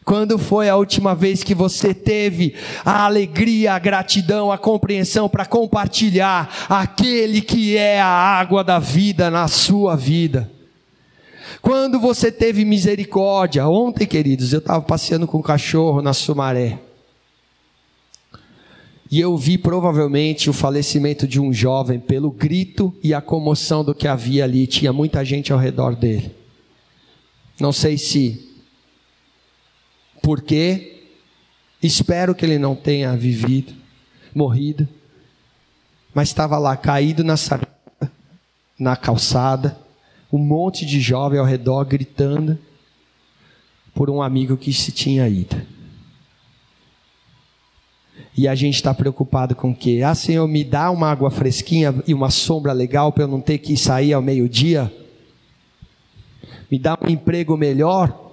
Quando 0.05 0.39
foi 0.39 0.69
a 0.69 0.77
última 0.77 1.15
vez 1.15 1.43
que 1.43 1.55
você 1.55 1.95
teve 1.95 2.55
a 2.85 3.05
alegria, 3.05 3.75
a 3.75 3.79
gratidão, 3.79 4.53
a 4.53 4.59
compreensão 4.59 5.29
para 5.29 5.47
compartilhar 5.47 6.67
aquele 6.69 7.41
que 7.41 7.77
é 7.77 8.01
a 8.01 8.07
água 8.07 8.63
da 8.63 8.79
vida 8.79 9.31
na 9.31 9.49
sua 9.49 9.97
vida? 9.97 10.51
Quando 11.63 11.99
você 11.99 12.31
teve 12.31 12.65
misericórdia? 12.65 13.67
Ontem, 13.69 14.07
queridos, 14.07 14.53
eu 14.53 14.59
estava 14.59 14.83
passeando 14.83 15.27
com 15.27 15.39
o 15.39 15.43
cachorro 15.43 16.03
na 16.03 16.13
Sumaré. 16.13 16.79
E 19.11 19.19
eu 19.19 19.37
vi 19.37 19.59
provavelmente 19.59 20.49
o 20.49 20.53
falecimento 20.53 21.27
de 21.27 21.41
um 21.41 21.53
jovem 21.53 21.99
pelo 21.99 22.31
grito 22.31 22.95
e 23.03 23.13
a 23.13 23.21
comoção 23.21 23.85
do 23.85 23.93
que 23.93 24.07
havia 24.07 24.45
ali. 24.45 24.69
Tinha 24.69 24.93
muita 24.93 25.25
gente 25.25 25.53
ao 25.53 25.59
redor 25.59 25.97
dele. 25.97 26.33
Não 27.59 27.73
sei 27.73 27.99
se 27.99 28.49
por 30.23 30.41
quê. 30.41 31.03
Espero 31.83 32.35
que 32.35 32.45
ele 32.45 32.59
não 32.59 32.77
tenha 32.77 33.17
vivido, 33.17 33.73
morrido. 34.35 34.87
Mas 36.15 36.29
estava 36.29 36.59
lá 36.59 36.77
caído 36.77 37.25
na 37.25 37.35
na 38.79 38.97
calçada, 38.97 39.79
um 40.33 40.39
monte 40.39 40.87
de 40.87 41.01
jovem 41.01 41.39
ao 41.39 41.45
redor 41.45 41.85
gritando 41.85 42.59
por 43.95 44.09
um 44.09 44.23
amigo 44.23 44.57
que 44.57 44.73
se 44.73 44.91
tinha 44.91 45.29
ido. 45.29 45.61
E 48.37 48.47
a 48.47 48.55
gente 48.55 48.77
está 48.77 48.95
preocupado 48.95 49.55
com 49.55 49.71
o 49.71 49.75
quê? 49.75 50.03
Ah, 50.05 50.15
Senhor, 50.15 50.47
me 50.47 50.65
dá 50.65 50.91
uma 50.91 51.11
água 51.11 51.31
fresquinha 51.31 51.95
e 52.07 52.15
uma 52.15 52.31
sombra 52.31 52.73
legal 52.73 53.13
para 53.13 53.25
eu 53.25 53.29
não 53.29 53.41
ter 53.41 53.59
que 53.59 53.77
sair 53.77 54.13
ao 54.13 54.23
meio-dia? 54.23 54.93
Me 56.71 56.79
dá 56.79 56.97
um 57.03 57.09
emprego 57.09 57.57
melhor? 57.57 58.31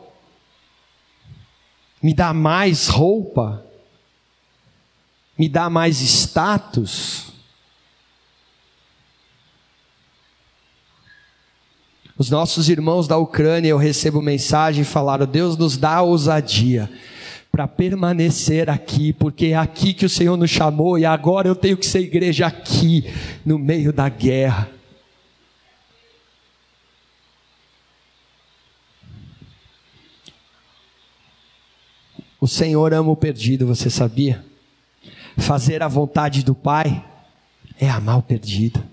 me 2.02 2.14
dá 2.14 2.34
mais 2.34 2.88
roupa, 2.88 3.66
me 5.38 5.50
dá 5.50 5.70
mais 5.70 6.00
status. 6.02 7.34
Os 12.18 12.32
nossos 12.32 12.70
irmãos 12.70 13.08
da 13.08 13.18
Ucrânia, 13.18 13.70
eu 13.70 13.78
recebo 13.78 14.22
mensagem 14.22 14.82
e 14.82 14.86
falaram: 14.86 15.26
Deus 15.26 15.58
nos 15.58 15.78
dá 15.78 16.02
ousadia 16.02 16.90
para 17.58 17.68
permanecer 17.68 18.70
aqui, 18.70 19.12
porque 19.12 19.48
é 19.48 19.56
aqui 19.56 19.92
que 19.92 20.06
o 20.06 20.10
Senhor 20.10 20.38
nos 20.38 20.52
chamou 20.52 21.00
e 21.00 21.06
agora 21.06 21.48
eu 21.48 21.56
tenho 21.56 21.76
que 21.76 21.88
ser 21.88 22.02
igreja 22.02 22.46
aqui, 22.46 23.12
no 23.44 23.58
meio 23.58 23.92
da 23.92 24.08
guerra. 24.08 24.70
O 32.40 32.48
Senhor 32.48 32.94
ama 32.94 33.10
o 33.10 33.16
perdido, 33.16 33.66
você 33.66 33.90
sabia? 33.90 34.46
Fazer 35.36 35.82
a 35.82 35.88
vontade 35.88 36.44
do 36.44 36.54
Pai 36.54 37.04
é 37.80 37.90
amar 37.90 38.20
o 38.20 38.22
perdido. 38.22 38.84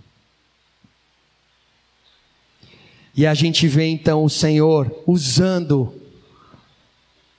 E 3.14 3.26
a 3.26 3.34
gente 3.34 3.68
vê 3.68 3.88
então 3.88 4.24
o 4.24 4.30
Senhor 4.30 4.90
usando 5.06 6.03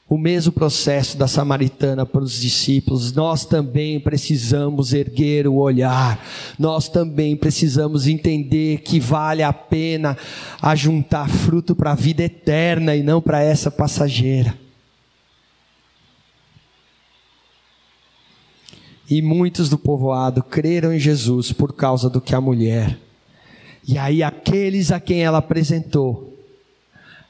o 0.08 0.20
mesmo 0.20 0.52
processo 0.54 1.18
da 1.18 1.28
samaritana 1.28 2.06
para 2.06 2.22
os 2.22 2.40
discípulos, 2.40 3.12
nós 3.12 3.44
também 3.44 4.00
precisamos 4.00 4.94
erguer 4.94 5.48
o 5.48 5.56
olhar, 5.56 6.24
nós 6.60 6.88
também 6.88 7.36
precisamos 7.36 8.06
entender 8.06 8.82
que 8.82 9.00
vale 9.00 9.42
a 9.42 9.52
pena 9.52 10.16
ajuntar 10.62 11.28
fruto 11.28 11.76
para 11.76 11.94
a 11.94 11.96
vida 11.96 12.24
eterna 12.24 12.96
e 12.96 13.02
não 13.02 13.20
para 13.20 13.42
essa 13.42 13.72
passageira. 13.72 14.56
E 19.10 19.22
muitos 19.24 19.70
do 19.70 19.78
povoado 19.78 20.44
creram 20.44 20.94
em 20.94 21.00
Jesus 21.00 21.52
por 21.52 21.74
causa 21.74 22.10
do 22.10 22.22
que 22.22 22.36
a 22.36 22.42
mulher. 22.42 22.98
E 23.88 23.98
aí 23.98 24.22
aqueles 24.22 24.92
a 24.92 25.00
quem 25.00 25.24
ela 25.24 25.40
apresentou, 25.40 26.36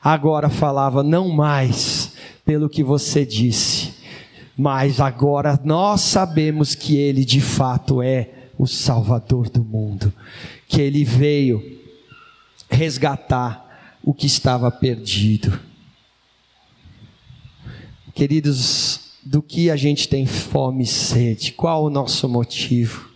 agora 0.01 0.49
falava 0.49 1.03
não 1.03 1.29
mais 1.29 2.04
pelo 2.45 2.69
que 2.69 2.83
você 2.83 3.25
disse, 3.25 3.93
mas 4.55 5.01
agora 5.01 5.59
nós 5.63 6.01
sabemos 6.01 6.75
que 6.75 6.95
ele 6.95 7.25
de 7.25 7.41
fato 7.41 8.01
é 8.01 8.29
o 8.57 8.67
salvador 8.67 9.49
do 9.49 9.63
mundo, 9.63 10.13
que 10.67 10.79
ele 10.79 11.03
veio 11.03 11.81
resgatar 12.69 13.97
o 14.03 14.13
que 14.13 14.27
estava 14.27 14.71
perdido. 14.71 15.59
Queridos, 18.13 19.17
do 19.25 19.41
que 19.41 19.71
a 19.71 19.75
gente 19.75 20.07
tem 20.07 20.25
fome 20.25 20.83
e 20.83 20.87
sede, 20.87 21.51
qual 21.51 21.83
o 21.83 21.89
nosso 21.89 22.29
motivo. 22.29 23.09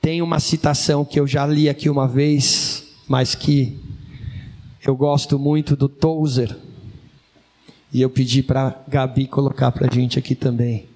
Tem 0.00 0.22
uma 0.22 0.38
citação 0.38 1.04
que 1.04 1.18
eu 1.18 1.26
já 1.26 1.44
li 1.44 1.68
aqui 1.68 1.90
uma 1.90 2.06
vez, 2.06 2.86
mas 3.08 3.34
que 3.34 3.78
eu 4.86 4.96
gosto 4.96 5.38
muito 5.38 5.74
do 5.76 5.88
Tozer, 5.88 6.56
e 7.92 8.02
eu 8.02 8.10
pedi 8.10 8.42
para 8.42 8.80
Gabi 8.86 9.26
colocar 9.26 9.72
para 9.72 9.88
a 9.90 9.94
gente 9.94 10.18
aqui 10.18 10.34
também. 10.34 10.86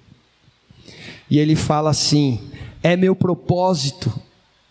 E 1.29 1.39
ele 1.39 1.55
fala 1.55 1.89
assim: 1.89 2.39
é 2.81 2.95
meu 2.95 3.15
propósito 3.15 4.13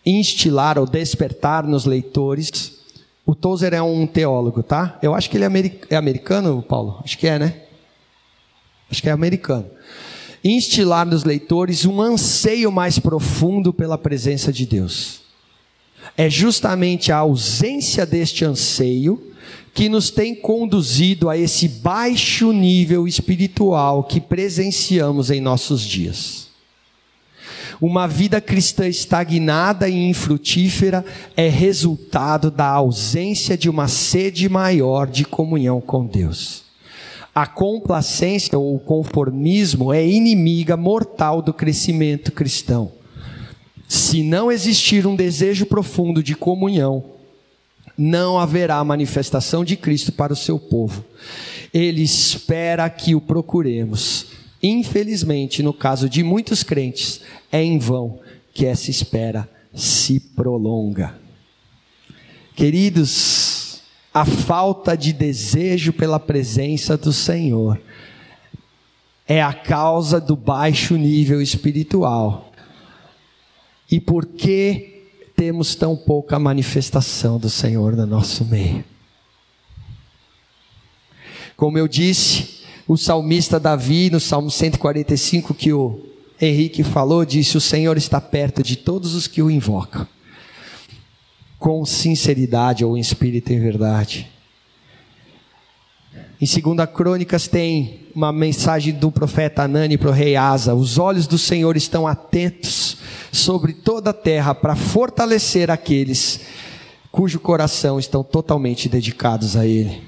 instilar 0.05 0.77
ou 0.77 0.85
despertar 0.85 1.65
nos 1.65 1.85
leitores. 1.85 2.79
O 3.25 3.33
Tozer 3.33 3.73
é 3.73 3.81
um 3.81 4.05
teólogo, 4.05 4.61
tá? 4.61 4.97
Eu 5.01 5.15
acho 5.15 5.29
que 5.29 5.37
ele 5.37 5.45
é, 5.45 5.79
é 5.89 5.95
americano, 5.95 6.61
Paulo? 6.61 6.99
Acho 7.03 7.17
que 7.17 7.27
é, 7.27 7.39
né? 7.39 7.63
acho 8.93 9.01
que 9.01 9.09
é 9.09 9.11
americano. 9.11 9.65
Instilar 10.43 11.05
nos 11.05 11.23
leitores 11.23 11.85
um 11.85 12.01
anseio 12.01 12.71
mais 12.71 12.99
profundo 12.99 13.73
pela 13.73 13.97
presença 13.97 14.53
de 14.53 14.65
Deus. 14.65 15.21
É 16.15 16.29
justamente 16.29 17.11
a 17.11 17.17
ausência 17.17 18.05
deste 18.05 18.45
anseio 18.45 19.32
que 19.73 19.89
nos 19.89 20.11
tem 20.11 20.35
conduzido 20.35 21.29
a 21.29 21.37
esse 21.37 21.67
baixo 21.67 22.51
nível 22.51 23.07
espiritual 23.07 24.03
que 24.03 24.21
presenciamos 24.21 25.31
em 25.31 25.41
nossos 25.41 25.81
dias. 25.81 26.47
Uma 27.81 28.07
vida 28.07 28.39
cristã 28.39 28.87
estagnada 28.87 29.89
e 29.89 30.09
infrutífera 30.09 31.03
é 31.35 31.49
resultado 31.49 32.51
da 32.51 32.67
ausência 32.67 33.57
de 33.57 33.69
uma 33.69 33.87
sede 33.87 34.47
maior 34.47 35.07
de 35.07 35.25
comunhão 35.25 35.81
com 35.81 36.05
Deus. 36.05 36.63
A 37.33 37.47
complacência 37.47 38.59
ou 38.59 38.79
conformismo 38.79 39.91
é 39.91 40.05
inimiga 40.05 40.77
mortal 40.77 41.41
do 41.41 41.51
crescimento 41.51 42.31
cristão. 42.31 42.91
Se 43.87 44.21
não 44.21 44.51
existir 44.51 45.07
um 45.07 45.15
desejo 45.15 45.65
profundo 45.65 46.21
de 46.21 46.35
comunhão, 46.35 47.12
não 47.97 48.39
haverá 48.39 48.83
manifestação 48.83 49.63
de 49.63 49.75
Cristo 49.75 50.11
para 50.11 50.33
o 50.33 50.35
seu 50.35 50.59
povo. 50.59 51.03
Ele 51.73 52.01
espera 52.01 52.89
que 52.89 53.15
o 53.15 53.21
procuremos. 53.21 54.27
Infelizmente, 54.61 55.61
no 55.61 55.73
caso 55.73 56.09
de 56.09 56.23
muitos 56.23 56.63
crentes, 56.63 57.21
é 57.51 57.61
em 57.61 57.77
vão 57.77 58.19
que 58.53 58.65
essa 58.65 58.89
espera 58.89 59.49
se 59.73 60.19
prolonga. 60.19 61.15
Queridos, 62.55 63.81
a 64.13 64.25
falta 64.25 64.95
de 64.95 65.11
desejo 65.11 65.91
pela 65.91 66.19
presença 66.19 66.95
do 66.95 67.11
Senhor 67.11 67.81
é 69.27 69.41
a 69.41 69.53
causa 69.53 70.21
do 70.21 70.35
baixo 70.35 70.95
nível 70.95 71.41
espiritual. 71.41 72.51
E 73.89 73.99
por 73.99 74.25
que 74.25 74.92
temos 75.43 75.75
tão 75.75 75.93
pouca 75.93 76.39
manifestação 76.39 77.37
do 77.37 77.49
Senhor 77.49 77.97
no 77.97 78.05
nosso 78.05 78.45
meio? 78.45 78.81
Como 81.57 81.77
eu 81.77 81.85
disse, 81.85 82.61
o 82.87 82.95
salmista 82.95 83.59
Davi, 83.59 84.09
no 84.09 84.21
Salmo 84.21 84.49
145, 84.49 85.53
que 85.53 85.73
o 85.73 85.99
Henrique 86.39 86.81
falou, 86.81 87.25
disse: 87.25 87.57
O 87.57 87.61
Senhor 87.61 87.97
está 87.97 88.21
perto 88.21 88.63
de 88.63 88.77
todos 88.77 89.13
os 89.15 89.27
que 89.27 89.41
o 89.41 89.51
invocam 89.51 90.07
com 91.59 91.85
sinceridade 91.85 92.85
ou 92.85 92.95
em 92.95 93.01
espírito 93.01 93.51
em 93.51 93.59
verdade. 93.59 94.31
Em 96.41 96.45
2 96.45 96.89
Crônicas 96.93 97.47
tem 97.47 98.07
uma 98.15 98.31
mensagem 98.31 98.93
do 98.93 99.11
profeta 99.11 99.63
Anani 99.63 99.97
para 99.97 100.09
o 100.09 100.13
rei 100.13 100.35
Asa: 100.35 100.73
Os 100.73 100.97
olhos 100.97 101.27
do 101.27 101.37
Senhor 101.37 101.77
estão 101.77 102.07
atentos 102.07 102.97
sobre 103.31 103.73
toda 103.73 104.09
a 104.09 104.13
terra 104.13 104.53
para 104.53 104.75
fortalecer 104.75 105.71
aqueles 105.71 106.41
cujo 107.11 107.39
coração 107.39 107.99
estão 107.99 108.23
totalmente 108.23 108.89
dedicados 108.89 109.55
a 109.55 109.65
Ele. 109.65 110.01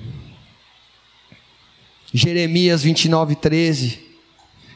Jeremias 2.12 2.82
29, 2.82 3.36
13: 3.36 4.00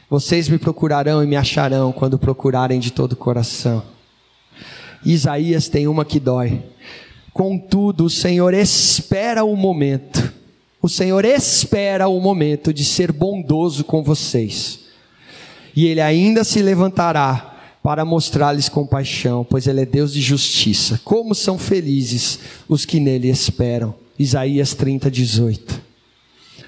Vocês 0.08 0.48
me 0.48 0.58
procurarão 0.58 1.24
e 1.24 1.26
me 1.26 1.36
acharão 1.36 1.90
quando 1.90 2.18
procurarem 2.18 2.78
de 2.78 2.92
todo 2.92 3.12
o 3.12 3.16
coração. 3.16 3.82
Isaías 5.04 5.68
tem 5.68 5.88
uma 5.88 6.04
que 6.04 6.20
dói. 6.20 6.62
Contudo, 7.32 8.04
o 8.04 8.10
Senhor 8.10 8.52
espera 8.54 9.44
o 9.44 9.56
momento, 9.56 10.19
o 10.82 10.88
Senhor 10.88 11.24
espera 11.24 12.08
o 12.08 12.20
momento 12.20 12.72
de 12.72 12.84
ser 12.84 13.12
bondoso 13.12 13.84
com 13.84 14.02
vocês, 14.02 14.80
e 15.76 15.86
Ele 15.86 16.00
ainda 16.00 16.42
se 16.42 16.62
levantará 16.62 17.78
para 17.82 18.04
mostrar-lhes 18.04 18.68
compaixão, 18.68 19.46
pois 19.48 19.66
Ele 19.66 19.82
é 19.82 19.86
Deus 19.86 20.12
de 20.12 20.20
justiça. 20.20 21.00
Como 21.04 21.34
são 21.34 21.58
felizes 21.58 22.38
os 22.68 22.84
que 22.84 23.00
nele 23.00 23.28
esperam. 23.28 23.94
Isaías 24.18 24.74
30, 24.74 25.10
18. 25.10 25.80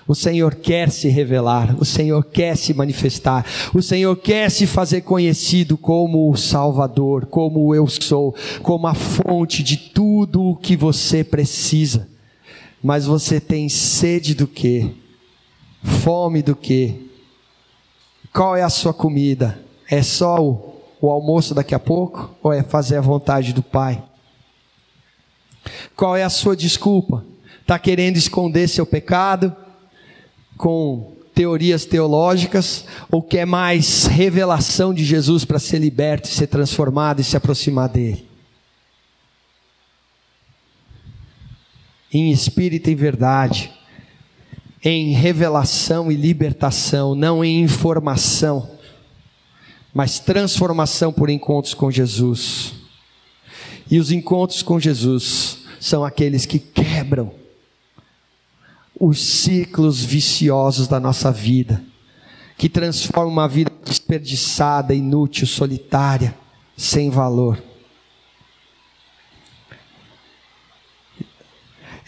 O 0.08 0.14
Senhor 0.14 0.54
quer 0.54 0.90
se 0.90 1.08
revelar, 1.08 1.76
o 1.78 1.84
Senhor 1.84 2.24
quer 2.24 2.56
se 2.56 2.74
manifestar, 2.74 3.46
o 3.72 3.80
Senhor 3.80 4.16
quer 4.16 4.50
se 4.50 4.66
fazer 4.66 5.02
conhecido 5.02 5.76
como 5.76 6.30
o 6.30 6.36
Salvador, 6.36 7.26
como 7.26 7.74
eu 7.74 7.86
sou, 7.86 8.34
como 8.62 8.86
a 8.86 8.94
fonte 8.94 9.62
de 9.62 9.76
tudo 9.76 10.42
o 10.42 10.56
que 10.56 10.76
você 10.76 11.22
precisa. 11.22 12.11
Mas 12.82 13.06
você 13.06 13.40
tem 13.40 13.68
sede 13.68 14.34
do 14.34 14.46
que? 14.46 14.94
Fome 15.82 16.42
do 16.42 16.56
que? 16.56 17.10
Qual 18.32 18.56
é 18.56 18.62
a 18.62 18.70
sua 18.70 18.92
comida? 18.92 19.60
É 19.90 20.02
só 20.02 20.42
o, 20.42 20.74
o 21.00 21.10
almoço 21.10 21.54
daqui 21.54 21.74
a 21.74 21.78
pouco? 21.78 22.34
Ou 22.42 22.52
é 22.52 22.62
fazer 22.62 22.96
a 22.96 23.00
vontade 23.00 23.52
do 23.52 23.62
Pai? 23.62 24.02
Qual 25.94 26.16
é 26.16 26.24
a 26.24 26.30
sua 26.30 26.56
desculpa? 26.56 27.24
Está 27.60 27.78
querendo 27.78 28.16
esconder 28.16 28.68
seu 28.68 28.84
pecado? 28.84 29.54
com 30.62 31.12
teorias 31.34 31.84
teológicas 31.84 32.84
ou 33.10 33.20
quer 33.20 33.44
mais 33.44 34.06
revelação 34.06 34.94
de 34.94 35.04
Jesus 35.04 35.44
para 35.44 35.58
ser 35.58 35.78
liberto, 35.78 36.28
ser 36.28 36.46
transformado 36.46 37.20
e 37.20 37.24
se 37.24 37.36
aproximar 37.36 37.88
dele? 37.88 38.31
Em 42.12 42.30
espírito 42.30 42.90
e 42.90 42.94
verdade. 42.94 43.72
em 44.84 45.12
revelação 45.12 46.10
e 46.10 46.16
libertação, 46.16 47.14
não 47.14 47.44
em 47.44 47.62
informação, 47.62 48.68
mas 49.94 50.18
transformação 50.18 51.12
por 51.12 51.30
encontros 51.30 51.72
com 51.72 51.90
Jesus. 51.90 52.74
E 53.88 53.98
os 53.98 54.10
encontros 54.10 54.62
com 54.62 54.80
Jesus 54.80 55.58
são 55.78 56.04
aqueles 56.04 56.46
que 56.46 56.58
quebram 56.58 57.32
os 58.98 59.20
ciclos 59.20 60.04
viciosos 60.04 60.88
da 60.88 60.98
nossa 60.98 61.30
vida, 61.30 61.82
que 62.58 62.68
transformam 62.68 63.32
uma 63.32 63.48
vida 63.48 63.70
desperdiçada, 63.84 64.94
inútil, 64.94 65.46
solitária, 65.46 66.34
sem 66.76 67.10
valor. 67.10 67.62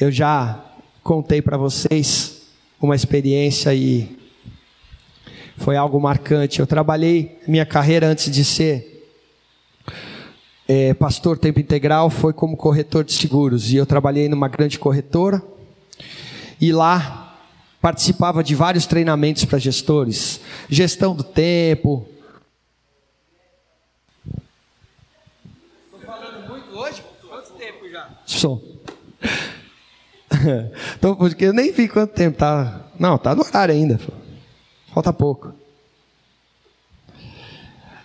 Eu 0.01 0.11
já 0.11 0.61
contei 1.05 1.41
para 1.41 1.57
vocês 1.57 2.49
uma 2.81 2.97
experiência 2.97 3.73
e 3.73 4.19
foi 5.57 5.77
algo 5.77 6.01
marcante. 6.01 6.59
Eu 6.59 6.67
trabalhei 6.67 7.39
minha 7.47 7.65
carreira 7.65 8.09
antes 8.09 8.29
de 8.29 8.45
ser 8.45 9.07
é, 10.67 10.93
pastor 10.95 11.39
tempo 11.39 11.61
integral, 11.61 12.11
foi 12.11 12.33
como 12.33 12.57
corretor 12.57 13.05
de 13.05 13.13
seguros 13.13 13.73
e 13.73 13.77
eu 13.77 13.87
trabalhei 13.87 14.29
numa 14.29 14.49
grande 14.49 14.81
corretora 14.81 15.41
e 16.61 16.73
lá 16.73 17.39
participava 17.81 18.43
de 18.43 18.55
vários 18.57 18.87
treinamentos 18.87 19.45
para 19.45 19.59
gestores, 19.61 20.41
gestão 20.69 21.15
do 21.15 21.23
tempo. 21.23 22.09
Estou 25.85 26.01
falando 26.01 26.49
muito 26.49 26.77
hoje? 26.77 27.05
Quanto 27.29 27.53
tempo 27.53 27.89
já? 27.89 28.11
Sou. 28.27 28.75
então, 30.97 31.15
porque 31.15 31.47
eu 31.47 31.53
nem 31.53 31.73
vi 31.73 31.89
quanto 31.89 32.13
tempo 32.13 32.39
tá. 32.39 32.81
Não, 32.99 33.19
tá 33.19 33.35
no 33.35 33.45
horário 33.45 33.75
ainda. 33.75 33.99
Falta 34.93 35.13
pouco. 35.13 35.53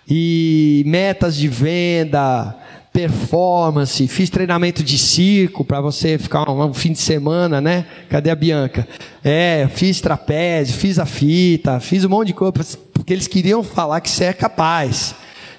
E 0.08 0.82
metas 0.86 1.36
de 1.36 1.46
venda, 1.46 2.56
performance, 2.92 4.08
fiz 4.08 4.28
treinamento 4.28 4.82
de 4.82 4.98
circo 4.98 5.64
para 5.64 5.80
você 5.80 6.18
ficar 6.18 6.50
um, 6.50 6.64
um, 6.64 6.74
fim 6.74 6.92
de 6.92 6.98
semana, 6.98 7.60
né? 7.60 7.86
Cadê 8.08 8.30
a 8.30 8.34
Bianca? 8.34 8.88
É, 9.22 9.68
fiz 9.72 10.00
trapézio, 10.00 10.74
fiz 10.74 10.98
a 10.98 11.06
fita, 11.06 11.78
fiz 11.78 12.04
um 12.04 12.08
monte 12.08 12.28
de 12.28 12.34
coisa, 12.34 12.52
porque 12.92 13.12
eles 13.12 13.28
queriam 13.28 13.62
falar 13.62 14.00
que 14.00 14.10
você 14.10 14.24
é 14.24 14.32
capaz, 14.32 15.14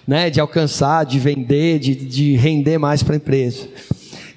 né? 0.06 0.30
De 0.30 0.42
alcançar, 0.42 1.06
de 1.06 1.18
vender, 1.18 1.80
de, 1.80 1.96
de 1.96 2.36
render 2.36 2.78
mais 2.78 3.02
para 3.02 3.16
a 3.16 3.18
empresa. 3.18 3.70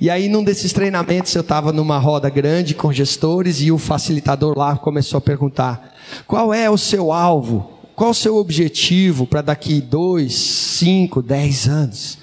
E 0.01 0.11
aí, 0.11 0.29
num 0.29 0.43
desses 0.43 0.73
treinamentos, 0.73 1.35
eu 1.35 1.41
estava 1.41 1.73
numa 1.73 1.99
roda 1.99 2.29
grande 2.29 2.75
com 2.75 2.93
gestores 2.93 3.61
e 3.61 3.71
o 3.71 3.79
facilitador 3.79 4.59
lá 4.59 4.77
começou 4.77 5.19
a 5.19 5.21
perguntar: 5.21 5.95
qual 6.27 6.53
é 6.53 6.69
o 6.69 6.79
seu 6.79 7.13
alvo? 7.13 7.71
Qual 7.95 8.11
o 8.11 8.15
seu 8.15 8.37
objetivo 8.37 9.27
para 9.27 9.41
daqui 9.41 9.81
dois, 9.81 10.35
cinco, 10.35 11.23
dez 11.23 11.69
anos? 11.69 12.19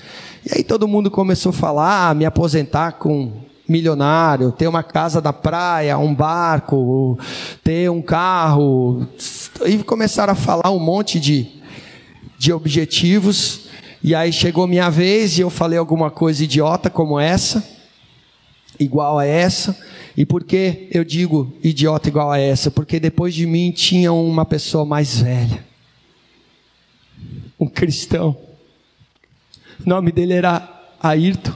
E 0.45 0.57
aí 0.57 0.63
todo 0.63 0.88
mundo 0.88 1.09
começou 1.09 1.51
a 1.51 1.53
falar, 1.53 2.09
ah, 2.09 2.13
me 2.13 2.26
aposentar 2.26 2.93
com 2.93 3.32
milionário, 3.69 4.51
ter 4.51 4.67
uma 4.67 4.84
casa 4.84 5.22
da 5.22 5.32
praia, 5.32 5.97
um 5.97 6.13
barco, 6.13 7.17
ter 7.63 7.89
um 7.89 8.01
carro. 8.01 9.07
E 9.65 9.78
começaram 9.78 10.34
a 10.34 10.36
falar 10.36 10.72
um 10.72 10.80
monte 10.80 11.19
de, 11.19 11.47
de 12.38 12.51
objetivos. 12.51 13.70
E 14.04 14.16
aí 14.16 14.34
chegou 14.34 14.66
minha 14.66 14.89
vez 14.89 15.38
e 15.38 15.41
eu 15.41 15.49
falei 15.49 15.78
alguma 15.78 16.10
coisa 16.10 16.43
idiota 16.43 16.89
como 16.89 17.20
essa, 17.20 17.64
igual 18.80 19.20
a 19.20 19.26
essa. 19.26 19.78
E 20.18 20.26
por 20.26 20.43
que 20.43 20.88
eu 20.91 21.04
digo 21.04 21.54
idiota 21.64 22.10
igual 22.10 22.32
a 22.32 22.39
essa? 22.39 22.72
Porque 22.72 22.99
depois 22.99 23.36
de 23.36 23.45
mim 23.45 23.72
tinha 23.72 24.12
uma 24.12 24.43
pessoa 24.43 24.84
mais 24.86 25.20
velha, 25.20 25.64
um 27.60 27.68
cristão. 27.68 28.36
O 29.86 29.88
nome 29.88 30.12
dele 30.12 30.34
era 30.34 30.68
Ayrton. 30.99 31.54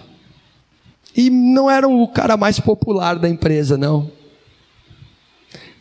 E 1.17 1.29
não 1.29 1.71
era 1.71 1.87
o 1.87 2.07
cara 2.07 2.37
mais 2.37 2.59
popular 2.59 3.17
da 3.17 3.29
empresa, 3.29 3.77
não. 3.77 4.11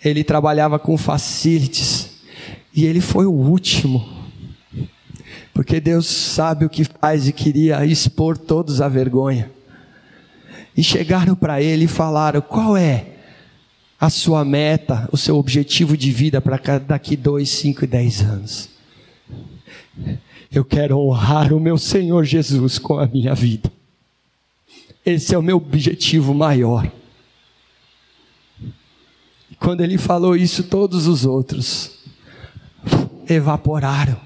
Ele 0.02 0.24
trabalhava 0.24 0.78
com 0.78 0.96
facilities. 0.96 2.10
E 2.74 2.86
ele 2.86 3.00
foi 3.00 3.26
o 3.26 3.32
último 3.32 4.13
porque 5.54 5.80
Deus 5.80 6.06
sabe 6.06 6.64
o 6.64 6.68
que 6.68 6.82
faz 6.82 7.28
e 7.28 7.32
queria 7.32 7.86
expor 7.86 8.36
todos 8.36 8.80
à 8.80 8.88
vergonha. 8.88 9.50
E 10.76 10.82
chegaram 10.82 11.36
para 11.36 11.62
ele 11.62 11.84
e 11.84 11.88
falaram: 11.88 12.40
qual 12.40 12.76
é 12.76 13.06
a 14.00 14.10
sua 14.10 14.44
meta, 14.44 15.08
o 15.12 15.16
seu 15.16 15.36
objetivo 15.36 15.96
de 15.96 16.10
vida 16.10 16.40
para 16.40 16.78
daqui 16.80 17.16
dois, 17.16 17.48
cinco 17.48 17.84
e 17.84 17.86
dez 17.86 18.20
anos? 18.20 18.68
Eu 20.50 20.64
quero 20.64 20.98
honrar 20.98 21.52
o 21.52 21.60
meu 21.60 21.78
Senhor 21.78 22.24
Jesus 22.24 22.76
com 22.76 22.98
a 22.98 23.06
minha 23.06 23.34
vida. 23.34 23.72
Esse 25.06 25.34
é 25.34 25.38
o 25.38 25.42
meu 25.42 25.58
objetivo 25.58 26.34
maior. 26.34 26.90
Quando 29.60 29.82
ele 29.82 29.98
falou 29.98 30.34
isso, 30.34 30.64
todos 30.64 31.06
os 31.06 31.24
outros 31.24 31.92
evaporaram 33.28 34.23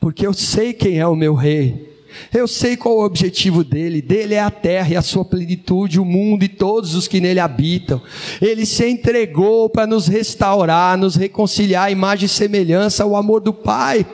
porque 0.00 0.26
eu 0.26 0.32
sei 0.32 0.72
quem 0.72 0.98
é 0.98 1.06
o 1.06 1.14
meu 1.14 1.34
rei. 1.34 1.90
Eu 2.34 2.48
sei 2.48 2.76
qual 2.76 2.96
o 2.96 3.04
objetivo 3.04 3.62
dele. 3.62 4.02
Dele 4.02 4.34
é 4.34 4.40
a 4.40 4.50
terra 4.50 4.90
e 4.90 4.96
a 4.96 5.02
sua 5.02 5.24
plenitude, 5.24 6.00
o 6.00 6.04
mundo 6.04 6.42
e 6.42 6.48
todos 6.48 6.94
os 6.94 7.06
que 7.06 7.20
nele 7.20 7.38
habitam. 7.38 8.02
Ele 8.40 8.66
se 8.66 8.88
entregou 8.88 9.68
para 9.68 9.86
nos 9.86 10.08
restaurar, 10.08 10.98
nos 10.98 11.14
reconciliar 11.14 11.84
à 11.84 11.90
imagem 11.90 12.26
e 12.26 12.28
semelhança 12.28 13.04
ao 13.04 13.14
amor 13.14 13.40
do 13.40 13.52
Pai. 13.52 14.06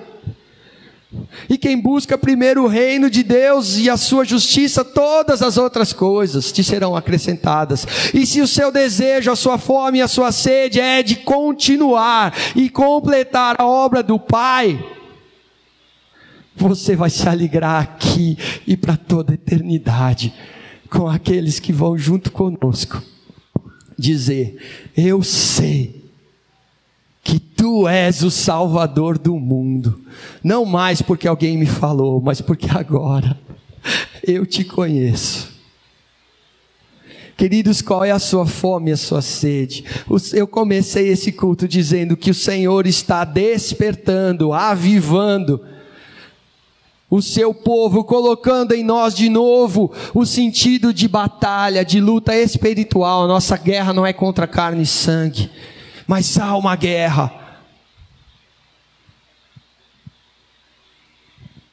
E 1.49 1.57
quem 1.57 1.81
busca 1.81 2.19
primeiro 2.19 2.65
o 2.65 2.69
reino 2.69 3.09
de 3.09 3.23
Deus 3.23 3.79
e 3.79 3.89
a 3.89 3.97
sua 3.97 4.25
justiça, 4.25 4.85
todas 4.85 5.41
as 5.41 5.57
outras 5.57 5.93
coisas 5.93 6.53
te 6.53 6.63
serão 6.63 6.97
acrescentadas. 6.97 7.87
E 8.13 8.27
se 8.27 8.41
o 8.41 8.47
seu 8.47 8.71
desejo, 8.71 9.31
a 9.31 9.37
sua 9.37 9.57
fome 9.57 9.99
e 9.99 10.03
a 10.03 10.09
sua 10.09 10.33
sede 10.33 10.81
é 10.81 11.03
de 11.03 11.17
continuar 11.17 12.35
e 12.55 12.69
completar 12.69 13.57
a 13.59 13.67
obra 13.67 14.03
do 14.03 14.19
Pai, 14.19 14.79
você 16.57 16.97
vai 16.97 17.11
se 17.11 17.29
alegrar 17.29 17.83
aqui 17.83 18.37
e 18.67 18.77
para 18.77 18.97
toda 18.97 19.35
eternidade 19.35 20.33
com 20.91 21.07
aqueles 21.09 21.61
que 21.61 21.73
vão 21.73 21.97
junto 21.97 22.33
conosco 22.33 23.03
dizer: 23.99 24.57
Eu 24.97 25.23
sei 25.23 26.05
que 27.23 27.39
tu 27.39 27.89
és 27.89 28.23
o 28.23 28.31
Salvador 28.31 29.19
do 29.19 29.37
mundo, 29.37 30.01
não 30.43 30.65
mais 30.65 31.03
porque 31.03 31.27
alguém 31.27 31.59
me 31.59 31.67
falou, 31.67 32.21
mas 32.21 32.41
porque 32.41 32.69
agora 32.71 33.39
eu 34.23 34.47
te 34.47 34.65
conheço. 34.65 35.55
Queridos, 37.37 37.83
qual 37.83 38.03
é 38.03 38.11
a 38.11 38.19
sua 38.19 38.47
fome 38.47 38.91
a 38.91 38.97
sua 38.97 39.21
sede? 39.21 39.85
Eu 40.33 40.47
comecei 40.47 41.09
esse 41.09 41.31
culto 41.31 41.69
dizendo 41.69 42.17
que 42.17 42.31
o 42.31 42.35
Senhor 42.35 42.87
está 42.87 43.25
despertando, 43.25 44.55
avivando 44.55 45.63
o 47.09 47.23
seu 47.23 47.55
povo, 47.55 48.05
colocando 48.05 48.73
em 48.73 48.83
nós 48.83 49.15
de 49.15 49.29
novo 49.29 49.93
o 50.13 50.27
sentido 50.27 50.93
de 50.93 51.07
batalha, 51.07 51.85
de 51.85 52.01
luta 52.01 52.35
espiritual. 52.37 53.29
Nossa 53.29 53.57
guerra 53.57 53.93
não 53.93 54.05
é 54.05 54.13
contra 54.13 54.47
carne 54.47 54.83
e 54.83 54.87
sangue, 54.87 55.51
mas 56.07 56.37
há 56.39 56.57
uma 56.57 56.75
guerra. 56.75 57.33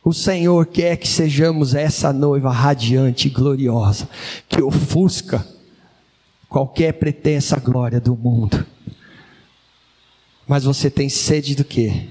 O 0.04 0.14
Senhor 0.14 0.66
quer 0.68 0.98
que 0.98 1.08
sejamos 1.08 1.74
essa 1.74 2.12
noiva 2.12 2.52
radiante 2.52 3.28
e 3.28 3.32
gloriosa, 3.32 4.08
que 4.50 4.62
ofusca 4.62 5.48
qualquer 6.50 6.94
pretensa 6.94 7.58
glória 7.58 8.02
do 8.02 8.16
mundo. 8.16 8.66
Mas 10.46 10.66
você 10.66 10.90
tem 10.90 11.08
sede 11.08 11.56
do 11.56 11.64
quê? 11.64 12.10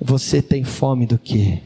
Você 0.00 0.40
tem 0.40 0.62
fome 0.62 1.04
do 1.04 1.18
quê? 1.18 1.60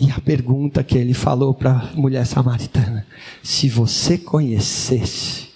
E 0.00 0.10
a 0.12 0.20
pergunta 0.20 0.84
que 0.84 0.96
ele 0.96 1.12
falou 1.12 1.52
para 1.52 1.72
a 1.72 1.96
mulher 1.96 2.24
samaritana: 2.24 3.04
se 3.42 3.68
você 3.68 4.16
conhecesse 4.16 5.48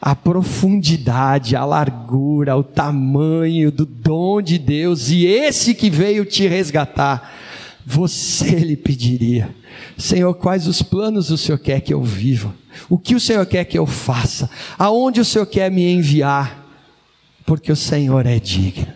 a 0.00 0.14
profundidade, 0.14 1.56
a 1.56 1.64
largura, 1.64 2.56
o 2.56 2.62
tamanho 2.62 3.72
do 3.72 3.86
dom 3.86 4.42
de 4.42 4.58
Deus 4.58 5.08
e 5.08 5.24
esse 5.24 5.74
que 5.74 5.88
veio 5.88 6.24
te 6.26 6.46
resgatar, 6.46 7.34
você 7.86 8.50
lhe 8.56 8.76
pediria: 8.76 9.48
Senhor, 9.96 10.34
quais 10.34 10.66
os 10.66 10.82
planos 10.82 11.30
o 11.30 11.38
Senhor 11.38 11.58
quer 11.58 11.80
que 11.80 11.94
eu 11.94 12.02
viva? 12.02 12.54
O 12.88 12.98
que 12.98 13.14
o 13.14 13.20
Senhor 13.20 13.46
quer 13.46 13.64
que 13.64 13.78
eu 13.78 13.86
faça? 13.86 14.50
Aonde 14.78 15.20
o 15.20 15.24
Senhor 15.24 15.46
quer 15.46 15.70
me 15.70 15.90
enviar? 15.90 16.66
Porque 17.46 17.72
o 17.72 17.76
Senhor 17.76 18.26
é 18.26 18.38
digno. 18.38 18.95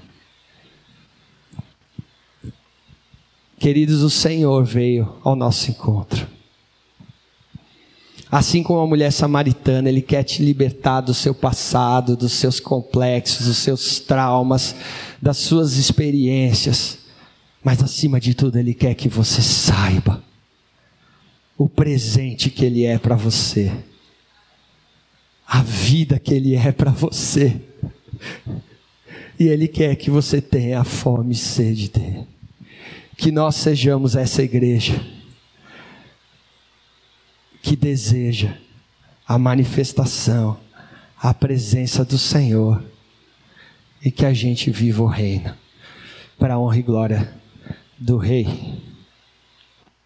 Queridos, 3.60 4.02
o 4.02 4.08
Senhor 4.08 4.64
veio 4.64 5.16
ao 5.22 5.36
nosso 5.36 5.70
encontro. 5.70 6.26
Assim 8.32 8.62
como 8.62 8.80
a 8.80 8.86
mulher 8.86 9.12
samaritana, 9.12 9.90
Ele 9.90 10.00
quer 10.00 10.22
te 10.22 10.42
libertar 10.42 11.02
do 11.02 11.12
seu 11.12 11.34
passado, 11.34 12.16
dos 12.16 12.32
seus 12.32 12.58
complexos, 12.58 13.46
dos 13.46 13.58
seus 13.58 14.00
traumas, 14.00 14.74
das 15.20 15.36
suas 15.36 15.76
experiências. 15.76 17.00
Mas 17.62 17.82
acima 17.82 18.18
de 18.18 18.32
tudo, 18.32 18.58
Ele 18.58 18.72
quer 18.72 18.94
que 18.94 19.10
você 19.10 19.42
saiba 19.42 20.24
o 21.58 21.68
presente 21.68 22.48
que 22.48 22.64
Ele 22.64 22.86
é 22.86 22.98
para 22.98 23.14
você, 23.14 23.70
a 25.46 25.60
vida 25.62 26.18
que 26.18 26.32
Ele 26.32 26.56
é 26.56 26.72
para 26.72 26.92
você. 26.92 27.60
E 29.38 29.48
Ele 29.48 29.68
quer 29.68 29.96
que 29.96 30.10
você 30.10 30.40
tenha 30.40 30.80
a 30.80 30.84
fome 30.84 31.34
e 31.34 31.36
sede 31.36 31.90
dele. 31.90 32.39
Que 33.20 33.30
nós 33.30 33.56
sejamos 33.56 34.16
essa 34.16 34.42
igreja 34.42 34.98
que 37.60 37.76
deseja 37.76 38.56
a 39.28 39.36
manifestação, 39.36 40.58
a 41.20 41.34
presença 41.34 42.02
do 42.02 42.16
Senhor 42.16 42.82
e 44.02 44.10
que 44.10 44.24
a 44.24 44.32
gente 44.32 44.70
viva 44.70 45.02
o 45.02 45.06
reino 45.06 45.54
para 46.38 46.58
honra 46.58 46.78
e 46.78 46.82
glória 46.82 47.34
do 47.98 48.16
Rei. 48.16 48.48